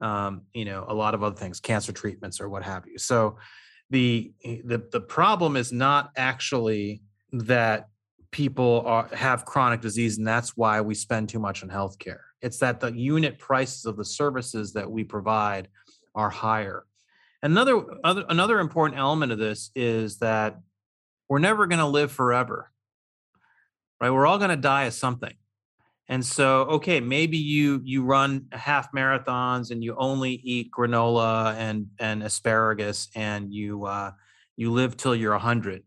um, 0.00 0.42
you 0.54 0.64
know 0.64 0.84
a 0.88 0.94
lot 0.94 1.14
of 1.14 1.22
other 1.22 1.36
things, 1.36 1.60
cancer 1.60 1.92
treatments 1.92 2.40
or 2.40 2.48
what 2.48 2.62
have 2.62 2.86
you. 2.86 2.98
So 2.98 3.36
the 3.90 4.32
the 4.42 4.82
the 4.90 5.00
problem 5.00 5.56
is 5.56 5.72
not 5.72 6.10
actually 6.16 7.02
that 7.32 7.88
people 8.30 8.84
are, 8.86 9.08
have 9.12 9.44
chronic 9.44 9.80
disease 9.80 10.16
and 10.18 10.26
that's 10.26 10.56
why 10.56 10.80
we 10.80 10.94
spend 10.94 11.28
too 11.28 11.38
much 11.38 11.62
on 11.62 11.68
healthcare. 11.68 12.20
It's 12.40 12.58
that 12.58 12.80
the 12.80 12.92
unit 12.92 13.38
prices 13.38 13.84
of 13.84 13.96
the 13.96 14.04
services 14.04 14.72
that 14.74 14.90
we 14.90 15.04
provide 15.04 15.68
are 16.14 16.30
higher. 16.30 16.84
Another 17.42 17.82
other, 18.04 18.24
another 18.28 18.60
important 18.60 18.98
element 19.00 19.32
of 19.32 19.38
this 19.38 19.70
is 19.74 20.18
that 20.18 20.58
we're 21.28 21.38
never 21.38 21.66
going 21.66 21.78
to 21.78 21.86
live 21.86 22.12
forever. 22.12 22.70
Right? 24.00 24.10
We're 24.10 24.26
all 24.26 24.38
going 24.38 24.50
to 24.50 24.56
die 24.56 24.84
of 24.84 24.94
something. 24.94 25.34
And 26.08 26.24
so, 26.24 26.62
okay, 26.62 26.98
maybe 26.98 27.36
you 27.36 27.80
you 27.84 28.02
run 28.02 28.46
half 28.50 28.90
marathons 28.92 29.70
and 29.70 29.84
you 29.84 29.94
only 29.96 30.32
eat 30.32 30.70
granola 30.76 31.54
and 31.54 31.86
and 32.00 32.24
asparagus 32.24 33.08
and 33.14 33.54
you 33.54 33.84
uh, 33.84 34.10
you 34.56 34.72
live 34.72 34.96
till 34.96 35.14
you're 35.14 35.32
100. 35.32 35.84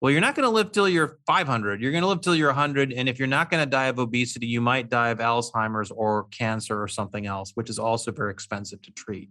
Well, 0.00 0.10
you're 0.10 0.20
not 0.20 0.34
going 0.34 0.46
to 0.46 0.50
live 0.50 0.72
till 0.72 0.88
you're 0.88 1.18
500. 1.26 1.80
You're 1.80 1.92
going 1.92 2.02
to 2.02 2.08
live 2.08 2.20
till 2.20 2.34
you're 2.34 2.48
100. 2.48 2.92
And 2.92 3.08
if 3.08 3.18
you're 3.18 3.28
not 3.28 3.48
going 3.48 3.64
to 3.64 3.70
die 3.70 3.86
of 3.86 3.98
obesity, 3.98 4.46
you 4.46 4.60
might 4.60 4.90
die 4.90 5.08
of 5.08 5.18
Alzheimer's 5.18 5.90
or 5.90 6.24
cancer 6.24 6.82
or 6.82 6.88
something 6.88 7.24
else, 7.24 7.52
which 7.54 7.70
is 7.70 7.78
also 7.78 8.12
very 8.12 8.30
expensive 8.30 8.82
to 8.82 8.90
treat. 8.90 9.30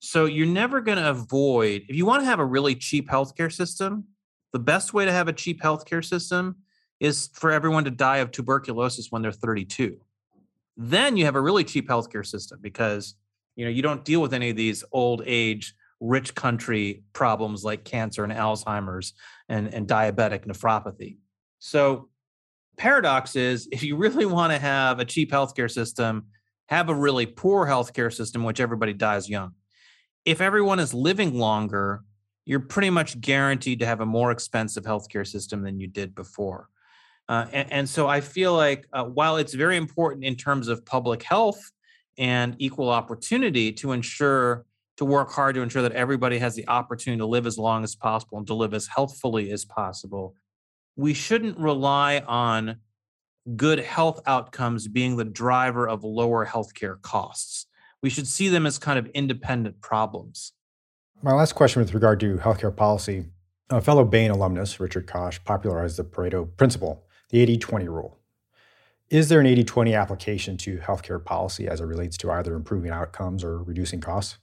So 0.00 0.26
you're 0.26 0.46
never 0.46 0.80
going 0.80 0.98
to 0.98 1.08
avoid, 1.08 1.84
if 1.88 1.96
you 1.96 2.04
want 2.04 2.22
to 2.22 2.26
have 2.26 2.40
a 2.40 2.44
really 2.44 2.74
cheap 2.74 3.08
healthcare 3.08 3.50
system, 3.50 4.04
the 4.52 4.58
best 4.58 4.92
way 4.92 5.06
to 5.06 5.12
have 5.12 5.28
a 5.28 5.32
cheap 5.32 5.62
healthcare 5.62 6.04
system 6.04 6.56
is 7.02 7.28
for 7.34 7.50
everyone 7.50 7.84
to 7.84 7.90
die 7.90 8.18
of 8.18 8.30
tuberculosis 8.30 9.08
when 9.10 9.22
they're 9.22 9.32
32. 9.32 9.98
Then 10.76 11.16
you 11.16 11.24
have 11.24 11.36
a 11.36 11.40
really 11.40 11.64
cheap 11.64 11.88
healthcare 11.88 12.24
system 12.24 12.58
because 12.62 13.14
you 13.56 13.64
know 13.64 13.70
you 13.70 13.82
don't 13.82 14.04
deal 14.04 14.22
with 14.22 14.32
any 14.32 14.50
of 14.50 14.56
these 14.56 14.82
old 14.92 15.22
age 15.26 15.74
rich 16.00 16.34
country 16.34 17.02
problems 17.12 17.64
like 17.64 17.84
cancer 17.84 18.24
and 18.24 18.32
Alzheimer's 18.32 19.12
and, 19.48 19.72
and 19.72 19.86
diabetic 19.86 20.46
nephropathy. 20.46 21.18
So 21.58 22.08
paradox 22.76 23.36
is 23.36 23.68
if 23.72 23.82
you 23.82 23.96
really 23.96 24.26
want 24.26 24.52
to 24.52 24.58
have 24.58 24.98
a 24.98 25.04
cheap 25.04 25.30
healthcare 25.30 25.70
system, 25.70 26.26
have 26.66 26.88
a 26.88 26.94
really 26.94 27.26
poor 27.26 27.66
healthcare 27.66 28.12
system, 28.12 28.44
which 28.44 28.60
everybody 28.60 28.94
dies 28.94 29.28
young 29.28 29.52
if 30.24 30.40
everyone 30.40 30.78
is 30.78 30.94
living 30.94 31.34
longer, 31.34 32.02
you're 32.44 32.60
pretty 32.60 32.90
much 32.90 33.20
guaranteed 33.20 33.80
to 33.80 33.86
have 33.86 34.00
a 34.00 34.06
more 34.06 34.30
expensive 34.30 34.84
healthcare 34.84 35.26
system 35.26 35.62
than 35.62 35.80
you 35.80 35.86
did 35.86 36.14
before. 36.14 36.68
Uh, 37.28 37.46
and, 37.52 37.72
and, 37.72 37.88
so 37.88 38.08
I 38.08 38.20
feel 38.20 38.54
like 38.54 38.86
uh, 38.92 39.04
while 39.04 39.36
it's 39.36 39.54
very 39.54 39.76
important 39.76 40.24
in 40.24 40.34
terms 40.34 40.68
of 40.68 40.84
public 40.84 41.22
health 41.22 41.60
and 42.18 42.56
equal 42.58 42.90
opportunity 42.90 43.72
to 43.72 43.92
ensure 43.92 44.66
to 44.96 45.04
work 45.04 45.30
hard 45.30 45.54
to 45.54 45.62
ensure 45.62 45.82
that 45.82 45.92
everybody 45.92 46.38
has 46.38 46.54
the 46.54 46.68
opportunity 46.68 47.18
to 47.18 47.26
live 47.26 47.46
as 47.46 47.58
long 47.58 47.82
as 47.84 47.94
possible 47.94 48.38
and 48.38 48.46
to 48.46 48.54
live 48.54 48.74
as 48.74 48.86
healthfully 48.86 49.50
as 49.50 49.64
possible, 49.64 50.34
we 50.96 51.14
shouldn't 51.14 51.58
rely 51.58 52.18
on 52.26 52.76
good 53.56 53.80
health 53.80 54.20
outcomes 54.26 54.86
being 54.86 55.16
the 55.16 55.24
driver 55.24 55.88
of 55.88 56.04
lower 56.04 56.46
healthcare 56.46 57.00
costs. 57.02 57.66
We 58.02 58.10
should 58.10 58.26
see 58.26 58.48
them 58.48 58.66
as 58.66 58.78
kind 58.78 58.98
of 58.98 59.06
independent 59.08 59.80
problems. 59.80 60.52
My 61.22 61.32
last 61.32 61.54
question 61.54 61.80
with 61.80 61.94
regard 61.94 62.20
to 62.20 62.36
healthcare 62.36 62.74
policy. 62.74 63.26
A 63.70 63.80
fellow 63.80 64.04
Bain 64.04 64.30
alumnus, 64.30 64.78
Richard 64.80 65.06
Koch, 65.06 65.42
popularized 65.44 65.96
the 65.96 66.04
Pareto 66.04 66.48
principle, 66.56 67.04
the 67.32 67.40
80 67.40 67.58
20 67.58 67.88
rule. 67.88 68.18
Is 69.10 69.28
there 69.28 69.40
an 69.40 69.46
80 69.46 69.64
20 69.64 69.94
application 69.94 70.56
to 70.58 70.78
healthcare 70.78 71.22
policy 71.22 71.66
as 71.66 71.80
it 71.80 71.84
relates 71.84 72.16
to 72.18 72.30
either 72.30 72.54
improving 72.54 72.90
outcomes 72.90 73.42
or 73.42 73.62
reducing 73.62 74.00
costs? 74.00 74.38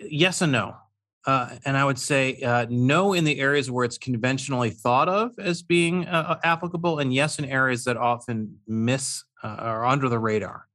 Yes 0.00 0.42
and 0.42 0.50
no. 0.50 0.76
Uh, 1.24 1.56
and 1.64 1.76
I 1.76 1.84
would 1.84 1.98
say 1.98 2.40
uh, 2.42 2.66
no 2.68 3.12
in 3.12 3.24
the 3.24 3.40
areas 3.40 3.70
where 3.70 3.84
it's 3.84 3.98
conventionally 3.98 4.70
thought 4.70 5.08
of 5.08 5.32
as 5.38 5.62
being 5.62 6.06
uh, 6.06 6.38
applicable, 6.44 7.00
and 7.00 7.12
yes 7.12 7.38
in 7.38 7.44
areas 7.44 7.84
that 7.84 7.96
often 7.96 8.58
miss 8.68 9.24
uh, 9.42 9.56
or 9.60 9.84
under 9.84 10.08
the 10.08 10.18
radar. 10.18 10.68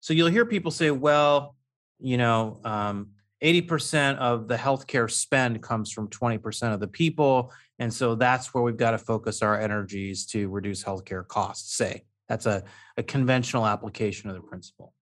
So 0.00 0.14
you'll 0.14 0.30
hear 0.30 0.44
people 0.44 0.70
say, 0.70 0.90
well, 0.90 1.54
you 2.00 2.16
know, 2.16 2.60
um, 2.64 3.10
80% 3.42 4.16
of 4.16 4.48
the 4.48 4.56
healthcare 4.56 5.08
spend 5.10 5.62
comes 5.62 5.92
from 5.92 6.08
20% 6.08 6.74
of 6.74 6.80
the 6.80 6.88
people. 6.88 7.52
And 7.78 7.92
so 7.92 8.14
that's 8.14 8.52
where 8.52 8.62
we've 8.62 8.76
got 8.76 8.92
to 8.92 8.98
focus 8.98 9.42
our 9.42 9.58
energies 9.58 10.26
to 10.26 10.48
reduce 10.48 10.82
healthcare 10.82 11.26
costs, 11.26 11.76
say. 11.76 12.04
That's 12.28 12.46
a, 12.46 12.64
a 12.96 13.02
conventional 13.02 13.66
application 13.66 14.28
of 14.28 14.36
the 14.36 14.42
principle. 14.42 14.92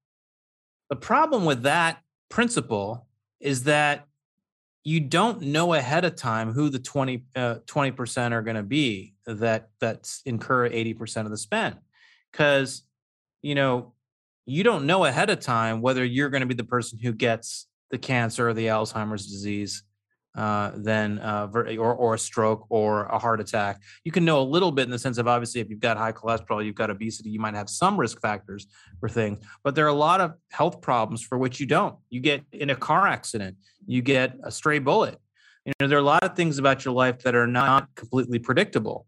The 0.90 0.96
problem 0.96 1.44
with 1.44 1.62
that 1.62 1.98
principle 2.28 3.06
is 3.40 3.64
that 3.64 4.06
you 4.84 5.00
don't 5.00 5.42
know 5.42 5.74
ahead 5.74 6.04
of 6.04 6.14
time 6.14 6.52
who 6.52 6.68
the 6.68 6.78
20 6.78 7.24
uh, 7.34 7.56
percent 7.96 8.32
are 8.32 8.42
going 8.42 8.56
to 8.56 8.62
be 8.62 9.14
that 9.26 9.70
that's 9.80 10.22
incur 10.24 10.68
80% 10.68 11.24
of 11.24 11.30
the 11.30 11.36
spend 11.36 11.76
because 12.30 12.84
you 13.42 13.56
know 13.56 13.94
you 14.44 14.62
don't 14.62 14.86
know 14.86 15.04
ahead 15.04 15.28
of 15.28 15.40
time 15.40 15.80
whether 15.80 16.04
you're 16.04 16.30
going 16.30 16.42
to 16.42 16.46
be 16.46 16.54
the 16.54 16.62
person 16.62 17.00
who 17.00 17.12
gets 17.12 17.66
the 17.90 17.98
cancer 17.98 18.48
or 18.48 18.54
the 18.54 18.66
Alzheimer's 18.66 19.26
disease, 19.26 19.82
uh, 20.36 20.72
then 20.76 21.18
uh, 21.18 21.48
or 21.54 21.94
or 21.94 22.14
a 22.14 22.18
stroke 22.18 22.66
or 22.68 23.04
a 23.06 23.18
heart 23.18 23.40
attack. 23.40 23.80
You 24.04 24.12
can 24.12 24.24
know 24.24 24.40
a 24.40 24.44
little 24.44 24.70
bit 24.70 24.84
in 24.84 24.90
the 24.90 24.98
sense 24.98 25.18
of 25.18 25.26
obviously 25.26 25.60
if 25.60 25.70
you've 25.70 25.80
got 25.80 25.96
high 25.96 26.12
cholesterol, 26.12 26.64
you've 26.64 26.74
got 26.74 26.90
obesity, 26.90 27.30
you 27.30 27.40
might 27.40 27.54
have 27.54 27.70
some 27.70 27.98
risk 27.98 28.20
factors 28.20 28.66
for 29.00 29.08
things. 29.08 29.38
But 29.64 29.74
there 29.74 29.86
are 29.86 29.88
a 29.88 29.94
lot 29.94 30.20
of 30.20 30.34
health 30.50 30.80
problems 30.80 31.22
for 31.22 31.38
which 31.38 31.58
you 31.58 31.66
don't. 31.66 31.96
You 32.10 32.20
get 32.20 32.42
in 32.52 32.70
a 32.70 32.76
car 32.76 33.06
accident, 33.06 33.56
you 33.86 34.02
get 34.02 34.34
a 34.44 34.50
stray 34.50 34.78
bullet. 34.78 35.18
You 35.64 35.72
know 35.80 35.88
there 35.88 35.98
are 35.98 36.02
a 36.02 36.04
lot 36.04 36.22
of 36.22 36.36
things 36.36 36.58
about 36.58 36.84
your 36.84 36.94
life 36.94 37.20
that 37.20 37.34
are 37.34 37.46
not 37.46 37.88
completely 37.94 38.38
predictable, 38.38 39.06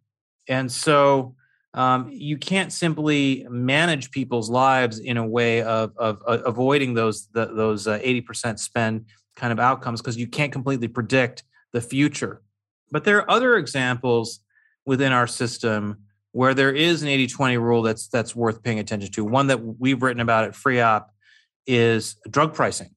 and 0.48 0.70
so 0.72 1.34
um, 1.74 2.08
you 2.10 2.38
can't 2.38 2.72
simply 2.72 3.46
manage 3.50 4.10
people's 4.10 4.48
lives 4.48 4.98
in 4.98 5.18
a 5.18 5.26
way 5.26 5.62
of, 5.62 5.92
of, 5.96 6.22
of 6.22 6.42
avoiding 6.46 6.94
those 6.94 7.28
the, 7.28 7.46
those 7.46 7.86
uh, 7.86 7.98
80% 7.98 8.58
spend 8.58 9.06
kind 9.38 9.52
of 9.52 9.58
outcomes 9.58 10.02
because 10.02 10.16
you 10.16 10.26
can't 10.26 10.52
completely 10.52 10.88
predict 10.88 11.44
the 11.72 11.80
future. 11.80 12.42
But 12.90 13.04
there 13.04 13.18
are 13.18 13.30
other 13.30 13.56
examples 13.56 14.40
within 14.84 15.12
our 15.12 15.26
system 15.26 15.98
where 16.32 16.54
there 16.54 16.72
is 16.72 17.02
an 17.02 17.08
80-20 17.08 17.60
rule 17.60 17.82
that's 17.82 18.08
that's 18.08 18.36
worth 18.36 18.62
paying 18.62 18.78
attention 18.78 19.10
to. 19.12 19.24
One 19.24 19.46
that 19.46 19.58
we've 19.58 20.02
written 20.02 20.20
about 20.20 20.44
at 20.44 20.52
FREOPP 20.52 21.06
is 21.66 22.16
drug 22.28 22.54
pricing. 22.54 22.90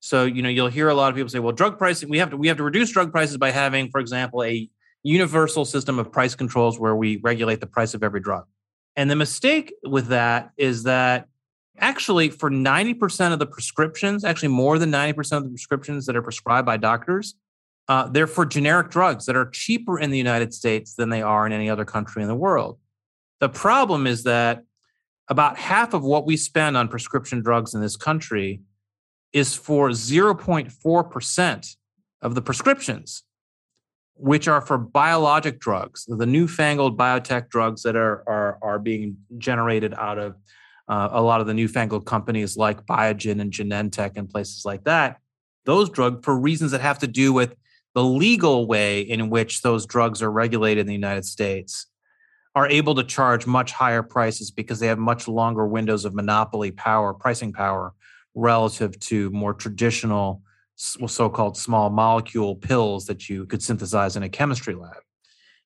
So 0.00 0.24
you 0.24 0.42
know 0.42 0.48
you'll 0.48 0.68
hear 0.68 0.88
a 0.88 0.94
lot 0.94 1.10
of 1.10 1.14
people 1.14 1.30
say, 1.30 1.38
"Well, 1.38 1.52
drug 1.52 1.78
pricing 1.78 2.08
we 2.10 2.18
have 2.18 2.30
to 2.30 2.36
we 2.36 2.48
have 2.48 2.56
to 2.56 2.64
reduce 2.64 2.90
drug 2.90 3.12
prices 3.12 3.36
by 3.36 3.52
having, 3.52 3.88
for 3.90 4.00
example, 4.00 4.42
a 4.42 4.68
universal 5.02 5.64
system 5.64 5.98
of 5.98 6.12
price 6.12 6.34
controls 6.34 6.78
where 6.78 6.94
we 6.94 7.18
regulate 7.18 7.60
the 7.60 7.66
price 7.66 7.94
of 7.94 8.02
every 8.02 8.20
drug. 8.20 8.44
And 8.96 9.10
the 9.10 9.16
mistake 9.16 9.74
with 9.84 10.08
that 10.08 10.50
is 10.56 10.84
that 10.84 11.28
actually, 11.78 12.30
for 12.30 12.50
90% 12.50 13.32
of 13.32 13.38
the 13.38 13.46
prescriptions, 13.46 14.24
actually 14.24 14.48
more 14.48 14.78
than 14.78 14.90
90% 14.90 15.38
of 15.38 15.44
the 15.44 15.50
prescriptions 15.50 16.06
that 16.06 16.16
are 16.16 16.22
prescribed 16.22 16.66
by 16.66 16.76
doctors, 16.76 17.34
uh, 17.88 18.08
they're 18.08 18.26
for 18.26 18.46
generic 18.46 18.90
drugs 18.90 19.26
that 19.26 19.36
are 19.36 19.50
cheaper 19.50 19.98
in 19.98 20.10
the 20.10 20.18
United 20.18 20.54
States 20.54 20.94
than 20.94 21.08
they 21.08 21.22
are 21.22 21.46
in 21.46 21.52
any 21.52 21.68
other 21.68 21.84
country 21.84 22.22
in 22.22 22.28
the 22.28 22.34
world. 22.34 22.78
The 23.40 23.48
problem 23.48 24.06
is 24.06 24.22
that 24.24 24.62
about 25.28 25.56
half 25.56 25.94
of 25.94 26.04
what 26.04 26.26
we 26.26 26.36
spend 26.36 26.76
on 26.76 26.88
prescription 26.88 27.42
drugs 27.42 27.74
in 27.74 27.80
this 27.80 27.96
country 27.96 28.60
is 29.32 29.56
for 29.56 29.90
0.4% 29.90 31.76
of 32.20 32.34
the 32.34 32.42
prescriptions 32.42 33.24
which 34.14 34.46
are 34.46 34.60
for 34.60 34.78
biologic 34.78 35.58
drugs, 35.58 36.04
the 36.06 36.26
newfangled 36.26 36.96
biotech 36.96 37.48
drugs 37.48 37.82
that 37.82 37.96
are 37.96 38.22
are, 38.28 38.58
are 38.62 38.78
being 38.78 39.16
generated 39.38 39.94
out 39.94 40.18
of 40.18 40.36
uh, 40.92 41.08
a 41.12 41.22
lot 41.22 41.40
of 41.40 41.46
the 41.46 41.54
newfangled 41.54 42.04
companies 42.04 42.54
like 42.54 42.84
Biogen 42.84 43.40
and 43.40 43.50
Genentech 43.50 44.12
and 44.16 44.28
places 44.28 44.66
like 44.66 44.84
that. 44.84 45.16
Those 45.64 45.88
drugs, 45.88 46.22
for 46.22 46.38
reasons 46.38 46.72
that 46.72 46.82
have 46.82 46.98
to 46.98 47.06
do 47.06 47.32
with 47.32 47.54
the 47.94 48.04
legal 48.04 48.66
way 48.66 49.00
in 49.00 49.30
which 49.30 49.62
those 49.62 49.86
drugs 49.86 50.20
are 50.20 50.30
regulated 50.30 50.82
in 50.82 50.86
the 50.86 50.92
United 50.92 51.24
States, 51.24 51.86
are 52.54 52.68
able 52.68 52.94
to 52.96 53.04
charge 53.04 53.46
much 53.46 53.72
higher 53.72 54.02
prices 54.02 54.50
because 54.50 54.80
they 54.80 54.86
have 54.86 54.98
much 54.98 55.26
longer 55.26 55.66
windows 55.66 56.04
of 56.04 56.12
monopoly 56.12 56.70
power, 56.70 57.14
pricing 57.14 57.54
power, 57.54 57.94
relative 58.34 58.98
to 59.00 59.30
more 59.30 59.54
traditional 59.54 60.42
so-called 60.76 61.56
small 61.56 61.88
molecule 61.88 62.54
pills 62.54 63.06
that 63.06 63.30
you 63.30 63.46
could 63.46 63.62
synthesize 63.62 64.14
in 64.14 64.24
a 64.24 64.28
chemistry 64.28 64.74
lab. 64.74 65.02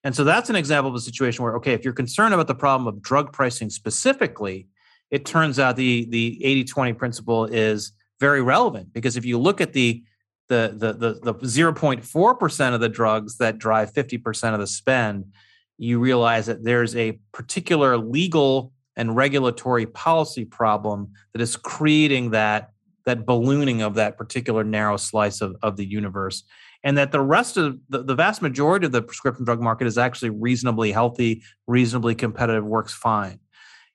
And 0.05 0.15
so 0.15 0.23
that's 0.23 0.49
an 0.49 0.55
example 0.55 0.89
of 0.89 0.95
a 0.95 1.01
situation 1.01 1.43
where, 1.43 1.57
okay, 1.57 1.73
if 1.73 1.83
you're 1.83 1.91
concerned 1.93 2.33
about 2.33 2.47
the 2.47 2.55
problem 2.55 2.87
of 2.87 3.01
drug 3.01 3.33
pricing 3.33 3.69
specifically, 3.69 4.67
it 5.11 5.25
turns 5.25 5.59
out 5.59 5.75
the 5.75 6.05
the 6.09 6.39
80-20 6.43 6.97
principle 6.97 7.45
is 7.45 7.93
very 8.19 8.41
relevant 8.41 8.93
because 8.93 9.17
if 9.17 9.25
you 9.25 9.37
look 9.37 9.61
at 9.61 9.73
the 9.73 10.03
the 10.49 10.73
the 10.75 10.93
the, 10.93 11.33
the 11.33 11.33
0.4% 11.45 12.73
of 12.73 12.79
the 12.79 12.89
drugs 12.89 13.37
that 13.37 13.57
drive 13.57 13.93
50% 13.93 14.53
of 14.53 14.59
the 14.59 14.67
spend, 14.67 15.25
you 15.77 15.99
realize 15.99 16.45
that 16.47 16.63
there's 16.63 16.95
a 16.95 17.19
particular 17.31 17.97
legal 17.97 18.71
and 18.95 19.15
regulatory 19.15 19.85
policy 19.85 20.43
problem 20.43 21.11
that 21.33 21.41
is 21.41 21.55
creating 21.55 22.31
that 22.31 22.71
that 23.05 23.25
ballooning 23.25 23.81
of 23.81 23.93
that 23.95 24.17
particular 24.17 24.65
narrow 24.65 24.97
slice 24.97 25.39
of, 25.39 25.55
of 25.61 25.77
the 25.77 25.85
universe 25.85 26.43
and 26.83 26.97
that 26.97 27.11
the 27.11 27.21
rest 27.21 27.57
of 27.57 27.79
the, 27.89 28.03
the 28.03 28.15
vast 28.15 28.41
majority 28.41 28.85
of 28.85 28.91
the 28.91 29.01
prescription 29.01 29.45
drug 29.45 29.61
market 29.61 29.87
is 29.87 29.97
actually 29.97 30.29
reasonably 30.29 30.91
healthy 30.91 31.41
reasonably 31.67 32.15
competitive 32.15 32.65
works 32.65 32.93
fine 32.93 33.39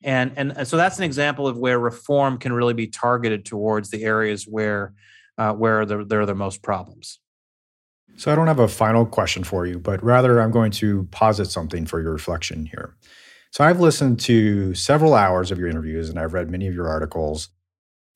and 0.05 0.33
and 0.37 0.67
so 0.67 0.77
that's 0.77 0.99
an 0.99 1.05
example 1.05 1.47
of 1.47 1.57
where 1.57 1.79
reform 1.79 2.39
can 2.39 2.53
really 2.53 2.75
be 2.75 2.87
targeted 2.87 3.45
towards 3.45 3.91
the 3.91 4.05
areas 4.05 4.45
where 4.45 4.95
uh, 5.39 5.53
where 5.53 5.87
there, 5.87 6.05
there 6.05 6.21
are 6.21 6.27
the 6.27 6.35
most 6.35 6.63
problems. 6.63 7.19
So 8.17 8.31
i 8.31 8.35
don't 8.35 8.47
have 8.47 8.59
a 8.59 8.69
final 8.69 9.07
question 9.07 9.43
for 9.43 9.67
you 9.67 9.79
but 9.79 10.03
rather 10.05 10.41
i'm 10.41 10.51
going 10.51 10.71
to 10.73 11.09
posit 11.11 11.47
something 11.47 11.87
for 11.87 12.01
your 12.01 12.13
reflection 12.13 12.67
here. 12.67 12.97
So 13.51 13.65
i've 13.65 13.81
listened 13.81 14.21
to 14.21 14.75
several 14.75 15.15
hours 15.15 15.51
of 15.51 15.59
your 15.59 15.69
interviews 15.69 16.09
and 16.09 16.19
i've 16.19 16.35
read 16.35 16.51
many 16.51 16.67
of 16.67 16.75
your 16.75 16.89
articles 16.89 17.49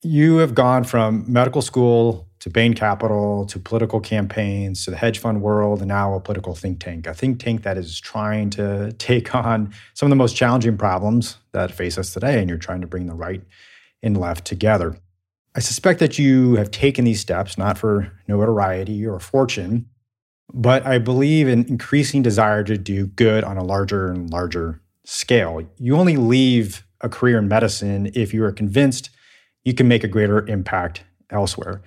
you 0.03 0.37
have 0.37 0.53
gone 0.53 0.83
from 0.83 1.25
medical 1.27 1.61
school 1.61 2.27
to 2.39 2.49
Bain 2.49 2.73
Capital 2.73 3.45
to 3.47 3.59
political 3.59 3.99
campaigns 3.99 4.85
to 4.85 4.91
the 4.91 4.97
hedge 4.97 5.19
fund 5.19 5.41
world 5.41 5.79
and 5.79 5.87
now 5.87 6.13
a 6.13 6.19
political 6.19 6.53
think 6.53 6.79
tank. 6.79 7.07
A 7.07 7.13
think 7.13 7.39
tank 7.39 7.63
that 7.63 7.77
is 7.77 7.99
trying 7.99 8.49
to 8.51 8.91
take 8.99 9.33
on 9.33 9.73
some 9.93 10.07
of 10.07 10.09
the 10.11 10.15
most 10.15 10.35
challenging 10.35 10.77
problems 10.77 11.37
that 11.51 11.71
face 11.71 11.97
us 11.97 12.13
today. 12.13 12.39
And 12.39 12.47
you're 12.47 12.59
trying 12.59 12.81
to 12.81 12.87
bring 12.87 13.07
the 13.07 13.15
right 13.15 13.41
and 14.03 14.17
left 14.17 14.45
together. 14.45 14.97
I 15.55 15.59
suspect 15.59 15.99
that 15.99 16.19
you 16.19 16.55
have 16.55 16.69
taken 16.69 17.05
these 17.05 17.19
steps 17.19 17.57
not 17.57 17.79
for 17.79 18.11
notoriety 18.27 19.05
or 19.05 19.19
fortune, 19.19 19.87
but 20.53 20.85
I 20.85 20.99
believe 20.99 21.47
in 21.47 21.65
increasing 21.65 22.21
desire 22.21 22.63
to 22.63 22.77
do 22.77 23.07
good 23.07 23.43
on 23.43 23.57
a 23.57 23.63
larger 23.63 24.11
and 24.11 24.29
larger 24.29 24.79
scale. 25.03 25.67
You 25.79 25.97
only 25.97 26.17
leave 26.17 26.85
a 27.01 27.09
career 27.09 27.39
in 27.39 27.47
medicine 27.47 28.11
if 28.13 28.35
you 28.35 28.43
are 28.43 28.51
convinced 28.51 29.09
you 29.67 29.73
can 29.73 29.89
make 29.89 30.05
a 30.05 30.07
greater 30.07 30.47
impact 30.47 31.03
elsewhere. 31.29 31.81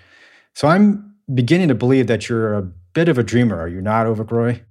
So 0.55 0.69
I'm 0.69 1.15
beginning 1.33 1.69
to 1.69 1.75
believe 1.75 2.09
that 2.09 2.29
you're 2.29 2.53
a 2.53 2.61
bit 2.93 3.09
of 3.09 3.17
a 3.17 3.23
dreamer. 3.23 3.59
Are 3.59 3.69
you 3.69 3.81
not, 3.81 4.07
Avik 4.07 4.31
Roy? 4.31 4.63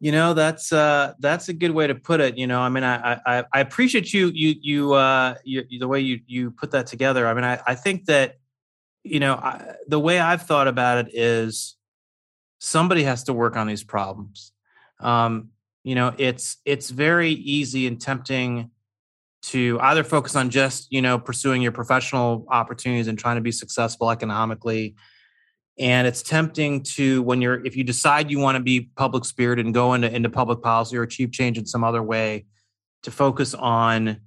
You 0.00 0.12
know, 0.12 0.34
that's 0.34 0.70
uh, 0.70 1.14
that's 1.18 1.48
a 1.48 1.54
good 1.54 1.70
way 1.70 1.86
to 1.86 1.94
put 1.94 2.20
it. 2.20 2.36
You 2.36 2.46
know, 2.46 2.60
I 2.60 2.68
mean, 2.68 2.84
I 2.84 3.18
I, 3.24 3.44
I 3.54 3.60
appreciate 3.60 4.12
you 4.12 4.30
you 4.34 4.54
you, 4.60 4.92
uh, 4.92 5.36
you 5.44 5.64
the 5.78 5.88
way 5.88 6.00
you 6.00 6.20
you 6.26 6.50
put 6.50 6.70
that 6.72 6.86
together. 6.86 7.26
I 7.26 7.32
mean, 7.32 7.44
I, 7.44 7.58
I 7.66 7.74
think 7.74 8.04
that 8.04 8.36
you 9.02 9.18
know 9.18 9.36
I, 9.36 9.74
the 9.88 9.98
way 9.98 10.20
I've 10.20 10.42
thought 10.42 10.68
about 10.68 11.06
it 11.06 11.14
is 11.14 11.74
somebody 12.58 13.02
has 13.04 13.24
to 13.24 13.32
work 13.32 13.56
on 13.56 13.66
these 13.66 13.82
problems. 13.82 14.52
Um, 15.00 15.48
you 15.84 15.94
know, 15.94 16.14
it's 16.18 16.58
it's 16.66 16.90
very 16.90 17.30
easy 17.30 17.86
and 17.86 17.98
tempting 17.98 18.70
to 19.40 19.78
either 19.80 20.04
focus 20.04 20.34
on 20.36 20.50
just 20.50 20.88
you 20.90 21.00
know 21.00 21.18
pursuing 21.18 21.62
your 21.62 21.72
professional 21.72 22.46
opportunities 22.48 23.08
and 23.08 23.18
trying 23.18 23.36
to 23.36 23.42
be 23.42 23.52
successful 23.52 24.10
economically. 24.10 24.94
And 25.78 26.08
it's 26.08 26.22
tempting 26.22 26.82
to 26.94 27.22
when 27.22 27.40
you're 27.40 27.64
if 27.64 27.76
you 27.76 27.84
decide 27.84 28.30
you 28.30 28.40
want 28.40 28.56
to 28.56 28.62
be 28.62 28.90
public 28.96 29.24
spirited 29.24 29.64
and 29.64 29.74
go 29.74 29.94
into, 29.94 30.12
into 30.12 30.28
public 30.28 30.60
policy 30.60 30.96
or 30.96 31.02
achieve 31.02 31.30
change 31.30 31.56
in 31.56 31.66
some 31.66 31.84
other 31.84 32.02
way 32.02 32.46
to 33.04 33.10
focus 33.10 33.54
on 33.54 34.20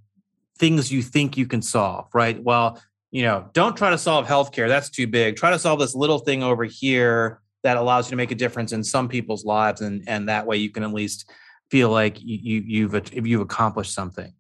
things 0.58 0.92
you 0.92 1.02
think 1.02 1.38
you 1.38 1.46
can 1.46 1.62
solve 1.62 2.08
right? 2.14 2.42
Well 2.42 2.82
you 3.12 3.24
know 3.24 3.50
don't 3.52 3.76
try 3.76 3.90
to 3.90 3.98
solve 3.98 4.26
healthcare 4.26 4.70
that's 4.70 4.90
too 4.90 5.08
big. 5.08 5.36
Try 5.36 5.50
to 5.50 5.60
solve 5.60 5.80
this 5.80 5.94
little 5.94 6.20
thing 6.20 6.42
over 6.42 6.64
here 6.64 7.42
that 7.64 7.76
allows 7.76 8.08
you 8.08 8.12
to 8.12 8.16
make 8.16 8.32
a 8.32 8.36
difference 8.36 8.72
in 8.72 8.84
some 8.84 9.10
people's 9.10 9.44
lives 9.44 9.82
and 9.82 10.04
and 10.08 10.30
that 10.30 10.48
way 10.48 10.56
you 10.56 10.70
can 10.70 10.84
at 10.84 10.94
least 10.94 11.30
feel 11.70 11.90
like 11.90 12.18
you, 12.22 12.64
you've 12.66 12.96
if 12.96 13.28
you've 13.28 13.42
accomplished 13.42 13.94
something 13.94 14.34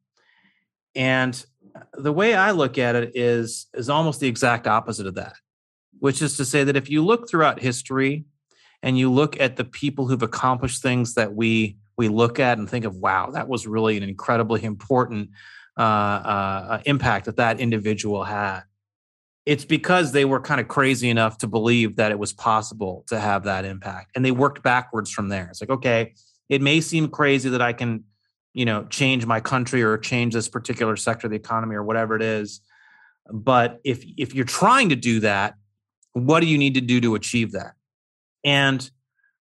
and 0.95 1.45
the 1.93 2.11
way 2.11 2.33
I 2.33 2.51
look 2.51 2.77
at 2.77 2.95
it 2.95 3.11
is 3.15 3.67
is 3.73 3.89
almost 3.89 4.19
the 4.19 4.27
exact 4.27 4.67
opposite 4.67 5.07
of 5.07 5.15
that, 5.15 5.35
which 5.99 6.21
is 6.21 6.37
to 6.37 6.45
say 6.45 6.63
that 6.63 6.75
if 6.75 6.89
you 6.89 7.03
look 7.03 7.29
throughout 7.29 7.59
history 7.59 8.25
and 8.83 8.97
you 8.97 9.11
look 9.11 9.39
at 9.39 9.55
the 9.55 9.63
people 9.63 10.07
who've 10.07 10.21
accomplished 10.21 10.81
things 10.81 11.13
that 11.15 11.33
we 11.33 11.77
we 11.97 12.07
look 12.07 12.39
at 12.39 12.57
and 12.57 12.69
think 12.69 12.85
of, 12.85 12.95
wow, 12.95 13.29
that 13.31 13.47
was 13.47 13.67
really 13.67 13.97
an 13.97 14.03
incredibly 14.03 14.63
important 14.63 15.29
uh, 15.77 15.81
uh, 15.81 16.81
impact 16.85 17.25
that 17.25 17.37
that 17.37 17.59
individual 17.59 18.23
had. 18.23 18.61
It's 19.45 19.65
because 19.65 20.11
they 20.11 20.25
were 20.25 20.39
kind 20.39 20.61
of 20.61 20.67
crazy 20.67 21.09
enough 21.09 21.37
to 21.39 21.47
believe 21.47 21.95
that 21.97 22.11
it 22.11 22.19
was 22.19 22.33
possible 22.33 23.03
to 23.07 23.19
have 23.19 23.43
that 23.43 23.65
impact, 23.65 24.11
and 24.15 24.25
they 24.25 24.31
worked 24.31 24.63
backwards 24.63 25.11
from 25.11 25.29
there. 25.29 25.47
It's 25.49 25.61
like, 25.61 25.69
okay, 25.69 26.13
it 26.49 26.61
may 26.61 26.81
seem 26.81 27.07
crazy 27.07 27.49
that 27.49 27.61
I 27.61 27.73
can 27.73 28.03
you 28.53 28.65
know 28.65 28.85
change 28.85 29.25
my 29.25 29.39
country 29.39 29.81
or 29.81 29.97
change 29.97 30.33
this 30.33 30.47
particular 30.47 30.95
sector 30.95 31.27
of 31.27 31.31
the 31.31 31.37
economy 31.37 31.75
or 31.75 31.83
whatever 31.83 32.15
it 32.15 32.21
is. 32.21 32.61
But 33.31 33.79
if 33.83 34.03
if 34.17 34.33
you're 34.33 34.45
trying 34.45 34.89
to 34.89 34.95
do 34.95 35.19
that 35.21 35.55
what 36.13 36.41
do 36.41 36.45
you 36.47 36.57
need 36.57 36.73
to 36.73 36.81
do 36.81 36.99
to 37.01 37.15
achieve 37.15 37.53
that? 37.53 37.73
And 38.43 38.89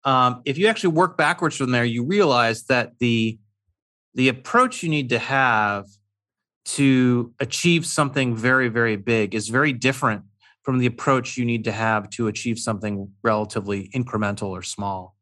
um, 0.03 0.41
if 0.45 0.57
you 0.57 0.67
actually 0.67 0.91
work 0.93 1.17
backwards 1.17 1.57
from 1.57 1.71
there 1.71 1.85
you 1.85 2.05
realize 2.05 2.65
that 2.65 2.93
the 2.99 3.39
the 4.15 4.29
approach 4.29 4.83
you 4.83 4.89
need 4.89 5.09
to 5.09 5.19
have 5.19 5.85
to 6.65 7.33
achieve 7.39 7.85
something 7.85 8.35
very 8.35 8.69
very 8.69 8.95
big 8.95 9.33
is 9.33 9.49
very 9.49 9.73
different 9.73 10.23
from 10.63 10.77
the 10.77 10.85
approach 10.85 11.37
you 11.37 11.45
need 11.45 11.63
to 11.63 11.71
have 11.71 12.09
to 12.11 12.27
achieve 12.27 12.59
something 12.59 13.11
relatively 13.23 13.89
incremental 13.95 14.49
or 14.49 14.61
small. 14.61 15.15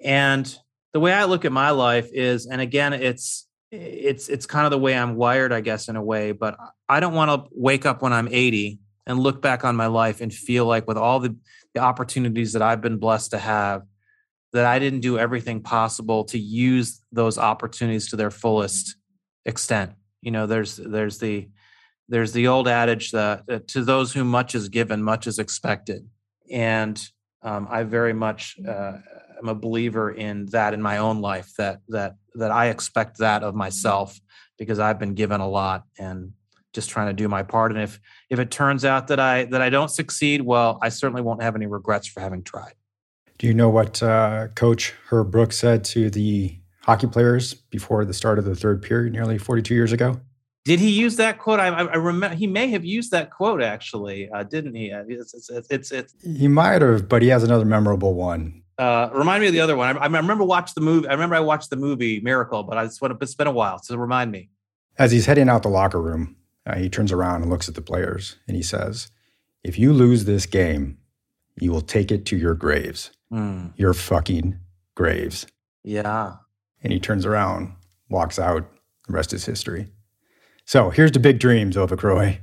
And 0.00 0.56
the 0.94 1.00
way 1.00 1.12
I 1.12 1.24
look 1.24 1.44
at 1.44 1.52
my 1.52 1.70
life 1.70 2.08
is, 2.12 2.46
and 2.46 2.60
again, 2.60 2.92
it's 2.94 3.46
it's 3.72 4.28
it's 4.28 4.46
kind 4.46 4.64
of 4.64 4.70
the 4.70 4.78
way 4.78 4.96
I'm 4.96 5.16
wired, 5.16 5.52
I 5.52 5.60
guess, 5.60 5.88
in 5.88 5.96
a 5.96 6.02
way. 6.02 6.30
But 6.30 6.56
I 6.88 7.00
don't 7.00 7.14
want 7.14 7.30
to 7.30 7.50
wake 7.52 7.84
up 7.84 8.00
when 8.00 8.12
I'm 8.12 8.28
80 8.30 8.78
and 9.06 9.18
look 9.18 9.42
back 9.42 9.64
on 9.64 9.74
my 9.74 9.88
life 9.88 10.20
and 10.20 10.32
feel 10.32 10.64
like, 10.64 10.86
with 10.86 10.96
all 10.96 11.18
the, 11.18 11.36
the 11.74 11.80
opportunities 11.80 12.52
that 12.52 12.62
I've 12.62 12.80
been 12.80 12.98
blessed 12.98 13.32
to 13.32 13.38
have, 13.38 13.82
that 14.52 14.64
I 14.64 14.78
didn't 14.78 15.00
do 15.00 15.18
everything 15.18 15.62
possible 15.62 16.24
to 16.26 16.38
use 16.38 17.02
those 17.10 17.38
opportunities 17.38 18.10
to 18.10 18.16
their 18.16 18.30
fullest 18.30 18.96
extent. 19.44 19.94
You 20.22 20.30
know, 20.30 20.46
there's 20.46 20.76
there's 20.76 21.18
the 21.18 21.48
there's 22.08 22.32
the 22.32 22.46
old 22.46 22.68
adage 22.68 23.10
that, 23.10 23.46
that 23.48 23.66
to 23.68 23.82
those 23.82 24.12
whom 24.12 24.28
much 24.28 24.54
is 24.54 24.68
given, 24.68 25.02
much 25.02 25.26
is 25.26 25.40
expected, 25.40 26.08
and 26.48 27.04
um, 27.42 27.66
I 27.68 27.82
very 27.82 28.12
much 28.12 28.56
uh, 28.66 28.98
am 29.44 29.48
a 29.50 29.54
believer 29.54 30.10
in 30.10 30.46
that 30.46 30.74
in 30.74 30.82
my 30.82 30.98
own 30.98 31.20
life 31.20 31.52
that 31.58 31.80
that 31.88 32.16
that 32.34 32.50
I 32.50 32.66
expect 32.66 33.18
that 33.18 33.42
of 33.42 33.54
myself 33.54 34.18
because 34.58 34.78
I've 34.78 34.98
been 34.98 35.14
given 35.14 35.40
a 35.40 35.48
lot 35.48 35.84
and 35.98 36.32
just 36.72 36.90
trying 36.90 37.06
to 37.06 37.12
do 37.12 37.28
my 37.28 37.42
part 37.42 37.70
and 37.70 37.80
if 37.80 38.00
if 38.30 38.38
it 38.38 38.50
turns 38.50 38.84
out 38.84 39.08
that 39.08 39.20
I 39.20 39.44
that 39.46 39.62
I 39.62 39.70
don't 39.70 39.90
succeed 39.90 40.42
well 40.42 40.78
I 40.82 40.88
certainly 40.88 41.22
won't 41.22 41.42
have 41.42 41.54
any 41.54 41.66
regrets 41.66 42.08
for 42.08 42.20
having 42.20 42.42
tried. 42.42 42.74
Do 43.38 43.46
you 43.46 43.54
know 43.54 43.68
what 43.68 44.02
uh, 44.02 44.48
coach 44.54 44.94
Herb 45.08 45.30
Brooks 45.30 45.58
said 45.58 45.84
to 45.86 46.08
the 46.08 46.56
hockey 46.82 47.06
players 47.06 47.54
before 47.54 48.04
the 48.04 48.14
start 48.14 48.38
of 48.38 48.44
the 48.44 48.54
third 48.54 48.80
period 48.80 49.12
nearly 49.12 49.38
42 49.38 49.74
years 49.74 49.92
ago? 49.92 50.20
Did 50.64 50.80
he 50.80 50.90
use 50.90 51.16
that 51.16 51.38
quote? 51.38 51.60
I, 51.60 51.66
I 51.66 51.96
remember 51.96 52.34
he 52.36 52.46
may 52.46 52.68
have 52.68 52.84
used 52.84 53.10
that 53.10 53.30
quote 53.30 53.60
actually, 53.60 54.30
uh, 54.30 54.44
didn't 54.44 54.74
he? 54.74 54.86
It's, 54.86 55.34
it's, 55.34 55.50
it's, 55.50 55.68
it's, 55.68 55.92
it's, 55.92 56.14
he 56.22 56.48
might 56.48 56.80
have, 56.80 57.08
but 57.08 57.22
he 57.22 57.28
has 57.28 57.42
another 57.42 57.66
memorable 57.66 58.14
one. 58.14 58.62
Uh, 58.78 59.08
remind 59.12 59.40
me 59.40 59.46
of 59.46 59.52
the 59.52 59.60
other 59.60 59.76
one. 59.76 59.96
I, 59.96 60.00
I 60.00 60.06
remember 60.06 60.44
watched 60.44 60.74
the 60.74 60.80
movie. 60.80 61.08
I 61.08 61.12
remember 61.12 61.36
I 61.36 61.40
watched 61.40 61.70
the 61.70 61.76
movie 61.76 62.20
Miracle, 62.20 62.62
but 62.62 62.76
I, 62.76 62.84
it's, 62.84 62.98
it's 63.02 63.34
been 63.34 63.46
a 63.46 63.52
while. 63.52 63.78
So 63.78 63.96
remind 63.96 64.32
me. 64.32 64.50
As 64.98 65.12
he's 65.12 65.26
heading 65.26 65.48
out 65.48 65.62
the 65.62 65.68
locker 65.68 66.00
room, 66.00 66.36
uh, 66.66 66.76
he 66.76 66.88
turns 66.88 67.12
around 67.12 67.42
and 67.42 67.50
looks 67.50 67.68
at 67.68 67.74
the 67.74 67.82
players 67.82 68.36
and 68.46 68.56
he 68.56 68.62
says, 68.62 69.10
"If 69.62 69.78
you 69.78 69.92
lose 69.92 70.24
this 70.24 70.46
game, 70.46 70.98
you 71.56 71.70
will 71.70 71.80
take 71.80 72.10
it 72.10 72.24
to 72.26 72.36
your 72.36 72.54
graves. 72.54 73.10
Mm. 73.32 73.72
Your 73.76 73.94
fucking 73.94 74.58
graves." 74.94 75.46
Yeah. 75.82 76.36
And 76.82 76.92
he 76.92 77.00
turns 77.00 77.26
around, 77.26 77.74
walks 78.08 78.38
out. 78.38 78.68
The 79.06 79.12
rest 79.12 79.32
is 79.32 79.44
history. 79.44 79.88
So 80.64 80.90
here's 80.90 81.12
the 81.12 81.20
big 81.20 81.38
dreams, 81.38 81.76
Avik 81.76 82.02
Roy. 82.02 82.40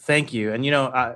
Thank 0.00 0.32
you. 0.32 0.52
And 0.52 0.64
you 0.64 0.70
know, 0.70 0.86
I, 0.88 1.14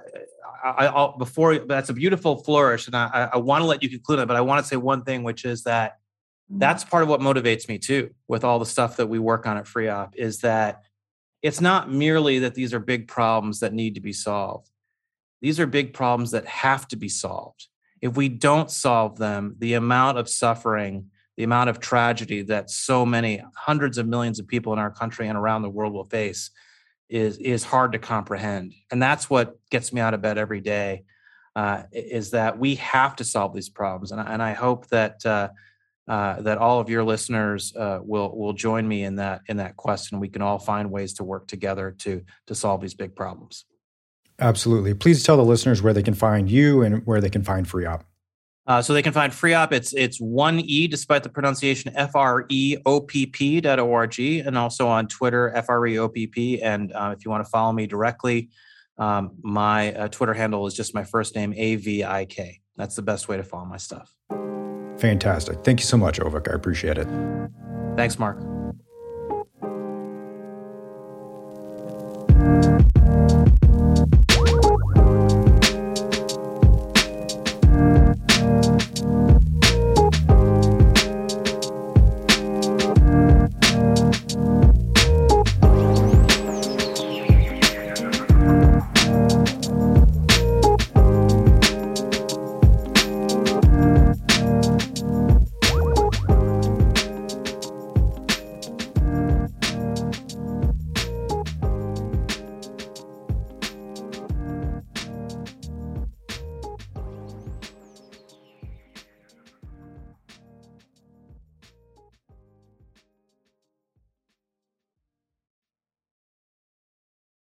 I, 0.62 0.90
will 0.90 1.16
before 1.18 1.58
that's 1.58 1.88
a 1.88 1.92
beautiful 1.94 2.42
flourish, 2.42 2.86
and 2.86 2.96
I, 2.96 3.30
I 3.32 3.36
want 3.38 3.62
to 3.62 3.66
let 3.66 3.82
you 3.82 3.88
conclude 3.88 4.18
it, 4.18 4.28
but 4.28 4.36
I 4.36 4.40
want 4.40 4.62
to 4.64 4.68
say 4.68 4.76
one 4.76 5.02
thing, 5.02 5.22
which 5.22 5.44
is 5.44 5.64
that 5.64 5.92
mm-hmm. 6.50 6.58
that's 6.58 6.84
part 6.84 7.02
of 7.02 7.08
what 7.08 7.20
motivates 7.20 7.68
me 7.68 7.78
too, 7.78 8.10
with 8.26 8.44
all 8.44 8.58
the 8.58 8.66
stuff 8.66 8.96
that 8.96 9.08
we 9.08 9.18
work 9.18 9.46
on 9.46 9.56
at 9.56 9.64
FREOPP, 9.64 10.14
is 10.16 10.40
that 10.40 10.82
it's 11.42 11.60
not 11.60 11.90
merely 11.90 12.40
that 12.40 12.54
these 12.54 12.74
are 12.74 12.80
big 12.80 13.08
problems 13.08 13.60
that 13.60 13.72
need 13.72 13.94
to 13.94 14.00
be 14.00 14.12
solved. 14.12 14.70
These 15.40 15.60
are 15.60 15.66
big 15.66 15.94
problems 15.94 16.32
that 16.32 16.46
have 16.46 16.88
to 16.88 16.96
be 16.96 17.08
solved. 17.08 17.68
If 18.00 18.16
we 18.16 18.28
don't 18.28 18.70
solve 18.70 19.18
them, 19.18 19.56
the 19.58 19.74
amount 19.74 20.18
of 20.18 20.28
suffering 20.28 21.10
the 21.38 21.44
amount 21.44 21.70
of 21.70 21.78
tragedy 21.78 22.42
that 22.42 22.68
so 22.68 23.06
many 23.06 23.40
hundreds 23.54 23.96
of 23.96 24.08
millions 24.08 24.40
of 24.40 24.48
people 24.48 24.72
in 24.72 24.78
our 24.80 24.90
country 24.90 25.28
and 25.28 25.38
around 25.38 25.62
the 25.62 25.70
world 25.70 25.92
will 25.92 26.04
face 26.04 26.50
is 27.08 27.38
is 27.38 27.64
hard 27.64 27.92
to 27.92 27.98
comprehend. 27.98 28.74
And 28.90 29.02
that's 29.02 29.30
what 29.30 29.56
gets 29.70 29.92
me 29.92 30.00
out 30.00 30.14
of 30.14 30.22
bed 30.22 30.38
every 30.38 30.60
day 30.60 31.04
uh, 31.56 31.84
is 31.92 32.30
that 32.30 32.58
we 32.58 32.76
have 32.76 33.16
to 33.16 33.24
solve 33.24 33.54
these 33.54 33.68
problems. 33.68 34.12
And, 34.12 34.20
and 34.20 34.42
i 34.42 34.52
hope 34.52 34.86
that 34.88 35.24
uh, 35.24 35.48
uh, 36.08 36.40
that 36.40 36.56
all 36.56 36.80
of 36.80 36.88
your 36.88 37.04
listeners 37.04 37.74
uh, 37.76 38.00
will 38.02 38.36
will 38.36 38.54
join 38.54 38.88
me 38.88 39.04
in 39.04 39.16
that 39.16 39.42
in 39.46 39.58
that 39.58 39.76
quest 39.76 40.12
and 40.12 40.20
we 40.20 40.28
can 40.28 40.40
all 40.40 40.58
find 40.58 40.90
ways 40.90 41.14
to 41.14 41.24
work 41.24 41.46
together 41.46 41.94
to 41.98 42.22
to 42.46 42.54
solve 42.54 42.80
these 42.80 42.94
big 42.94 43.14
problems. 43.14 43.64
Absolutely. 44.40 44.94
Please 44.94 45.22
tell 45.22 45.36
the 45.36 45.44
listeners 45.44 45.82
where 45.82 45.92
they 45.92 46.02
can 46.02 46.14
find 46.14 46.50
you 46.50 46.82
and 46.82 47.04
where 47.06 47.20
they 47.20 47.28
can 47.28 47.42
find 47.42 47.66
FREOPP 47.66 48.04
uh, 48.68 48.80
so 48.80 48.92
they 48.92 49.02
can 49.02 49.12
find 49.12 49.32
FREOPP. 49.32 49.72
It's 49.72 49.92
it's 49.94 50.20
one 50.20 50.60
e 50.60 50.86
despite 50.86 51.22
the 51.24 51.28
pronunciation 51.28 51.90
F 51.96 52.14
R 52.14 52.46
E 52.48 52.76
O 52.86 53.00
P 53.00 53.26
P 53.26 53.60
dot 53.60 53.80
O 53.80 53.92
R 53.92 54.06
G, 54.06 54.40
and 54.40 54.56
also 54.56 54.86
on 54.86 55.08
Twitter 55.08 55.50
F 55.56 55.68
R 55.68 55.84
E 55.86 55.98
O 55.98 56.08
P 56.08 56.26
P. 56.26 56.62
And 56.62 56.92
uh, 56.92 57.14
if 57.16 57.24
you 57.24 57.30
want 57.30 57.44
to 57.44 57.50
follow 57.50 57.72
me 57.72 57.86
directly, 57.86 58.50
um, 58.98 59.32
my 59.42 59.92
uh, 59.94 60.08
Twitter 60.08 60.34
handle 60.34 60.66
is 60.66 60.74
just 60.74 60.94
my 60.94 61.02
first 61.02 61.34
name 61.34 61.52
A 61.56 61.76
V 61.76 62.04
I 62.04 62.26
K. 62.26 62.60
That's 62.76 62.94
the 62.94 63.02
best 63.02 63.26
way 63.26 63.36
to 63.36 63.42
follow 63.42 63.64
my 63.64 63.78
stuff. 63.78 64.14
Fantastic. 64.98 65.64
Thank 65.64 65.80
you 65.80 65.86
so 65.86 65.96
much, 65.96 66.20
Avik. 66.20 66.48
I 66.50 66.54
appreciate 66.54 66.98
it. 66.98 67.08
Thanks, 67.96 68.18
Mark. 68.18 68.38